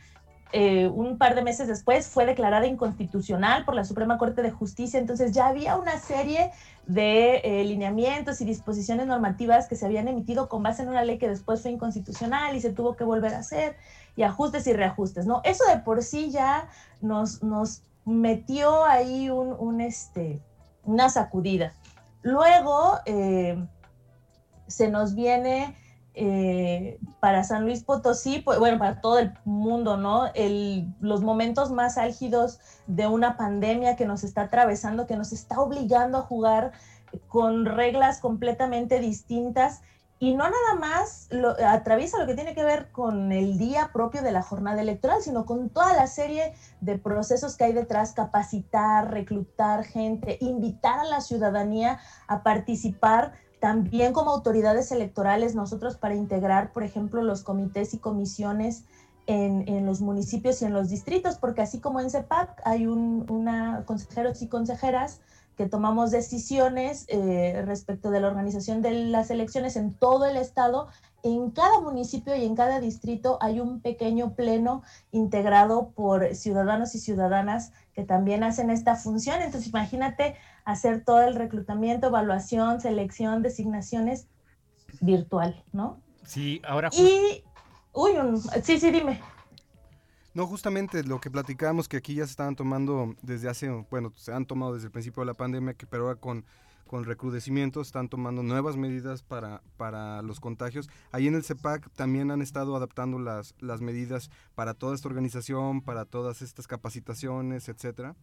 eh, 0.51 0.87
un 0.87 1.17
par 1.17 1.35
de 1.35 1.41
meses 1.41 1.67
después 1.67 2.07
fue 2.07 2.25
declarada 2.25 2.65
inconstitucional 2.65 3.65
por 3.65 3.75
la 3.75 3.83
Suprema 3.83 4.17
Corte 4.17 4.41
de 4.41 4.51
Justicia, 4.51 4.99
entonces 4.99 5.33
ya 5.33 5.47
había 5.47 5.75
una 5.75 5.99
serie 5.99 6.51
de 6.85 7.41
eh, 7.43 7.65
lineamientos 7.65 8.39
y 8.41 8.45
disposiciones 8.45 9.07
normativas 9.07 9.67
que 9.67 9.75
se 9.75 9.85
habían 9.85 10.07
emitido 10.07 10.47
con 10.47 10.63
base 10.63 10.83
en 10.83 10.89
una 10.89 11.03
ley 11.03 11.17
que 11.17 11.27
después 11.27 11.61
fue 11.61 11.71
inconstitucional 11.71 12.55
y 12.55 12.61
se 12.61 12.71
tuvo 12.71 12.95
que 12.95 13.03
volver 13.03 13.33
a 13.33 13.39
hacer, 13.39 13.75
y 14.15 14.23
ajustes 14.23 14.65
y 14.67 14.73
reajustes, 14.73 15.25
¿no? 15.25 15.41
Eso 15.43 15.65
de 15.65 15.79
por 15.79 16.03
sí 16.03 16.31
ya 16.31 16.69
nos, 17.01 17.43
nos 17.43 17.81
metió 18.05 18.85
ahí 18.85 19.29
un, 19.29 19.81
este, 19.81 20.41
una 20.83 21.09
sacudida. 21.09 21.73
Luego 22.21 22.99
eh, 23.05 23.63
se 24.67 24.89
nos 24.89 25.15
viene 25.15 25.75
eh, 26.13 26.97
para 27.19 27.43
San 27.43 27.65
Luis 27.65 27.83
Potosí, 27.83 28.39
pues, 28.39 28.57
bueno, 28.57 28.79
para 28.79 29.01
todo 29.01 29.19
el 29.19 29.33
mundo, 29.43 29.97
¿no? 29.97 30.31
los 31.01 31.21
momentos 31.21 31.71
más 31.71 31.97
álgidos 31.97 32.59
de 32.87 33.07
una 33.07 33.35
pandemia 33.35 33.95
que 33.95 34.05
nos 34.05 34.23
está 34.23 34.43
atravesando, 34.43 35.07
que 35.07 35.17
nos 35.17 35.33
está 35.33 35.59
obligando 35.59 36.19
a 36.19 36.21
jugar 36.21 36.71
con 37.27 37.65
reglas 37.65 38.19
completamente 38.19 38.99
distintas 38.99 39.81
y 40.17 40.33
no 40.33 40.45
nada 40.45 40.75
más 40.79 41.27
lo, 41.29 41.49
atraviesa 41.67 42.17
lo 42.17 42.25
que 42.25 42.35
tiene 42.35 42.55
que 42.55 42.63
ver 42.63 42.89
con 42.91 43.31
el 43.31 43.57
día 43.57 43.89
propio 43.91 44.21
de 44.21 44.31
la 44.31 44.41
jornada 44.41 44.81
electoral, 44.81 45.21
sino 45.21 45.45
con 45.45 45.69
toda 45.69 45.93
la 45.93 46.07
serie 46.07 46.53
de 46.79 46.97
procesos 46.97 47.57
que 47.57 47.65
hay 47.65 47.73
detrás, 47.73 48.13
capacitar, 48.13 49.11
reclutar 49.11 49.83
gente, 49.83 50.37
invitar 50.39 50.99
a 50.99 51.05
la 51.05 51.19
ciudadanía 51.19 51.99
a 52.27 52.43
participar 52.43 53.33
también 53.59 54.13
como 54.13 54.31
autoridades 54.31 54.91
electorales 54.91 55.55
nosotros 55.55 55.97
para 55.97 56.15
integrar, 56.15 56.71
por 56.71 56.83
ejemplo, 56.83 57.21
los 57.21 57.43
comités 57.43 57.93
y 57.93 57.97
comisiones 57.97 58.83
en, 59.27 59.85
los 59.85 60.01
municipios 60.01 60.61
y 60.61 60.65
en 60.65 60.73
los 60.73 60.89
distritos, 60.89 61.37
porque 61.37 61.61
así 61.61 61.79
como 61.79 61.99
en 61.99 62.09
CEPAC 62.09 62.61
hay 62.63 62.85
un, 62.85 63.25
una 63.29 63.83
consejeros 63.85 64.41
y 64.41 64.47
consejeras 64.47 65.19
que 65.55 65.67
tomamos 65.67 66.11
decisiones 66.11 67.05
eh, 67.07 67.63
respecto 67.65 68.09
de 68.09 68.19
la 68.19 68.27
organización 68.27 68.81
de 68.81 68.91
las 68.91 69.29
elecciones 69.29 69.75
en 69.75 69.93
todo 69.93 70.25
el 70.25 70.37
estado, 70.37 70.87
en 71.23 71.51
cada 71.51 71.79
municipio 71.81 72.35
y 72.35 72.45
en 72.45 72.55
cada 72.55 72.79
distrito 72.79 73.37
hay 73.41 73.59
un 73.59 73.81
pequeño 73.81 74.35
pleno 74.35 74.83
integrado 75.11 75.91
por 75.95 76.35
ciudadanos 76.35 76.93
y 76.93 76.99
ciudadanas 76.99 77.71
que 77.93 78.03
también 78.03 78.43
hacen 78.43 78.69
esta 78.69 78.95
función. 78.95 79.41
Entonces 79.41 79.69
imagínate 79.69 80.35
hacer 80.65 81.03
todo 81.03 81.21
el 81.21 81.35
reclutamiento, 81.35 82.07
evaluación, 82.07 82.81
selección, 82.81 83.41
designaciones 83.41 84.27
virtual, 85.01 85.63
¿no? 85.71 86.01
Sí, 86.25 86.61
ahora... 86.67 86.89
Y... 86.91 87.43
Uy, 87.93 88.11
sí, 88.61 88.77
sí, 88.77 88.91
dime. 88.91 89.21
No, 90.35 90.47
justamente 90.47 91.01
lo 91.05 91.21
que 91.21 91.31
platicábamos 91.31 91.87
que 91.87 91.95
aquí 91.95 92.13
ya 92.13 92.25
se 92.25 92.31
estaban 92.31 92.57
tomando 92.57 93.15
desde 93.21 93.47
hace, 93.47 93.69
bueno, 93.89 94.11
se 94.17 94.33
han 94.33 94.45
tomado 94.45 94.73
desde 94.73 94.87
el 94.87 94.91
principio 94.91 95.21
de 95.21 95.27
la 95.27 95.33
pandemia, 95.33 95.75
que 95.75 95.87
pero 95.87 96.07
ahora 96.07 96.19
con, 96.19 96.45
con 96.85 97.05
recrudecimiento 97.05 97.79
están 97.79 98.09
tomando 98.09 98.43
nuevas 98.43 98.75
medidas 98.75 99.23
para, 99.23 99.61
para 99.77 100.21
los 100.23 100.41
contagios. 100.41 100.89
Ahí 101.13 101.27
en 101.27 101.35
el 101.35 101.43
CEPAC 101.45 101.89
también 101.93 102.31
han 102.31 102.41
estado 102.41 102.75
adaptando 102.75 103.17
las, 103.17 103.55
las 103.59 103.79
medidas 103.79 104.29
para 104.55 104.73
toda 104.73 104.93
esta 104.93 105.07
organización, 105.07 105.81
para 105.81 106.03
todas 106.03 106.41
estas 106.41 106.67
capacitaciones, 106.67 107.69
etcétera. 107.69 108.13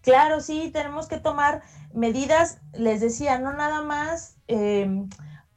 Claro, 0.00 0.40
sí, 0.40 0.70
tenemos 0.72 1.06
que 1.06 1.18
tomar 1.18 1.62
medidas, 1.94 2.58
les 2.72 3.00
decía, 3.00 3.38
no 3.38 3.52
nada 3.52 3.82
más 3.84 4.36
em, 4.48 5.08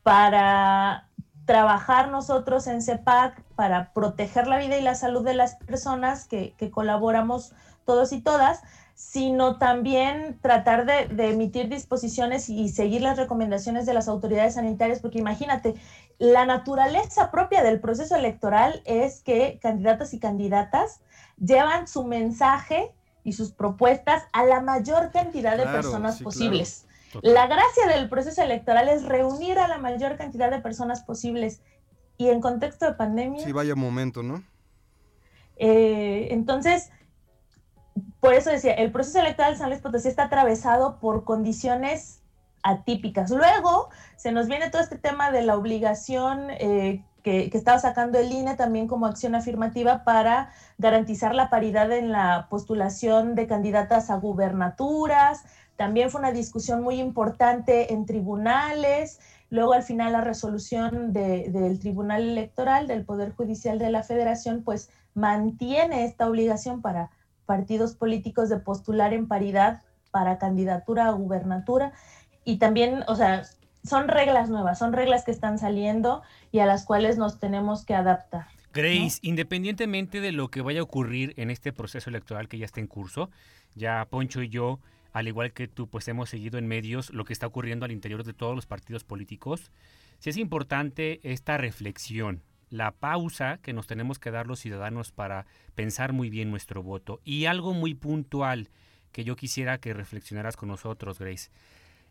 para 0.03 1.06
trabajar 1.47 2.09
nosotros 2.09 2.67
en 2.67 2.83
CEPAC, 2.83 3.41
para 3.55 3.91
proteger 3.93 4.45
la 4.45 4.59
vida 4.59 4.77
y 4.77 4.83
la 4.83 4.93
salud 4.93 5.25
de 5.25 5.33
las 5.33 5.55
personas 5.55 6.27
que, 6.27 6.53
colaboramos 6.71 7.53
todos 7.85 8.11
y 8.11 8.21
todas, 8.21 8.61
sino 8.93 9.57
también 9.57 10.37
tratar 10.41 10.85
de, 10.85 11.07
de, 11.07 11.31
emitir 11.31 11.69
disposiciones 11.69 12.49
y 12.49 12.69
seguir 12.69 13.01
las 13.01 13.17
recomendaciones 13.17 13.85
de 13.85 13.93
las 13.93 14.07
autoridades 14.07 14.55
sanitarias, 14.55 14.99
porque 14.99 15.19
imagínate, 15.19 15.75
la 16.19 16.45
naturaleza 16.45 17.31
propia 17.31 17.63
del 17.63 17.79
proceso 17.79 18.15
electoral 18.15 18.81
es 18.85 19.21
que 19.21 19.57
candidatos 19.61 20.13
y 20.13 20.19
candidatas 20.19 20.99
llevan 21.39 21.87
su 21.87 22.03
mensaje 22.03 22.91
y 23.23 23.33
sus 23.33 23.51
propuestas 23.51 24.23
a 24.33 24.43
la 24.45 24.61
mayor 24.61 25.11
cantidad 25.11 25.57
de 25.57 25.65
personas 25.65 26.21
posibles. 26.21 26.86
La 27.21 27.47
gracia 27.47 27.87
del 27.87 28.09
proceso 28.09 28.41
electoral 28.41 28.89
es 28.89 29.03
reunir 29.03 29.59
a 29.59 29.67
la 29.67 29.77
mayor 29.77 30.17
cantidad 30.17 30.51
de 30.51 30.59
personas 30.59 31.03
posibles. 31.03 31.61
Y 32.17 32.29
en 32.29 32.41
contexto 32.41 32.85
de 32.85 32.93
pandemia... 32.93 33.43
Sí, 33.43 33.51
vaya 33.51 33.75
momento, 33.75 34.23
¿no? 34.23 34.43
Eh, 35.57 36.27
entonces, 36.31 36.91
por 38.19 38.33
eso 38.33 38.49
decía, 38.49 38.73
el 38.73 38.91
proceso 38.91 39.19
electoral 39.19 39.53
de 39.53 39.59
San 39.59 39.69
Luis 39.69 39.81
Potosí 39.81 40.07
está 40.07 40.23
atravesado 40.23 40.99
por 40.99 41.23
condiciones 41.23 42.21
atípicas. 42.63 43.31
Luego 43.31 43.89
se 44.15 44.31
nos 44.31 44.47
viene 44.47 44.69
todo 44.69 44.81
este 44.81 44.97
tema 44.97 45.31
de 45.31 45.43
la 45.43 45.55
obligación 45.55 46.49
eh, 46.51 47.05
que, 47.27 47.57
estaba 47.57 47.77
sacando 47.79 48.17
el 48.17 48.31
INE 48.31 48.55
también 48.55 48.87
como 48.87 49.05
acción 49.05 49.35
afirmativa 49.35 50.05
para 50.05 50.49
garantizar 50.77 51.35
la 51.35 51.49
paridad 51.49 51.91
en 51.91 52.11
la 52.11 52.47
postulación 52.49 53.35
de 53.35 53.47
candidatas 53.47 54.09
a 54.09 54.15
gubernaturas. 54.15 55.43
También 55.75 56.09
fue 56.09 56.19
una 56.19 56.31
discusión 56.31 56.81
muy 56.81 56.99
importante 57.01 57.93
en 57.93 58.05
tribunales. 58.05 59.19
Luego, 59.49 59.73
al 59.73 59.83
final, 59.83 60.13
la 60.13 60.21
resolución 60.21 61.11
del 61.11 61.79
Tribunal 61.79 62.21
Electoral 62.21 62.87
del 62.87 63.03
Poder 63.03 63.33
Judicial 63.35 63.77
de 63.77 63.91
la 63.91 64.03
Federación, 64.03 64.63
pues 64.63 64.89
mantiene 65.13 66.05
esta 66.05 66.29
obligación 66.29 66.81
para 66.81 67.11
partidos 67.45 67.93
políticos 67.95 68.47
de 68.47 68.59
postular 68.59 69.13
en 69.13 69.27
paridad 69.27 69.81
para 70.11 70.37
candidatura 70.37 71.07
a 71.07 71.11
gubernatura. 71.11 71.91
Y 72.45 72.57
también, 72.57 73.03
o 73.07 73.15
sea, 73.15 73.43
son 73.87 74.07
reglas 74.07 74.49
nuevas, 74.49 74.77
son 74.77 74.93
reglas 74.93 75.23
que 75.23 75.31
están 75.31 75.57
saliendo 75.57 76.21
y 76.51 76.59
a 76.59 76.65
las 76.65 76.85
cuales 76.85 77.17
nos 77.17 77.39
tenemos 77.39 77.85
que 77.85 77.93
adaptar. 77.93 78.47
Grace, 78.73 79.19
independientemente 79.21 80.21
de 80.21 80.31
lo 80.31 80.49
que 80.49 80.61
vaya 80.61 80.81
a 80.81 80.83
ocurrir 80.83 81.33
en 81.37 81.49
este 81.49 81.73
proceso 81.73 82.09
electoral 82.09 82.47
que 82.47 82.57
ya 82.59 82.65
está 82.65 82.79
en 82.79 82.87
curso, 82.87 83.31
ya 83.73 84.05
Poncho 84.09 84.41
y 84.43 84.49
yo, 84.49 84.79
al 85.13 85.27
igual 85.27 85.51
que 85.53 85.67
tú, 85.67 85.87
pues 85.87 86.07
hemos 86.07 86.29
seguido 86.29 86.59
en 86.59 86.67
medios 86.67 87.11
lo 87.11 87.25
que 87.25 87.33
está 87.33 87.47
ocurriendo 87.47 87.85
al 87.85 87.91
interior 87.91 88.23
de 88.23 88.33
todos 88.33 88.55
los 88.55 88.67
partidos 88.67 89.03
políticos. 89.03 89.71
Sí 90.19 90.29
es 90.29 90.37
importante 90.37 91.19
esta 91.23 91.57
reflexión, 91.57 92.43
la 92.69 92.91
pausa 92.91 93.59
que 93.61 93.73
nos 93.73 93.87
tenemos 93.87 94.19
que 94.19 94.31
dar 94.31 94.45
los 94.45 94.59
ciudadanos 94.59 95.11
para 95.11 95.45
pensar 95.73 96.13
muy 96.13 96.29
bien 96.29 96.51
nuestro 96.51 96.83
voto. 96.83 97.19
Y 97.23 97.45
algo 97.45 97.73
muy 97.73 97.95
puntual 97.95 98.69
que 99.11 99.23
yo 99.23 99.35
quisiera 99.35 99.79
que 99.79 99.93
reflexionaras 99.93 100.55
con 100.55 100.69
nosotros, 100.69 101.17
Grace. 101.17 101.49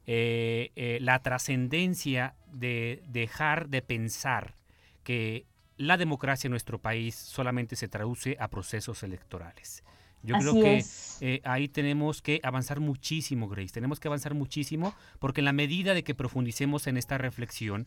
Eh, 0.08 0.70
eh, 0.76 0.98
la 1.00 1.20
trascendencia 1.20 2.34
de 2.52 3.02
dejar 3.08 3.68
de 3.68 3.82
pensar 3.82 4.54
que 5.02 5.46
la 5.76 5.96
democracia 5.96 6.46
en 6.46 6.52
nuestro 6.52 6.78
país 6.78 7.16
solamente 7.16 7.74
se 7.74 7.88
traduce 7.88 8.36
a 8.38 8.48
procesos 8.48 9.02
electorales. 9.02 9.82
Yo 10.22 10.36
creo 10.38 10.54
que 10.54 10.84
eh, 11.20 11.40
ahí 11.44 11.68
tenemos 11.68 12.22
que 12.22 12.40
avanzar 12.42 12.80
muchísimo, 12.80 13.48
Grace. 13.48 13.72
Tenemos 13.72 14.00
que 14.00 14.08
avanzar 14.08 14.34
muchísimo 14.34 14.94
porque 15.18 15.40
en 15.40 15.44
la 15.44 15.52
medida 15.52 15.94
de 15.94 16.02
que 16.02 16.14
profundicemos 16.14 16.86
en 16.86 16.96
esta 16.96 17.18
reflexión, 17.18 17.86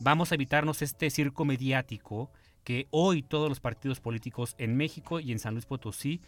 vamos 0.00 0.32
a 0.32 0.34
evitarnos 0.34 0.82
este 0.82 1.10
circo 1.10 1.44
mediático 1.44 2.30
que 2.66 2.88
hoy 2.90 3.22
todos 3.22 3.48
los 3.48 3.60
partidos 3.60 4.00
políticos 4.00 4.56
en 4.58 4.76
México 4.76 5.20
y 5.20 5.30
en 5.30 5.38
San 5.38 5.54
Luis 5.54 5.66
Potosí 5.66 6.20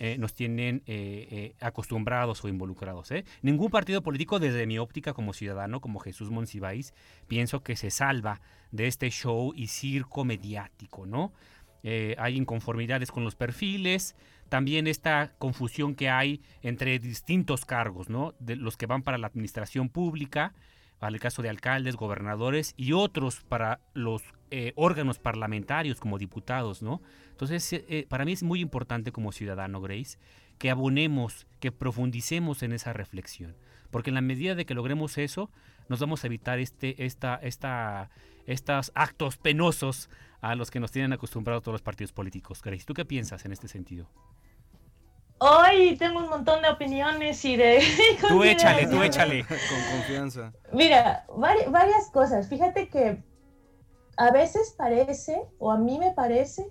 eh, 0.00 0.16
nos 0.18 0.34
tienen 0.34 0.82
eh, 0.84 1.28
eh, 1.30 1.54
acostumbrados 1.60 2.44
o 2.44 2.48
involucrados. 2.48 3.10
Ningún 3.40 3.70
partido 3.70 4.02
político, 4.02 4.40
desde 4.40 4.66
mi 4.66 4.80
óptica 4.80 5.12
como 5.12 5.32
ciudadano, 5.32 5.80
como 5.80 6.00
Jesús 6.00 6.28
Monsiváis, 6.28 6.92
pienso 7.28 7.62
que 7.62 7.76
se 7.76 7.92
salva 7.92 8.40
de 8.72 8.88
este 8.88 9.10
show 9.10 9.52
y 9.54 9.68
circo 9.68 10.24
mediático, 10.24 11.06
¿no? 11.06 11.32
hay 12.18 12.36
inconformidades 12.36 13.12
con 13.12 13.22
los 13.22 13.36
perfiles, 13.36 14.16
también 14.48 14.88
esta 14.88 15.34
confusión 15.38 15.94
que 15.94 16.10
hay 16.10 16.42
entre 16.62 16.98
distintos 16.98 17.64
cargos, 17.64 18.08
¿no? 18.08 18.34
De 18.40 18.56
los 18.56 18.76
que 18.76 18.86
van 18.86 19.04
para 19.04 19.18
la 19.18 19.28
administración 19.28 19.88
pública, 19.88 20.52
para 20.98 21.14
el 21.14 21.20
caso 21.20 21.42
de 21.42 21.48
alcaldes, 21.48 21.96
gobernadores 21.96 22.74
y 22.76 22.92
otros 22.92 23.42
para 23.42 23.80
los 23.94 24.22
eh, 24.50 24.72
órganos 24.76 25.18
parlamentarios 25.18 26.00
como 26.00 26.18
diputados, 26.18 26.82
¿no? 26.82 27.02
Entonces, 27.30 27.72
eh, 27.72 27.84
eh, 27.88 28.06
para 28.08 28.24
mí 28.24 28.32
es 28.32 28.42
muy 28.42 28.60
importante 28.60 29.12
como 29.12 29.32
ciudadano, 29.32 29.80
Grace, 29.80 30.18
que 30.58 30.70
abonemos, 30.70 31.46
que 31.60 31.72
profundicemos 31.72 32.62
en 32.62 32.72
esa 32.72 32.92
reflexión, 32.92 33.56
porque 33.90 34.10
en 34.10 34.14
la 34.14 34.20
medida 34.20 34.54
de 34.54 34.64
que 34.64 34.74
logremos 34.74 35.18
eso, 35.18 35.50
nos 35.88 36.00
vamos 36.00 36.24
a 36.24 36.28
evitar 36.28 36.58
este, 36.58 37.04
esta, 37.04 37.36
esta, 37.36 38.10
estos 38.46 38.92
actos 38.94 39.36
penosos 39.36 40.08
a 40.40 40.54
los 40.54 40.70
que 40.70 40.80
nos 40.80 40.92
tienen 40.92 41.12
acostumbrados 41.12 41.62
todos 41.62 41.74
los 41.74 41.82
partidos 41.82 42.12
políticos. 42.12 42.62
Grace, 42.62 42.84
¿tú 42.84 42.94
qué 42.94 43.04
piensas 43.04 43.44
en 43.44 43.52
este 43.52 43.68
sentido? 43.68 44.08
Hoy 45.38 45.96
tengo 45.96 46.20
un 46.20 46.30
montón 46.30 46.62
de 46.62 46.70
opiniones 46.70 47.44
y 47.44 47.56
de... 47.56 47.82
tú 48.28 48.42
échale, 48.42 48.86
tú 48.86 49.02
échale. 49.02 49.44
Con 49.44 49.98
confianza. 49.98 50.52
Mira, 50.72 51.26
varias 51.36 52.10
cosas. 52.10 52.48
Fíjate 52.48 52.88
que 52.88 53.22
a 54.16 54.30
veces 54.30 54.74
parece, 54.76 55.42
o 55.58 55.70
a 55.70 55.76
mí 55.76 55.98
me 55.98 56.12
parece, 56.12 56.66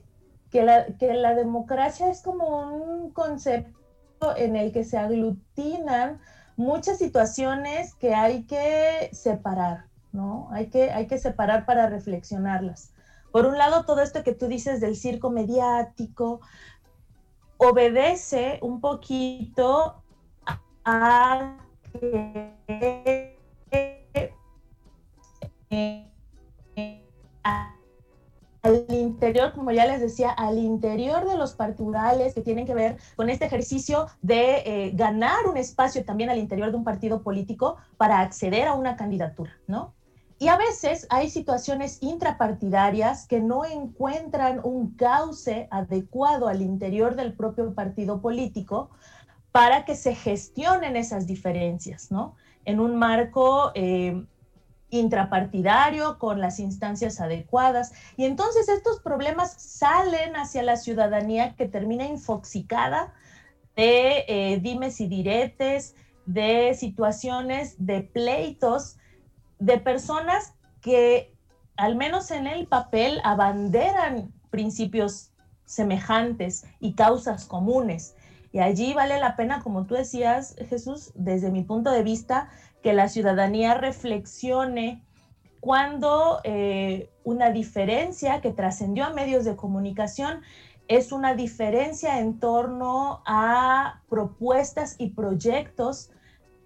que 0.50 0.64
la, 0.64 0.86
que 0.98 1.14
la 1.14 1.36
democracia 1.36 2.10
es 2.10 2.22
como 2.22 2.72
un 2.72 3.12
concepto 3.12 4.36
en 4.36 4.56
el 4.56 4.72
que 4.72 4.84
se 4.84 4.98
aglutinan 4.98 6.20
muchas 6.56 6.98
situaciones 6.98 7.94
que 7.96 8.16
hay 8.16 8.46
que 8.46 9.10
separar, 9.12 9.86
¿no? 10.12 10.48
Hay 10.52 10.68
que, 10.68 10.92
hay 10.92 11.08
que 11.08 11.18
separar 11.18 11.66
para 11.66 11.88
reflexionarlas. 11.88 12.94
Por 13.32 13.46
un 13.46 13.58
lado, 13.58 13.84
todo 13.84 14.02
esto 14.02 14.24
que 14.24 14.34
tú 14.34 14.48
dices 14.48 14.80
del 14.80 14.96
circo 14.96 15.30
mediático 15.30 16.40
obedece 17.58 18.60
un 18.62 18.82
poquito 18.82 20.04
que 22.00 22.56
al 28.66 28.86
interior, 28.90 29.54
como 29.54 29.72
ya 29.72 29.86
les 29.86 30.02
decía, 30.02 30.32
al 30.32 30.58
interior 30.58 31.28
de 31.30 31.38
los 31.38 31.54
particulares 31.54 32.34
que 32.34 32.42
tienen 32.42 32.66
que 32.66 32.74
ver 32.74 32.98
con 33.16 33.30
este 33.30 33.46
ejercicio 33.46 34.08
de 34.22 34.64
eh, 34.66 34.92
ganar 34.96 35.46
un 35.48 35.58
espacio 35.58 36.04
también 36.04 36.32
al 36.32 36.40
interior 36.40 36.72
de 36.72 36.78
un 36.78 36.84
partido 36.84 37.22
político 37.22 37.78
para 37.98 38.20
acceder 38.20 38.68
a 38.68 38.74
una 38.74 38.96
candidatura, 38.96 39.52
¿no? 39.68 39.94
Y 40.38 40.50
a 40.50 40.58
veces 40.58 41.08
hay 41.10 41.30
situaciones 41.30 42.00
intrapartidarias 42.02 43.26
que 43.26 43.40
no 43.40 43.64
encuentran 43.64 44.60
un 44.64 44.92
cauce 44.96 45.68
adecuado 45.72 46.48
al 46.50 46.62
interior 46.62 47.16
del 47.16 47.34
propio 47.34 47.74
partido 47.74 48.22
político 48.22 48.90
para 49.54 49.86
que 49.86 49.96
se 49.96 50.14
gestionen 50.14 50.98
esas 50.98 51.26
diferencias, 51.26 52.12
¿no? 52.12 52.36
En 52.66 52.82
un 52.82 52.98
marco 52.98 53.72
eh, 53.76 54.26
intrapartidario, 54.90 56.20
con 56.20 56.42
las 56.42 56.60
instancias 56.60 57.22
adecuadas. 57.22 57.94
Y 58.18 58.26
entonces 58.26 58.68
estos 58.68 59.00
problemas 59.00 59.54
salen 59.54 60.36
hacia 60.36 60.64
la 60.64 60.76
ciudadanía 60.76 61.56
que 61.56 61.68
termina 61.68 62.06
infoxicada 62.06 63.14
de 63.76 64.26
eh, 64.28 64.60
dimes 64.62 65.00
y 65.02 65.08
diretes, 65.08 65.96
de 66.26 66.74
situaciones, 66.74 67.76
de 67.78 68.02
pleitos, 68.02 68.98
de 69.60 69.78
personas 69.78 70.54
que 70.82 71.34
al 71.78 71.96
menos 71.96 72.32
en 72.32 72.48
el 72.48 72.68
papel 72.68 73.20
abanderan 73.24 74.34
principios 74.50 75.32
semejantes 75.66 76.66
y 76.80 76.94
causas 76.94 77.46
comunes. 77.46 78.16
Y 78.52 78.60
allí 78.60 78.94
vale 78.94 79.20
la 79.20 79.36
pena, 79.36 79.62
como 79.62 79.86
tú 79.86 79.96
decías, 79.96 80.56
Jesús, 80.70 81.12
desde 81.16 81.52
mi 81.52 81.64
punto 81.64 81.92
de 81.92 82.04
vista, 82.04 82.50
que 82.82 82.94
la 82.94 83.10
ciudadanía 83.10 83.74
reflexione 83.74 85.04
cuando 85.60 86.40
eh, 86.44 87.10
una 87.24 87.50
diferencia 87.50 88.40
que 88.40 88.52
trascendió 88.52 89.06
a 89.06 89.10
medios 89.10 89.44
de 89.44 89.56
comunicación 89.56 90.42
es 90.88 91.12
una 91.12 91.34
diferencia 91.34 92.20
en 92.20 92.40
torno 92.40 93.24
a 93.26 94.04
propuestas 94.08 94.96
y 95.00 95.10
proyectos 95.10 96.12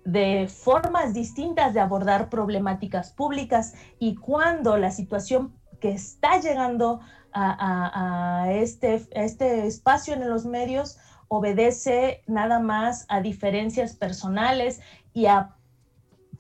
de 0.06 0.48
formas 0.48 1.14
distintas 1.14 1.74
de 1.74 1.80
abordar 1.80 2.30
problemáticas 2.30 3.12
públicas 3.12 3.74
y 4.00 4.16
cuando 4.16 4.78
la 4.78 4.92
situación 4.92 5.54
que 5.80 5.92
está 5.92 6.40
llegando 6.40 7.00
a, 7.32 8.48
este, 8.50 9.08
este 9.12 9.68
espacio 9.68 10.14
en 10.14 10.28
los 10.30 10.46
medios 10.46 10.98
obedece 11.28 12.24
nada 12.26 12.60
más 12.60 13.06
a 13.08 13.22
diferencias 13.22 13.96
personales 13.96 14.82
y 15.14 15.28
a 15.28 15.56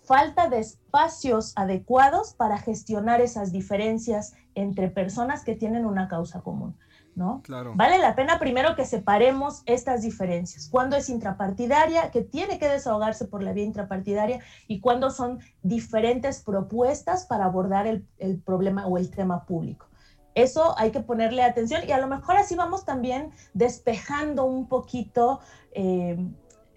falta 0.03 0.49
de 0.49 0.59
espacios 0.59 1.53
adecuados 1.55 2.33
para 2.33 2.57
gestionar 2.57 3.21
esas 3.21 3.51
diferencias 3.51 4.33
entre 4.55 4.89
personas 4.89 5.43
que 5.43 5.55
tienen 5.55 5.85
una 5.85 6.07
causa 6.07 6.41
común. 6.41 6.75
¿No? 7.19 7.41
Claro. 7.43 7.73
Vale 7.75 7.99
la 7.99 8.15
pena 8.15 8.39
primero 8.39 8.75
que 8.75 8.85
separemos 8.85 9.61
estas 9.65 10.01
diferencias. 10.01 10.69
Cuando 10.69 10.95
es 10.95 11.09
intrapartidaria, 11.09 12.09
que 12.09 12.21
tiene 12.21 12.57
que 12.57 12.67
desahogarse 12.67 13.25
por 13.25 13.43
la 13.43 13.51
vía 13.53 13.65
intrapartidaria, 13.65 14.39
y 14.67 14.79
cuando 14.79 15.11
son 15.11 15.39
diferentes 15.61 16.41
propuestas 16.41 17.25
para 17.25 17.45
abordar 17.45 17.85
el, 17.85 18.07
problema 18.43 18.87
o 18.87 18.97
el 18.97 19.11
tema 19.11 19.45
público. 19.45 19.87
Eso 20.33 20.73
hay 20.79 20.91
que 20.91 21.01
ponerle 21.01 21.43
atención 21.43 21.81
y 21.87 21.91
a 21.91 21.99
lo 21.99 22.07
mejor 22.07 22.37
así 22.37 22.55
vamos 22.55 22.85
también 22.85 23.31
despejando 23.53 24.45
un 24.45 24.69
poquito 24.69 25.41
eh, 25.73 26.17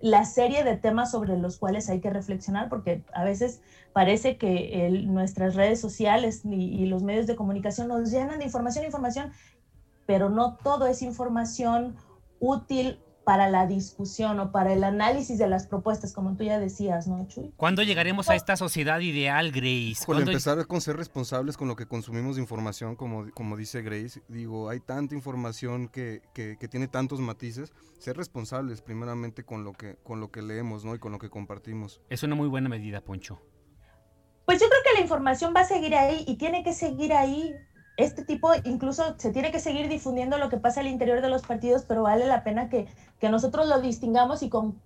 la 0.01 0.25
serie 0.25 0.65
de 0.65 0.77
temas 0.77 1.13
sobre 1.13 1.39
los 1.39 1.59
cuales 1.59 1.89
hay 1.89 2.01
que 2.01 2.11
reflexionar, 2.11 2.69
porque 2.69 3.05
a 3.15 3.23
veces 3.23 3.63
parece 3.93 4.37
que 4.37 4.91
nuestras 5.07 5.55
redes 5.55 5.81
sociales 5.81 6.43
y, 6.45 6.87
los 6.87 7.03
medios 7.03 7.27
de 7.27 7.37
comunicación 7.37 7.89
nos 7.89 8.11
llenan 8.11 8.41
de 8.41 8.45
información, 8.47 8.85
información, 8.85 9.33
pero 10.13 10.29
no 10.29 10.59
todo 10.63 10.87
es 10.89 11.01
información 11.01 11.97
útil 12.39 13.01
para 13.25 13.49
la 13.49 13.67
discusión 13.67 14.39
o 14.41 14.53
para 14.53 14.75
el 14.75 14.85
análisis 14.85 15.39
de 15.39 15.49
las 15.49 15.67
propuestas, 15.67 16.13
como 16.13 16.37
tú 16.37 16.45
ya 16.45 16.59
decías, 16.59 17.07
¿no, 17.07 17.27
Chuy? 17.29 17.55
¿Cuándo 17.57 17.83
llegaremos 17.83 18.29
a 18.29 18.35
esta 18.35 18.59
sociedad 18.59 19.01
ideal, 19.01 19.53
Grace? 19.53 20.05
Cuando 20.05 20.31
empezar 20.31 20.67
con 20.67 20.83
ser 20.83 20.99
responsables 20.99 21.57
con 21.57 21.67
lo 21.67 21.77
que 21.77 21.87
consumimos 21.87 22.37
de 22.37 22.43
información, 22.43 22.95
como, 22.95 23.31
como 23.31 23.57
dice 23.57 23.81
Grace, 23.81 24.21
digo, 24.29 24.69
hay 24.69 24.81
tanta 24.81 25.15
información 25.15 25.89
que, 25.89 26.21
que, 26.35 26.69
tiene 26.69 26.89
tantos 26.89 27.19
matices, 27.21 27.73
ser 27.99 28.19
responsables 28.19 28.83
primeramente 28.83 29.45
con 29.45 29.65
lo 29.65 29.73
que, 29.73 29.97
con 30.05 30.21
lo 30.21 30.31
que 30.31 30.43
leemos, 30.43 30.85
¿no? 30.85 30.95
Y 30.95 30.99
con 30.99 31.13
lo 31.13 31.19
que 31.19 31.31
compartimos. 31.31 32.03
Es 32.11 32.23
una 32.23 32.35
muy 32.35 32.49
buena 32.49 32.69
medida, 32.69 33.01
Poncho. 33.01 33.41
Pues 34.45 34.61
yo 34.61 34.69
creo 34.69 34.83
que 34.85 34.93
la 34.93 35.01
información 35.01 35.55
va 35.57 35.61
a 35.61 35.65
seguir 35.65 35.95
ahí 35.95 36.23
y 36.29 36.37
tiene 36.37 36.63
que 36.63 36.75
seguir 36.75 37.15
ahí 37.15 37.55
este 37.97 38.25
tipo, 38.25 38.51
incluso 38.65 39.15
se 39.19 39.31
tiene 39.31 39.51
que 39.53 39.61
seguir 39.61 39.89
difundiendo 39.89 40.39
lo 40.39 40.49
que 40.49 40.57
pasa 40.57 40.81
al 40.81 40.87
interior 40.87 41.21
de 41.21 41.29
los 41.29 41.43
partidos, 41.43 41.85
pero 41.87 42.03
vale 42.03 42.27
la 42.27 42.43
pena 42.43 42.69
que, 42.69 42.89
nosotros 43.23 43.69
lo 43.69 43.81
distingamos 43.81 44.43
y 44.43 44.49
con, 44.49 44.81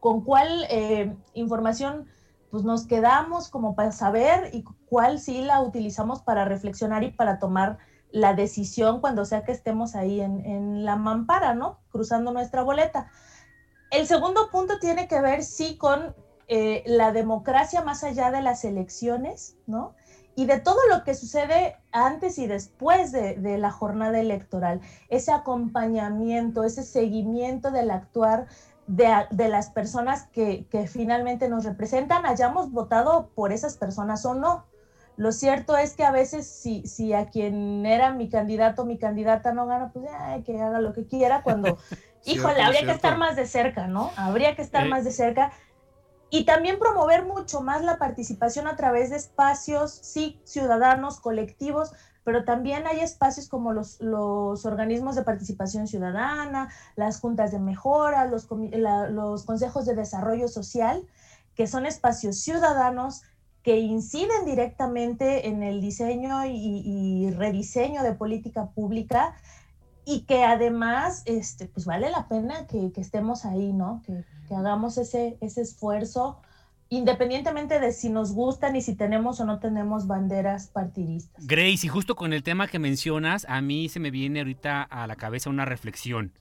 con 0.00 0.22
cuál 0.22 0.66
eh, 0.68 1.16
información 1.32 2.06
pues 2.50 2.64
nos 2.64 2.86
quedamos 2.86 3.48
como 3.48 3.74
para 3.74 3.92
saber 3.92 4.50
y 4.54 4.64
cuál 4.88 5.20
sí 5.20 5.42
la 5.42 5.60
utilizamos 5.60 6.22
para 6.22 6.44
reflexionar 6.44 7.02
y 7.02 7.10
para 7.10 7.38
tomar 7.38 7.78
la 8.10 8.34
decisión 8.34 9.00
cuando 9.00 9.24
sea 9.24 9.44
que 9.44 9.52
estemos 9.52 9.94
ahí 9.94 10.20
en, 10.20 10.84
la 10.84 10.96
mampara, 10.96 11.54
¿no? 11.54 11.80
Cruzando 11.90 12.32
nuestra 12.32 12.62
boleta. 12.62 13.10
El 13.90 14.06
segundo 14.06 14.50
punto 14.50 14.78
tiene 14.78 15.08
que 15.08 15.20
ver, 15.20 15.42
sí, 15.42 15.76
con 15.76 16.14
eh, 16.46 16.82
la 16.86 17.12
democracia 17.12 17.82
más 17.82 18.04
allá 18.04 18.30
de 18.30 18.40
las 18.40 18.64
elecciones, 18.64 19.56
¿no? 19.66 19.94
Y 20.38 20.46
de 20.46 20.60
todo 20.60 20.78
lo 20.88 21.02
que 21.02 21.16
sucede 21.16 21.78
antes 21.90 22.38
y 22.38 22.46
después 22.46 23.10
de, 23.10 23.58
la 23.58 23.72
jornada 23.72 24.20
electoral, 24.20 24.80
ese 25.08 25.32
acompañamiento, 25.32 26.62
ese 26.62 26.84
seguimiento 26.84 27.72
del 27.72 27.90
actuar 27.90 28.46
de, 28.86 29.48
las 29.48 29.70
personas 29.70 30.28
que, 30.28 30.64
finalmente 30.88 31.48
nos 31.48 31.64
representan, 31.64 32.24
hayamos 32.24 32.70
votado 32.70 33.30
por 33.34 33.52
esas 33.52 33.76
personas 33.76 34.24
o 34.26 34.34
no. 34.34 34.64
Lo 35.16 35.32
cierto 35.32 35.76
es 35.76 35.96
que 35.96 36.04
a 36.04 36.12
veces 36.12 36.46
si, 36.46 36.86
si 36.86 37.14
a 37.14 37.30
quien 37.30 37.84
era 37.84 38.12
mi 38.12 38.28
candidato 38.28 38.82
o 38.82 38.84
mi 38.84 38.96
candidata 38.96 39.52
no 39.52 39.66
gana, 39.66 39.90
pues 39.92 40.04
ya 40.04 40.40
que 40.44 40.60
haga 40.60 40.78
lo 40.78 40.92
que 40.92 41.04
quiera, 41.08 41.42
cuando, 41.42 41.78
híjole, 42.24 42.62
habría 42.62 42.84
que 42.84 42.92
estar 42.92 43.18
más 43.18 43.34
de 43.34 43.48
cerca, 43.48 43.88
¿no? 43.88 44.12
Habría 44.14 44.54
que 44.54 44.62
estar 44.62 44.86
eh. 44.86 44.88
más 44.88 45.02
de 45.02 45.10
cerca 45.10 45.50
y 46.30 46.44
también 46.44 46.78
promover 46.78 47.24
mucho 47.24 47.60
más 47.62 47.82
la 47.82 47.98
participación 47.98 48.66
a 48.66 48.76
través 48.76 49.10
de 49.10 49.16
espacios, 49.16 49.92
sí, 49.92 50.40
ciudadanos, 50.44 51.20
colectivos, 51.20 51.92
pero 52.24 52.44
también 52.44 52.86
hay 52.86 53.00
espacios 53.00 53.48
como 53.48 53.72
los, 53.72 54.00
los 54.00 54.66
organismos 54.66 55.16
de 55.16 55.22
participación 55.22 55.86
ciudadana, 55.86 56.68
las 56.94 57.20
juntas 57.20 57.52
de 57.52 57.58
mejora, 57.58 58.26
los, 58.26 58.48
los 58.50 59.44
consejos 59.44 59.86
de 59.86 59.94
desarrollo 59.94 60.48
social, 60.48 61.06
que 61.54 61.66
son 61.66 61.86
espacios 61.86 62.40
ciudadanos 62.40 63.22
que 63.62 63.78
inciden 63.78 64.44
directamente 64.44 65.48
en 65.48 65.62
el 65.62 65.80
diseño 65.80 66.44
y, 66.46 67.30
rediseño 67.30 68.02
de 68.02 68.14
política 68.14 68.70
pública 68.70 69.34
y 70.04 70.20
que 70.22 70.44
además 70.44 71.22
este, 71.26 71.66
pues 71.66 71.84
vale 71.86 72.10
la 72.10 72.28
pena 72.28 72.66
que, 72.66 72.92
estemos 72.96 73.44
ahí, 73.44 73.72
¿no? 73.72 74.02
Que, 74.48 74.54
hagamos 74.54 74.98
ese, 74.98 75.36
ese 75.40 75.60
esfuerzo 75.62 76.40
independientemente 76.90 77.80
de 77.80 77.92
si 77.92 78.08
nos 78.08 78.32
gustan 78.32 78.74
y 78.76 78.82
si 78.82 78.94
tenemos 78.94 79.40
o 79.40 79.44
no 79.44 79.58
tenemos 79.58 80.06
banderas 80.06 80.68
partidistas. 80.68 81.46
Grace, 81.46 81.86
y 81.86 81.88
justo 81.88 82.14
con 82.16 82.32
el 82.32 82.42
tema 82.42 82.66
que 82.66 82.78
mencionas, 82.78 83.44
a 83.48 83.60
mí 83.60 83.88
se 83.88 84.00
me 84.00 84.10
viene 84.10 84.40
ahorita 84.40 84.82
a 84.82 85.06
la 85.06 85.16
cabeza 85.16 85.50
una 85.50 85.66
reflexión. 85.66 86.32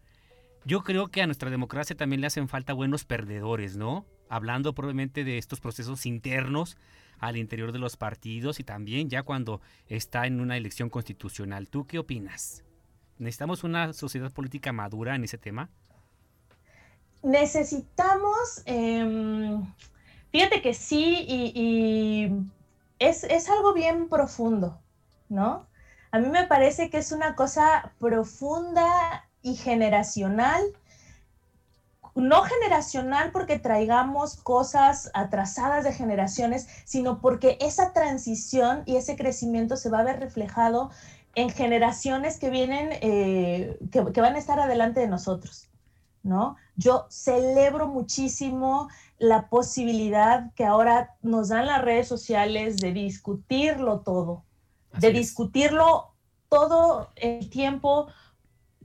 Yo 0.64 0.84
creo 0.84 1.10
que 1.10 1.22
a 1.22 1.28
nuestra 1.28 1.50
democracia 1.50 1.96
también 1.96 2.22
le 2.22 2.28
hacen 2.28 2.48
falta 2.48 2.74
buenos 2.74 3.06
perdedores, 3.06 3.78
¿no? 3.78 4.06
Hablando 4.30 4.74
probablemente 4.74 5.24
de 5.24 5.38
estos 5.38 5.60
procesos 5.60 6.06
internos 6.06 6.78
al 7.20 7.38
interior 7.38 7.72
de 7.72 7.80
los 7.80 7.98
partidos 7.98 8.60
y 8.60 8.64
también 8.64 9.10
ya 9.10 9.24
cuando 9.24 9.62
está 9.88 10.28
en 10.28 10.40
una 10.40 10.58
elección 10.58 10.90
constitucional. 10.90 11.70
¿Tú 11.70 11.88
qué 11.88 12.00
opinas? 12.00 12.64
¿Necesitamos 13.18 13.64
una 13.64 13.94
sociedad 13.94 14.32
política 14.32 14.72
madura 14.72 15.16
en 15.16 15.24
ese 15.24 15.38
tema? 15.38 15.70
Necesitamos, 17.24 18.62
em, 18.66 19.74
fíjate 20.32 20.62
que 20.62 20.74
sí, 20.74 21.26
y, 21.28 22.32
es, 23.00 23.24
es 23.26 23.50
algo 23.50 23.74
bien 23.74 24.10
profundo, 24.10 24.80
¿no? 25.30 25.68
A 26.12 26.20
mí 26.20 26.30
me 26.30 26.48
parece 26.48 26.90
que 26.90 26.98
es 26.98 27.12
una 27.12 27.36
cosa 27.36 27.94
profunda 28.00 29.30
y 29.42 29.56
generacional 29.56 30.62
no 32.18 32.44
generacional 32.44 33.32
porque 33.32 33.60
traigamos 33.60 34.36
cosas 34.38 35.12
atrasadas 35.14 35.84
de 35.84 35.94
generaciones, 35.94 36.68
sino 36.84 37.22
porque 37.22 37.58
esa 37.62 37.94
transición 37.94 38.84
y 38.86 38.96
ese 38.96 39.16
crecimiento 39.16 39.78
se 39.78 39.90
va 39.90 40.00
a 40.00 40.04
ver 40.04 40.20
reflejado 40.20 40.90
en 41.36 41.50
generaciones 41.50 42.40
que 42.40 42.50
vienen, 42.50 42.90
eh, 43.02 43.78
que, 43.92 44.02
van 44.02 44.36
a 44.36 44.40
estar 44.40 44.60
adelante 44.60 45.00
de 45.00 45.08
nosotros, 45.08 45.70
¿no? 46.28 46.58
Yo 46.76 47.08
celebro 47.10 47.88
muchísimo 47.88 48.90
la 49.18 49.50
posibilidad 49.50 50.54
que 50.54 50.66
ahora 50.66 51.16
nos 51.22 51.50
dan 51.50 51.66
las 51.66 51.82
redes 51.82 52.08
sociales 52.08 52.78
de 52.78 52.94
discutirlo 52.94 54.02
todo, 54.02 54.44
de 55.00 55.12
discutirlo 55.12 56.14
todo 56.50 57.10
el 57.16 57.50
tiempo, 57.50 58.08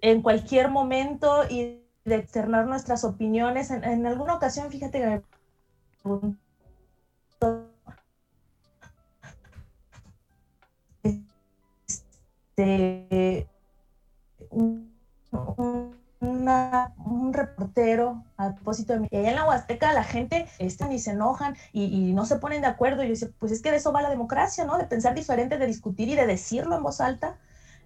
en 0.00 0.20
cualquier 0.20 0.70
momento 0.70 1.44
y 1.48 1.80
de 2.04 2.16
externar 2.16 2.66
nuestras 2.66 3.04
opiniones. 3.04 3.70
En, 3.70 4.06
alguna 4.06 4.34
ocasión, 4.34 4.70
fíjate 4.70 4.98
que 4.98 5.06
me 5.06 5.22
este, 12.56 13.48
un, 14.50 14.92
reportero 17.32 18.24
a 18.36 18.54
propósito 18.54 18.92
de 18.92 19.00
mí. 19.00 19.08
Y 19.10 19.16
allá 19.16 19.30
en 19.30 19.36
la 19.36 19.46
Huasteca 19.46 19.92
la 19.92 20.04
gente 20.04 20.46
están 20.58 20.92
y 20.92 20.98
se 20.98 21.12
enojan 21.12 21.56
y, 21.72 22.12
no 22.12 22.24
se 22.26 22.36
ponen 22.36 22.62
de 22.62 22.68
acuerdo. 22.68 23.02
Y 23.02 23.06
yo 23.06 23.12
decía, 23.12 23.28
pues 23.38 23.52
es 23.52 23.62
que 23.62 23.70
de 23.70 23.78
eso 23.78 23.92
va 23.92 24.02
la 24.02 24.10
democracia, 24.10 24.64
¿no? 24.64 24.78
De 24.78 24.84
pensar 24.84 25.14
diferente, 25.14 25.58
de 25.58 25.66
discutir 25.66 26.08
y 26.08 26.14
de 26.14 26.26
decirlo 26.26 26.76
en 26.76 26.82
voz 26.82 27.00
alta. 27.00 27.38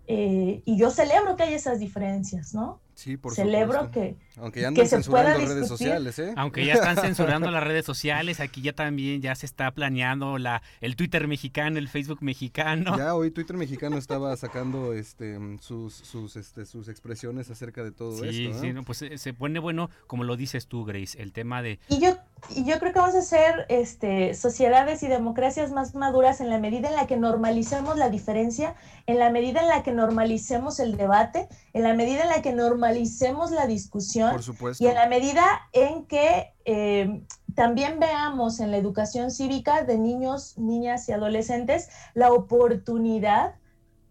Eh, 0.06 0.62
y 0.64 0.76
yo 0.76 0.90
celebro 0.90 1.36
que 1.36 1.44
haya 1.44 1.56
esas 1.56 1.80
diferencias, 1.80 2.54
¿no? 2.54 2.80
Sí, 2.96 3.18
por 3.18 3.34
Celebro 3.34 3.90
que. 3.90 4.16
Aunque 4.38 4.62
ya 4.62 4.68
andan 4.68 4.88
censurando 4.88 5.38
las 5.38 5.48
redes 5.50 5.68
sociales, 5.68 6.18
¿eh? 6.18 6.32
Aunque 6.34 6.64
ya 6.64 6.72
están 6.72 6.96
censurando 6.96 7.50
las 7.52 7.62
redes 7.62 7.84
sociales, 7.84 8.40
aquí 8.40 8.62
ya 8.62 8.72
también 8.72 9.20
ya 9.20 9.34
se 9.34 9.44
está 9.44 9.70
planeando 9.72 10.38
la, 10.38 10.62
el 10.80 10.96
Twitter 10.96 11.28
mexicano, 11.28 11.78
el 11.78 11.90
Facebook 11.90 12.22
mexicano. 12.22 12.96
Ya 12.96 13.14
hoy 13.14 13.30
Twitter 13.30 13.58
mexicano 13.58 13.98
estaba 13.98 14.34
sacando 14.38 14.94
este 14.94 15.38
sus, 15.60 15.92
sus, 15.92 16.36
este, 16.36 16.64
sus 16.64 16.88
expresiones 16.88 17.50
acerca 17.50 17.84
de 17.84 17.92
todo 17.92 18.24
esto. 18.24 18.32
Sí, 18.32 18.50
sí, 18.58 18.72
pues 18.86 19.04
se, 19.20 19.34
pone 19.34 19.58
bueno, 19.58 19.90
como 20.06 20.24
lo 20.24 20.38
dices 20.38 20.66
tú, 20.66 20.86
Grace, 20.86 21.20
el 21.20 21.34
tema 21.34 21.60
de. 21.60 21.78
Y 21.90 22.00
yo, 22.00 22.16
y 22.48 22.64
yo 22.64 22.78
creo 22.78 22.94
que 22.94 22.98
vamos 22.98 23.14
a 23.14 23.20
ser 23.20 23.66
este, 23.68 24.32
sociedades 24.32 25.02
y 25.02 25.08
democracias 25.08 25.70
más 25.70 25.94
maduras 25.94 26.40
en 26.40 26.48
la 26.48 26.58
medida 26.58 26.88
en 26.88 26.96
la 26.96 27.06
que 27.06 27.18
normalicemos 27.18 27.98
la 27.98 28.08
diferencia, 28.08 28.74
en 29.06 29.18
la 29.18 29.28
medida 29.28 29.60
en 29.60 29.68
la 29.68 29.82
que 29.82 29.92
normalicemos 29.92 30.80
el 30.80 30.96
debate, 30.96 31.46
en 31.74 31.82
la 31.82 31.92
medida 31.92 32.22
en 32.22 32.30
la 32.30 32.40
que 32.40 32.52
normalicemos 32.52 32.85
normalicemos 32.86 33.50
la 33.50 33.66
discusión 33.66 34.36
y 34.78 34.86
en 34.86 34.94
la 34.94 35.08
medida 35.08 35.44
en 35.72 36.06
que 36.06 36.54
eh, 36.64 37.22
también 37.54 37.98
veamos 37.98 38.60
en 38.60 38.70
la 38.70 38.76
educación 38.76 39.30
cívica 39.30 39.82
de 39.82 39.98
niños, 39.98 40.56
niñas 40.56 41.08
y 41.08 41.12
adolescentes 41.12 41.88
la 42.14 42.32
oportunidad 42.32 43.56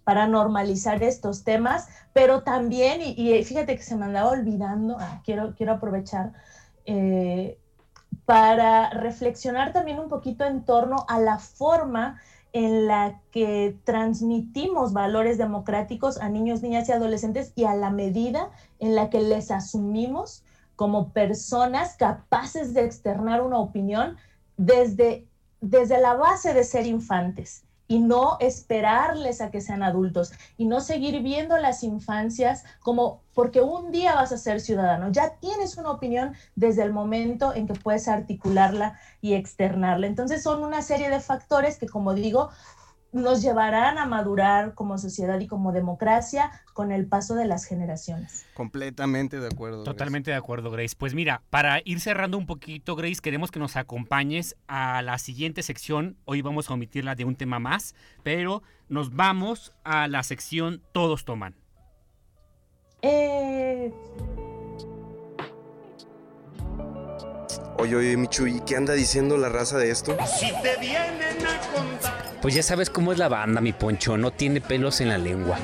para 0.04 0.28
normalizar 0.28 1.02
estos 1.04 1.44
temas, 1.44 1.88
pero 2.14 2.44
también, 2.44 3.02
y, 3.02 3.44
fíjate 3.44 3.76
que 3.76 3.82
se 3.82 3.96
me 3.96 4.06
andaba 4.06 4.30
olvidando, 4.32 4.98
ah, 5.00 5.22
quiero, 5.24 5.56
quiero 5.56 5.74
aprovechar, 5.74 6.34
eh, 6.86 7.58
para 8.26 8.90
reflexionar 8.90 9.74
también 9.74 10.00
un 10.00 10.10
poquito 10.10 10.46
en 10.46 10.64
torno 10.66 11.06
a 11.08 11.20
la 11.20 11.40
forma 11.40 12.20
en 12.56 12.88
la 12.88 13.20
que 13.32 13.78
transmitimos 13.84 14.94
valores 14.94 15.38
democráticos 15.38 16.22
a 16.22 16.30
niños, 16.30 16.62
niñas 16.62 16.88
y 16.88 16.94
adolescentes 16.94 17.52
y 17.54 17.66
a 17.66 17.76
la 17.76 17.90
medida 17.90 18.50
en 18.80 18.96
la 18.96 19.10
que 19.10 19.20
les 19.20 19.52
asumimos 19.52 20.42
como 20.78 21.12
personas 21.12 21.98
capaces 21.98 22.74
de 22.74 22.86
externar 22.86 23.42
una 23.42 23.60
opinión 23.60 24.16
desde, 24.56 25.28
desde 25.60 26.00
la 26.00 26.14
base 26.14 26.54
de 26.54 26.64
ser 26.64 26.86
infantes 26.88 27.65
y 27.88 28.00
no 28.00 28.38
esperarles 28.40 29.42
a 29.42 29.52
que 29.52 29.62
sean 29.62 29.84
adultos 29.84 30.32
y 30.58 30.66
no 30.66 30.82
seguir 30.82 31.22
viendo 31.22 31.58
las 31.58 31.84
infancias 31.84 32.64
como 32.80 33.22
porque 33.34 33.62
un 33.62 33.92
día 33.92 34.16
vas 34.16 34.32
a 34.32 34.38
ser 34.38 34.62
ciudadano. 34.62 35.12
Ya 35.12 35.36
tienes 35.36 35.78
una 35.78 35.92
opinión 35.92 36.34
desde 36.56 36.84
el 36.84 36.94
momento 36.94 37.54
en 37.54 37.68
que 37.68 37.74
puedes 37.74 38.08
articularla 38.08 39.00
y 39.22 39.34
externarla. 39.34 40.08
Entonces 40.08 40.42
son 40.42 40.64
una 40.64 40.82
serie 40.82 41.10
de 41.10 41.20
factores 41.20 41.78
que, 41.78 41.88
como 41.88 42.14
digo, 42.14 42.50
nos 43.16 43.42
llevarán 43.42 43.98
a 43.98 44.06
madurar 44.06 44.74
como 44.74 44.98
sociedad 44.98 45.40
y 45.40 45.48
como 45.48 45.72
democracia 45.72 46.52
con 46.74 46.92
el 46.92 47.08
paso 47.08 47.34
de 47.34 47.46
las 47.46 47.64
generaciones. 47.66 48.46
Completamente 48.54 49.40
de 49.40 49.48
acuerdo. 49.48 49.84
Totalmente 49.84 50.32
de 50.32 50.38
acuerdo, 50.38 50.70
Grace. 50.70 50.96
Pues 50.98 51.16
mira, 51.16 51.42
para 51.50 51.82
ir 51.86 52.02
cerrando 52.02 52.38
un 52.38 52.46
poquito, 52.46 52.96
Grace, 52.98 53.22
queremos 53.22 53.52
que 53.52 53.60
nos 53.60 53.78
acompañes 53.78 54.58
a 54.68 55.02
la 55.02 55.18
siguiente 55.18 55.64
sección. 55.64 56.18
Hoy 56.26 56.42
vamos 56.42 56.70
a 56.70 56.74
omitirla 56.74 57.16
de 57.16 57.24
un 57.24 57.36
tema 57.36 57.58
más, 57.58 57.96
pero 58.24 58.64
nos 58.90 59.16
vamos 59.16 59.74
a 59.86 60.10
la 60.10 60.22
sección 60.24 60.82
Todos 60.92 61.24
toman. 61.24 61.56
Eh... 63.02 63.94
Oye, 67.78 67.96
oye, 67.96 68.18
Michu, 68.18 68.48
¿y 68.48 68.62
qué 68.62 68.78
anda 68.78 68.94
diciendo 68.94 69.38
la 69.38 69.50
raza 69.50 69.78
de 69.78 69.92
esto? 69.92 70.18
Si 70.40 70.52
te 70.62 70.78
vienen 70.78 71.46
a 71.46 71.60
contar. 71.76 72.40
Pues 72.42 72.54
ya 72.54 72.64
sabes 72.64 72.90
cómo 72.90 73.12
es 73.12 73.18
la 73.18 73.28
banda, 73.28 73.60
mi 73.60 73.74
poncho. 73.74 74.18
No 74.18 74.32
tiene 74.32 74.62
pelos 74.62 75.02
en 75.02 75.10
la 75.10 75.18
lengua. 75.18 75.58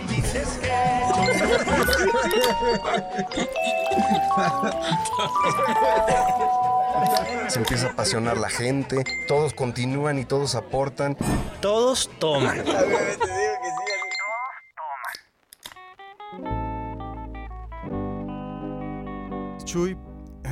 Se 7.47 7.59
empieza 7.59 7.87
a 7.87 7.91
apasionar 7.91 8.37
la 8.37 8.49
gente, 8.49 9.03
todos 9.27 9.53
continúan 9.53 10.19
y 10.19 10.25
todos 10.25 10.55
aportan. 10.55 11.17
Todos 11.61 12.09
toman. 12.19 12.63
Chuy, 19.63 19.95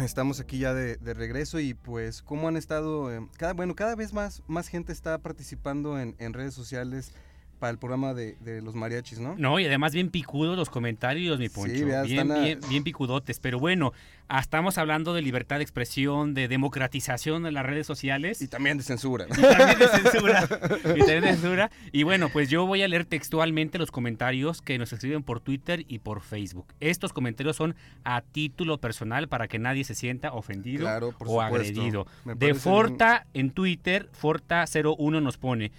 Estamos 0.03 0.39
aquí 0.39 0.59
ya 0.59 0.73
de, 0.73 1.13
regreso 1.13 1.59
y 1.59 1.73
pues 1.73 2.21
cómo 2.21 2.47
han 2.47 2.57
estado, 2.57 3.11
eh, 3.13 3.27
cada, 3.37 3.53
bueno, 3.53 3.75
cada 3.75 3.95
vez 3.95 4.13
más, 4.13 4.43
más 4.47 4.67
gente 4.67 4.93
está 4.93 5.17
participando 5.17 5.99
en, 5.99 6.33
redes 6.33 6.53
sociales 6.53 7.11
para 7.59 7.71
el 7.71 7.77
programa 7.77 8.13
de, 8.13 8.37
de 8.39 8.61
los 8.61 8.73
mariachis, 8.73 9.19
¿no? 9.19 9.35
No, 9.37 9.59
y 9.59 9.65
además 9.65 9.93
bien 9.93 10.09
picudos 10.09 10.57
los 10.57 10.69
comentarios, 10.69 11.37
mi 11.39 11.49
Poncho. 11.49 11.85
vea, 11.85 12.03
bien, 12.03 12.31
a- 12.31 12.39
bien, 12.39 12.59
bien 12.69 12.83
picudotes. 12.83 13.39
Pero 13.39 13.59
bueno, 13.59 13.91
ah, 14.29 14.39
estamos 14.39 14.77
hablando 14.77 15.13
de 15.13 15.21
libertad 15.21 15.57
de 15.57 15.63
expresión, 15.63 16.33
de 16.33 16.47
democratización 16.47 17.43
de 17.43 17.51
las 17.51 17.65
redes 17.65 17.85
sociales. 17.85 18.41
Y 18.41 18.47
también 18.47 18.77
de 18.77 18.83
censura. 18.83 19.25
Y 19.29 19.41
también 19.41 19.77
de 19.79 19.87
censura. 19.87 20.47
y 20.95 20.99
también 20.99 21.21
de 21.21 21.27
censura. 21.33 21.71
Y 21.91 22.03
bueno, 22.03 22.29
pues 22.29 22.49
yo 22.49 22.65
voy 22.65 22.81
a 22.81 22.87
leer 22.87 23.05
textualmente 23.05 23.77
los 23.77 23.91
comentarios 23.91 24.61
que 24.61 24.77
nos 24.77 24.93
escriben 24.93 25.23
por 25.23 25.41
Twitter 25.41 25.83
y 25.87 25.99
por 25.99 26.21
Facebook. 26.21 26.73
Estos 26.79 27.11
comentarios 27.13 27.55
son 27.57 27.75
a 28.05 28.21
título 28.21 28.77
personal 28.79 29.27
para 29.27 29.47
que 29.47 29.59
nadie 29.59 29.83
se 29.83 29.95
sienta 29.95 30.31
ofendido 30.31 30.81
Claro, 30.81 31.11
por 31.11 31.27
o 31.27 31.31
supuesto. 31.31 31.55
agredido. 31.81 32.07
De 32.23 32.53
Forta 32.53 33.27
en 33.33 33.51
Twitter, 33.51 34.09
Forta01 34.21 35.21
nos 35.21 35.37
pone. 35.37 35.71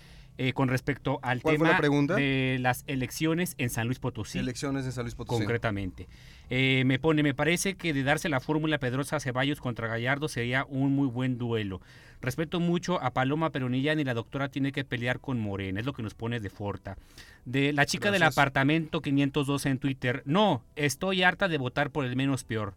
Eh, 0.42 0.54
con 0.54 0.68
respecto 0.68 1.18
al 1.20 1.42
¿Cuál 1.42 1.58
fue 1.58 1.68
tema 1.68 1.78
la 1.82 2.16
de 2.16 2.56
las 2.62 2.84
elecciones 2.86 3.54
en 3.58 3.68
San 3.68 3.88
Luis 3.88 3.98
Potosí 3.98 4.38
Elecciones 4.38 4.86
en 4.86 4.92
San 4.92 5.04
Luis 5.04 5.14
Potosí. 5.14 5.38
concretamente. 5.38 6.08
Eh, 6.48 6.82
me 6.86 6.98
pone, 6.98 7.22
me 7.22 7.34
parece 7.34 7.74
que 7.74 7.92
de 7.92 8.02
darse 8.02 8.30
la 8.30 8.40
fórmula 8.40 8.78
Pedrosa 8.78 9.20
Ceballos 9.20 9.60
contra 9.60 9.86
Gallardo 9.86 10.28
sería 10.28 10.64
un 10.70 10.94
muy 10.94 11.08
buen 11.08 11.36
duelo. 11.36 11.82
Respeto 12.22 12.58
mucho 12.58 13.02
a 13.02 13.10
Paloma 13.10 13.50
Peronilla, 13.50 13.94
ni 13.94 14.02
la 14.02 14.14
doctora 14.14 14.48
tiene 14.48 14.72
que 14.72 14.82
pelear 14.82 15.20
con 15.20 15.38
Morena, 15.38 15.80
es 15.80 15.84
lo 15.84 15.92
que 15.92 16.02
nos 16.02 16.14
pone 16.14 16.40
de 16.40 16.48
Forta. 16.48 16.96
De 17.44 17.74
la 17.74 17.84
chica 17.84 18.10
del 18.10 18.22
apartamento 18.22 19.02
512 19.02 19.68
en 19.68 19.78
Twitter, 19.78 20.22
no, 20.24 20.62
estoy 20.74 21.22
harta 21.22 21.48
de 21.48 21.58
votar 21.58 21.90
por 21.90 22.06
el 22.06 22.16
menos 22.16 22.44
peor. 22.44 22.76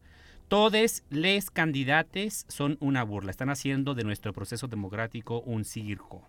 Todes 0.50 1.06
les 1.10 1.50
candidates 1.50 2.46
son 2.50 2.76
una 2.82 3.04
burla, 3.04 3.32
están 3.32 3.50
haciendo 3.50 3.96
de 3.96 4.04
nuestro 4.04 4.34
proceso 4.34 4.68
democrático 4.68 5.40
un 5.40 5.64
circo. 5.64 6.28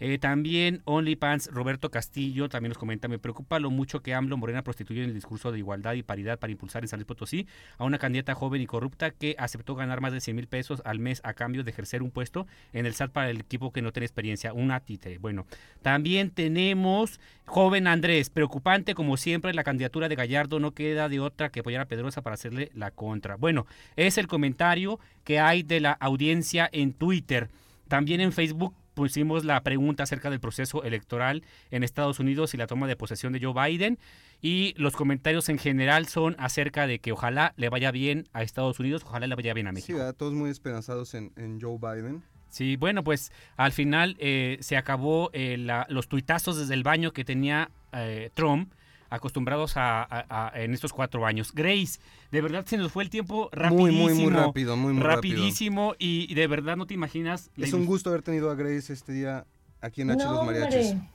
Eh, 0.00 0.18
también 0.18 0.80
OnlyPants, 0.86 1.50
Roberto 1.52 1.90
Castillo 1.90 2.48
también 2.48 2.70
nos 2.70 2.78
comenta, 2.78 3.06
me 3.06 3.18
preocupa 3.18 3.60
lo 3.60 3.70
mucho 3.70 4.00
que 4.00 4.14
AMLO 4.14 4.38
Morena 4.38 4.62
prostituye 4.62 5.02
en 5.02 5.10
el 5.10 5.14
discurso 5.14 5.52
de 5.52 5.58
igualdad 5.58 5.92
y 5.92 6.02
paridad 6.02 6.38
para 6.38 6.50
impulsar 6.50 6.82
en 6.82 6.88
San 6.88 6.98
Luis 6.98 7.06
Potosí 7.06 7.46
a 7.76 7.84
una 7.84 7.98
candidata 7.98 8.34
joven 8.34 8.62
y 8.62 8.66
corrupta 8.66 9.10
que 9.10 9.36
aceptó 9.38 9.74
ganar 9.74 10.00
más 10.00 10.12
de 10.12 10.20
100 10.22 10.36
mil 10.36 10.46
pesos 10.46 10.80
al 10.86 10.98
mes 10.98 11.20
a 11.22 11.34
cambio 11.34 11.64
de 11.64 11.70
ejercer 11.70 12.02
un 12.02 12.10
puesto 12.10 12.46
en 12.72 12.86
el 12.86 12.94
SAT 12.94 13.12
para 13.12 13.30
el 13.30 13.40
equipo 13.40 13.72
que 13.72 13.82
no 13.82 13.92
tiene 13.92 14.06
experiencia, 14.06 14.54
una 14.54 14.80
títere. 14.80 15.18
Bueno, 15.18 15.46
también 15.82 16.30
tenemos 16.30 17.20
joven 17.44 17.86
Andrés, 17.86 18.30
preocupante 18.30 18.94
como 18.94 19.18
siempre 19.18 19.52
la 19.52 19.64
candidatura 19.64 20.08
de 20.08 20.14
Gallardo 20.14 20.60
no 20.60 20.72
queda 20.72 21.10
de 21.10 21.20
otra 21.20 21.50
que 21.50 21.60
apoyar 21.60 21.82
a 21.82 21.86
Pedrosa 21.86 22.22
para 22.22 22.34
hacerle 22.34 22.70
la 22.74 22.90
contra. 22.90 23.36
Bueno, 23.36 23.66
es 23.96 24.16
el 24.16 24.28
comentario 24.28 24.98
que 25.24 25.40
hay 25.40 25.62
de 25.62 25.80
la 25.80 25.92
audiencia 25.92 26.70
en 26.72 26.94
Twitter. 26.94 27.50
También 27.88 28.20
en 28.20 28.32
Facebook 28.32 28.74
pusimos 29.00 29.44
la 29.46 29.62
pregunta 29.62 30.02
acerca 30.02 30.28
del 30.28 30.40
proceso 30.40 30.84
electoral 30.84 31.42
en 31.70 31.82
Estados 31.84 32.20
Unidos 32.20 32.52
y 32.52 32.58
la 32.58 32.66
toma 32.66 32.86
de 32.86 32.96
posesión 32.96 33.32
de 33.32 33.40
Joe 33.40 33.54
Biden. 33.54 33.98
Y 34.42 34.74
los 34.76 34.94
comentarios 34.94 35.48
en 35.48 35.56
general 35.58 36.06
son 36.06 36.36
acerca 36.38 36.86
de 36.86 36.98
que 36.98 37.12
ojalá 37.12 37.54
le 37.56 37.70
vaya 37.70 37.90
bien 37.90 38.28
a 38.34 38.42
Estados 38.42 38.78
Unidos, 38.78 39.02
ojalá 39.06 39.26
le 39.26 39.34
vaya 39.34 39.54
bien 39.54 39.66
a 39.68 39.70
Sí, 39.70 39.74
México. 39.74 39.98
¿verdad? 39.98 40.14
todos 40.14 40.34
muy 40.34 40.50
esperanzados 40.50 41.14
en, 41.14 41.32
en 41.36 41.58
Joe 41.60 41.78
Biden. 41.78 42.22
Sí, 42.50 42.76
bueno, 42.76 43.02
pues 43.04 43.32
al 43.56 43.72
final 43.72 44.16
eh, 44.18 44.58
se 44.60 44.76
acabó 44.76 45.30
eh, 45.32 45.56
la- 45.56 45.86
los 45.88 46.08
tuitazos 46.08 46.58
desde 46.58 46.74
el 46.74 46.82
baño 46.82 47.12
que 47.12 47.24
tenía 47.24 47.70
eh, 47.92 48.28
Trump 48.34 48.72
acostumbrados 49.10 49.76
a, 49.76 50.02
a- 50.02 50.48
a- 50.54 50.60
en 50.62 50.72
estos 50.72 50.92
cuatro 50.92 51.26
años. 51.26 51.52
Grace, 51.52 52.00
de 52.30 52.40
verdad 52.40 52.64
se 52.64 52.76
nos 52.78 52.92
fue 52.92 53.02
el 53.04 53.10
tiempo 53.10 53.50
rapidísimo. 53.52 53.82
Muy, 54.04 54.14
muy, 54.14 54.22
muy 54.24 54.32
rápido, 54.32 54.76
muy, 54.76 54.92
muy 54.94 55.02
rápido. 55.02 55.36
rapidísimo 55.36 55.94
y, 55.98 56.26
y 56.30 56.34
de 56.34 56.46
verdad 56.46 56.76
no 56.76 56.86
te 56.86 56.94
imaginas. 56.94 57.50
Es 57.56 57.72
un 57.72 57.84
gusto 57.86 58.10
haber 58.10 58.22
tenido 58.22 58.50
a 58.50 58.54
Grace 58.54 58.92
este 58.92 59.12
día 59.12 59.44
aquí 59.80 60.02
en 60.02 60.12
H 60.12 60.24
No, 60.24 60.32
Los 60.34 60.46
Mariachis. 60.46 60.92
hombre. 60.92 61.08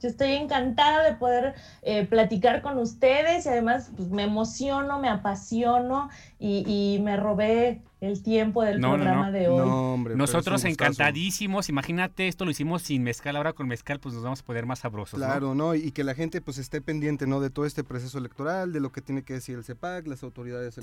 Yo 0.00 0.08
estoy 0.08 0.30
encantada 0.34 1.02
de 1.02 1.16
poder 1.16 1.54
eh, 1.82 2.06
platicar 2.06 2.62
con 2.62 2.78
ustedes 2.78 3.46
y 3.46 3.48
además 3.48 3.90
pues, 3.96 4.08
me 4.10 4.22
emociono, 4.22 5.00
me 5.00 5.08
apasiono 5.08 6.08
y, 6.38 6.62
y 6.66 7.00
me 7.00 7.16
robé 7.16 7.82
el 8.00 8.22
tiempo 8.22 8.62
del 8.62 8.80
No, 8.80 8.92
programa 8.94 9.26
no. 9.26 9.32
de 9.32 9.48
hoy. 9.48 9.60
Hombre. 9.68 10.14
Nosotros 10.16 10.64
encantadísimos, 10.64 11.68
imagínate, 11.68 12.28
esto 12.28 12.44
lo 12.44 12.50
hicimos 12.50 12.82
sin 12.82 13.02
mezcal, 13.02 13.36
ahora 13.36 13.52
con 13.52 13.66
mezcal 13.68 13.98
pues 14.00 14.14
nos 14.14 14.22
vamos 14.24 14.40
a 14.40 14.44
poder 14.44 14.66
más 14.66 14.80
sabrosos. 14.80 15.18
¿no? 15.18 15.26
Claro, 15.26 15.54
¿no? 15.54 15.74
Y 15.74 15.90
que 15.92 16.04
la 16.04 16.14
gente 16.14 16.40
pues 16.40 16.58
esté 16.58 16.80
pendiente, 16.80 17.26
¿no? 17.26 17.40
De 17.40 17.50
todo 17.50 17.66
este 17.66 17.84
proceso 17.84 18.18
electoral, 18.18 18.72
de 18.72 18.80
lo 18.80 18.92
que 18.92 19.00
tiene 19.00 19.22
que 19.22 19.34
decir 19.34 19.56
el 19.56 19.64
CEPAC, 19.64 20.06
las 20.06 20.22
autoridades 20.22 20.74
Sí. 20.74 20.80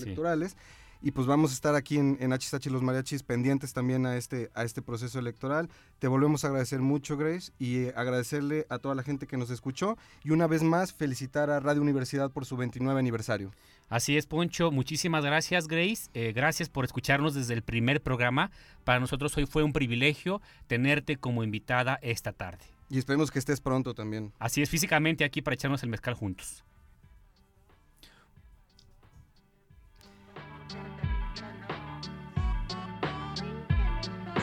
Y 1.05 1.11
pues 1.11 1.27
vamos 1.27 1.51
a 1.51 1.53
estar 1.53 1.75
aquí 1.75 1.99
en, 1.99 2.17
en 2.19 2.31
HSH 2.33 2.65
Los 2.71 2.81
Mariachis 2.81 3.21
pendientes 3.21 3.73
también 3.73 4.07
a 4.07 4.17
este, 4.17 4.49
a 4.55 4.63
este 4.63 4.81
proceso 4.81 5.19
electoral. 5.19 5.69
Te 5.99 6.07
volvemos 6.07 6.43
a 6.43 6.47
agradecer 6.47 6.79
mucho, 6.79 7.15
Grace, 7.15 7.51
y 7.59 7.83
eh, 7.83 7.93
agradecerle 7.95 8.65
a 8.69 8.79
toda 8.79 8.95
la 8.95 9.03
gente 9.03 9.27
que 9.27 9.37
nos 9.37 9.51
escuchó. 9.51 9.99
Y 10.23 10.31
una 10.31 10.47
vez 10.47 10.63
más, 10.63 10.93
felicitar 10.93 11.51
a 11.51 11.59
Radio 11.59 11.83
Universidad 11.83 12.31
por 12.31 12.47
su 12.47 12.57
29 12.57 12.99
aniversario. 12.99 13.51
Así 13.87 14.17
es, 14.17 14.25
Poncho. 14.25 14.71
Muchísimas 14.71 15.23
gracias, 15.23 15.67
Grace. 15.67 16.09
Eh, 16.15 16.33
gracias 16.33 16.69
por 16.69 16.85
escucharnos 16.85 17.35
desde 17.35 17.53
el 17.53 17.61
primer 17.61 18.01
programa. 18.01 18.49
Para 18.83 18.99
nosotros 18.99 19.37
hoy 19.37 19.45
fue 19.45 19.61
un 19.61 19.73
privilegio 19.73 20.41
tenerte 20.65 21.17
como 21.17 21.43
invitada 21.43 21.99
esta 22.01 22.33
tarde. 22.33 22.65
Y 22.89 22.97
esperemos 22.97 23.29
que 23.29 23.37
estés 23.37 23.61
pronto 23.61 23.93
también. 23.93 24.33
Así 24.39 24.63
es, 24.63 24.71
físicamente 24.71 25.23
aquí 25.23 25.43
para 25.43 25.53
echarnos 25.53 25.83
el 25.83 25.89
mezcal 25.89 26.15
juntos. 26.15 26.63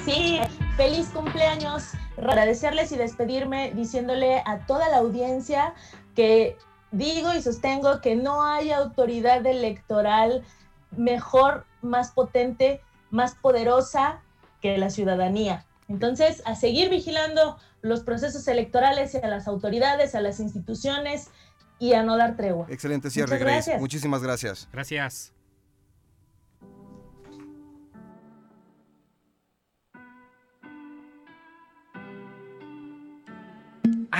Sí, 0.04 0.40
feliz 0.76 1.08
cumpleaños. 1.10 1.92
Agradecerles 2.16 2.90
y 2.92 2.96
despedirme 2.96 3.72
diciéndole 3.72 4.42
a 4.44 4.66
toda 4.66 4.88
la 4.88 4.98
audiencia 4.98 5.74
que 6.16 6.56
digo 6.90 7.32
y 7.32 7.40
sostengo 7.40 8.00
que 8.00 8.16
no 8.16 8.42
hay 8.42 8.72
autoridad 8.72 9.46
electoral 9.46 10.44
mejor, 10.90 11.66
más 11.82 12.10
potente, 12.10 12.80
más 13.10 13.34
poderosa 13.36 14.20
que 14.60 14.76
la 14.76 14.90
ciudadanía. 14.90 15.66
Entonces, 15.88 16.42
a 16.46 16.54
seguir 16.54 16.90
vigilando 16.90 17.58
los 17.80 18.00
procesos 18.00 18.46
electorales 18.48 19.14
y 19.14 19.18
a 19.18 19.28
las 19.28 19.46
autoridades, 19.46 20.14
a 20.14 20.20
las 20.20 20.40
instituciones 20.40 21.30
y 21.78 21.92
a 21.94 22.02
no 22.02 22.16
dar 22.16 22.36
tregua. 22.36 22.66
Excelente 22.70 23.10
cierre, 23.10 23.38
Muchas 23.38 23.40
Grace. 23.40 23.78
Muchísimas 23.78 24.22
gracias. 24.22 24.68
Gracias. 24.72 25.32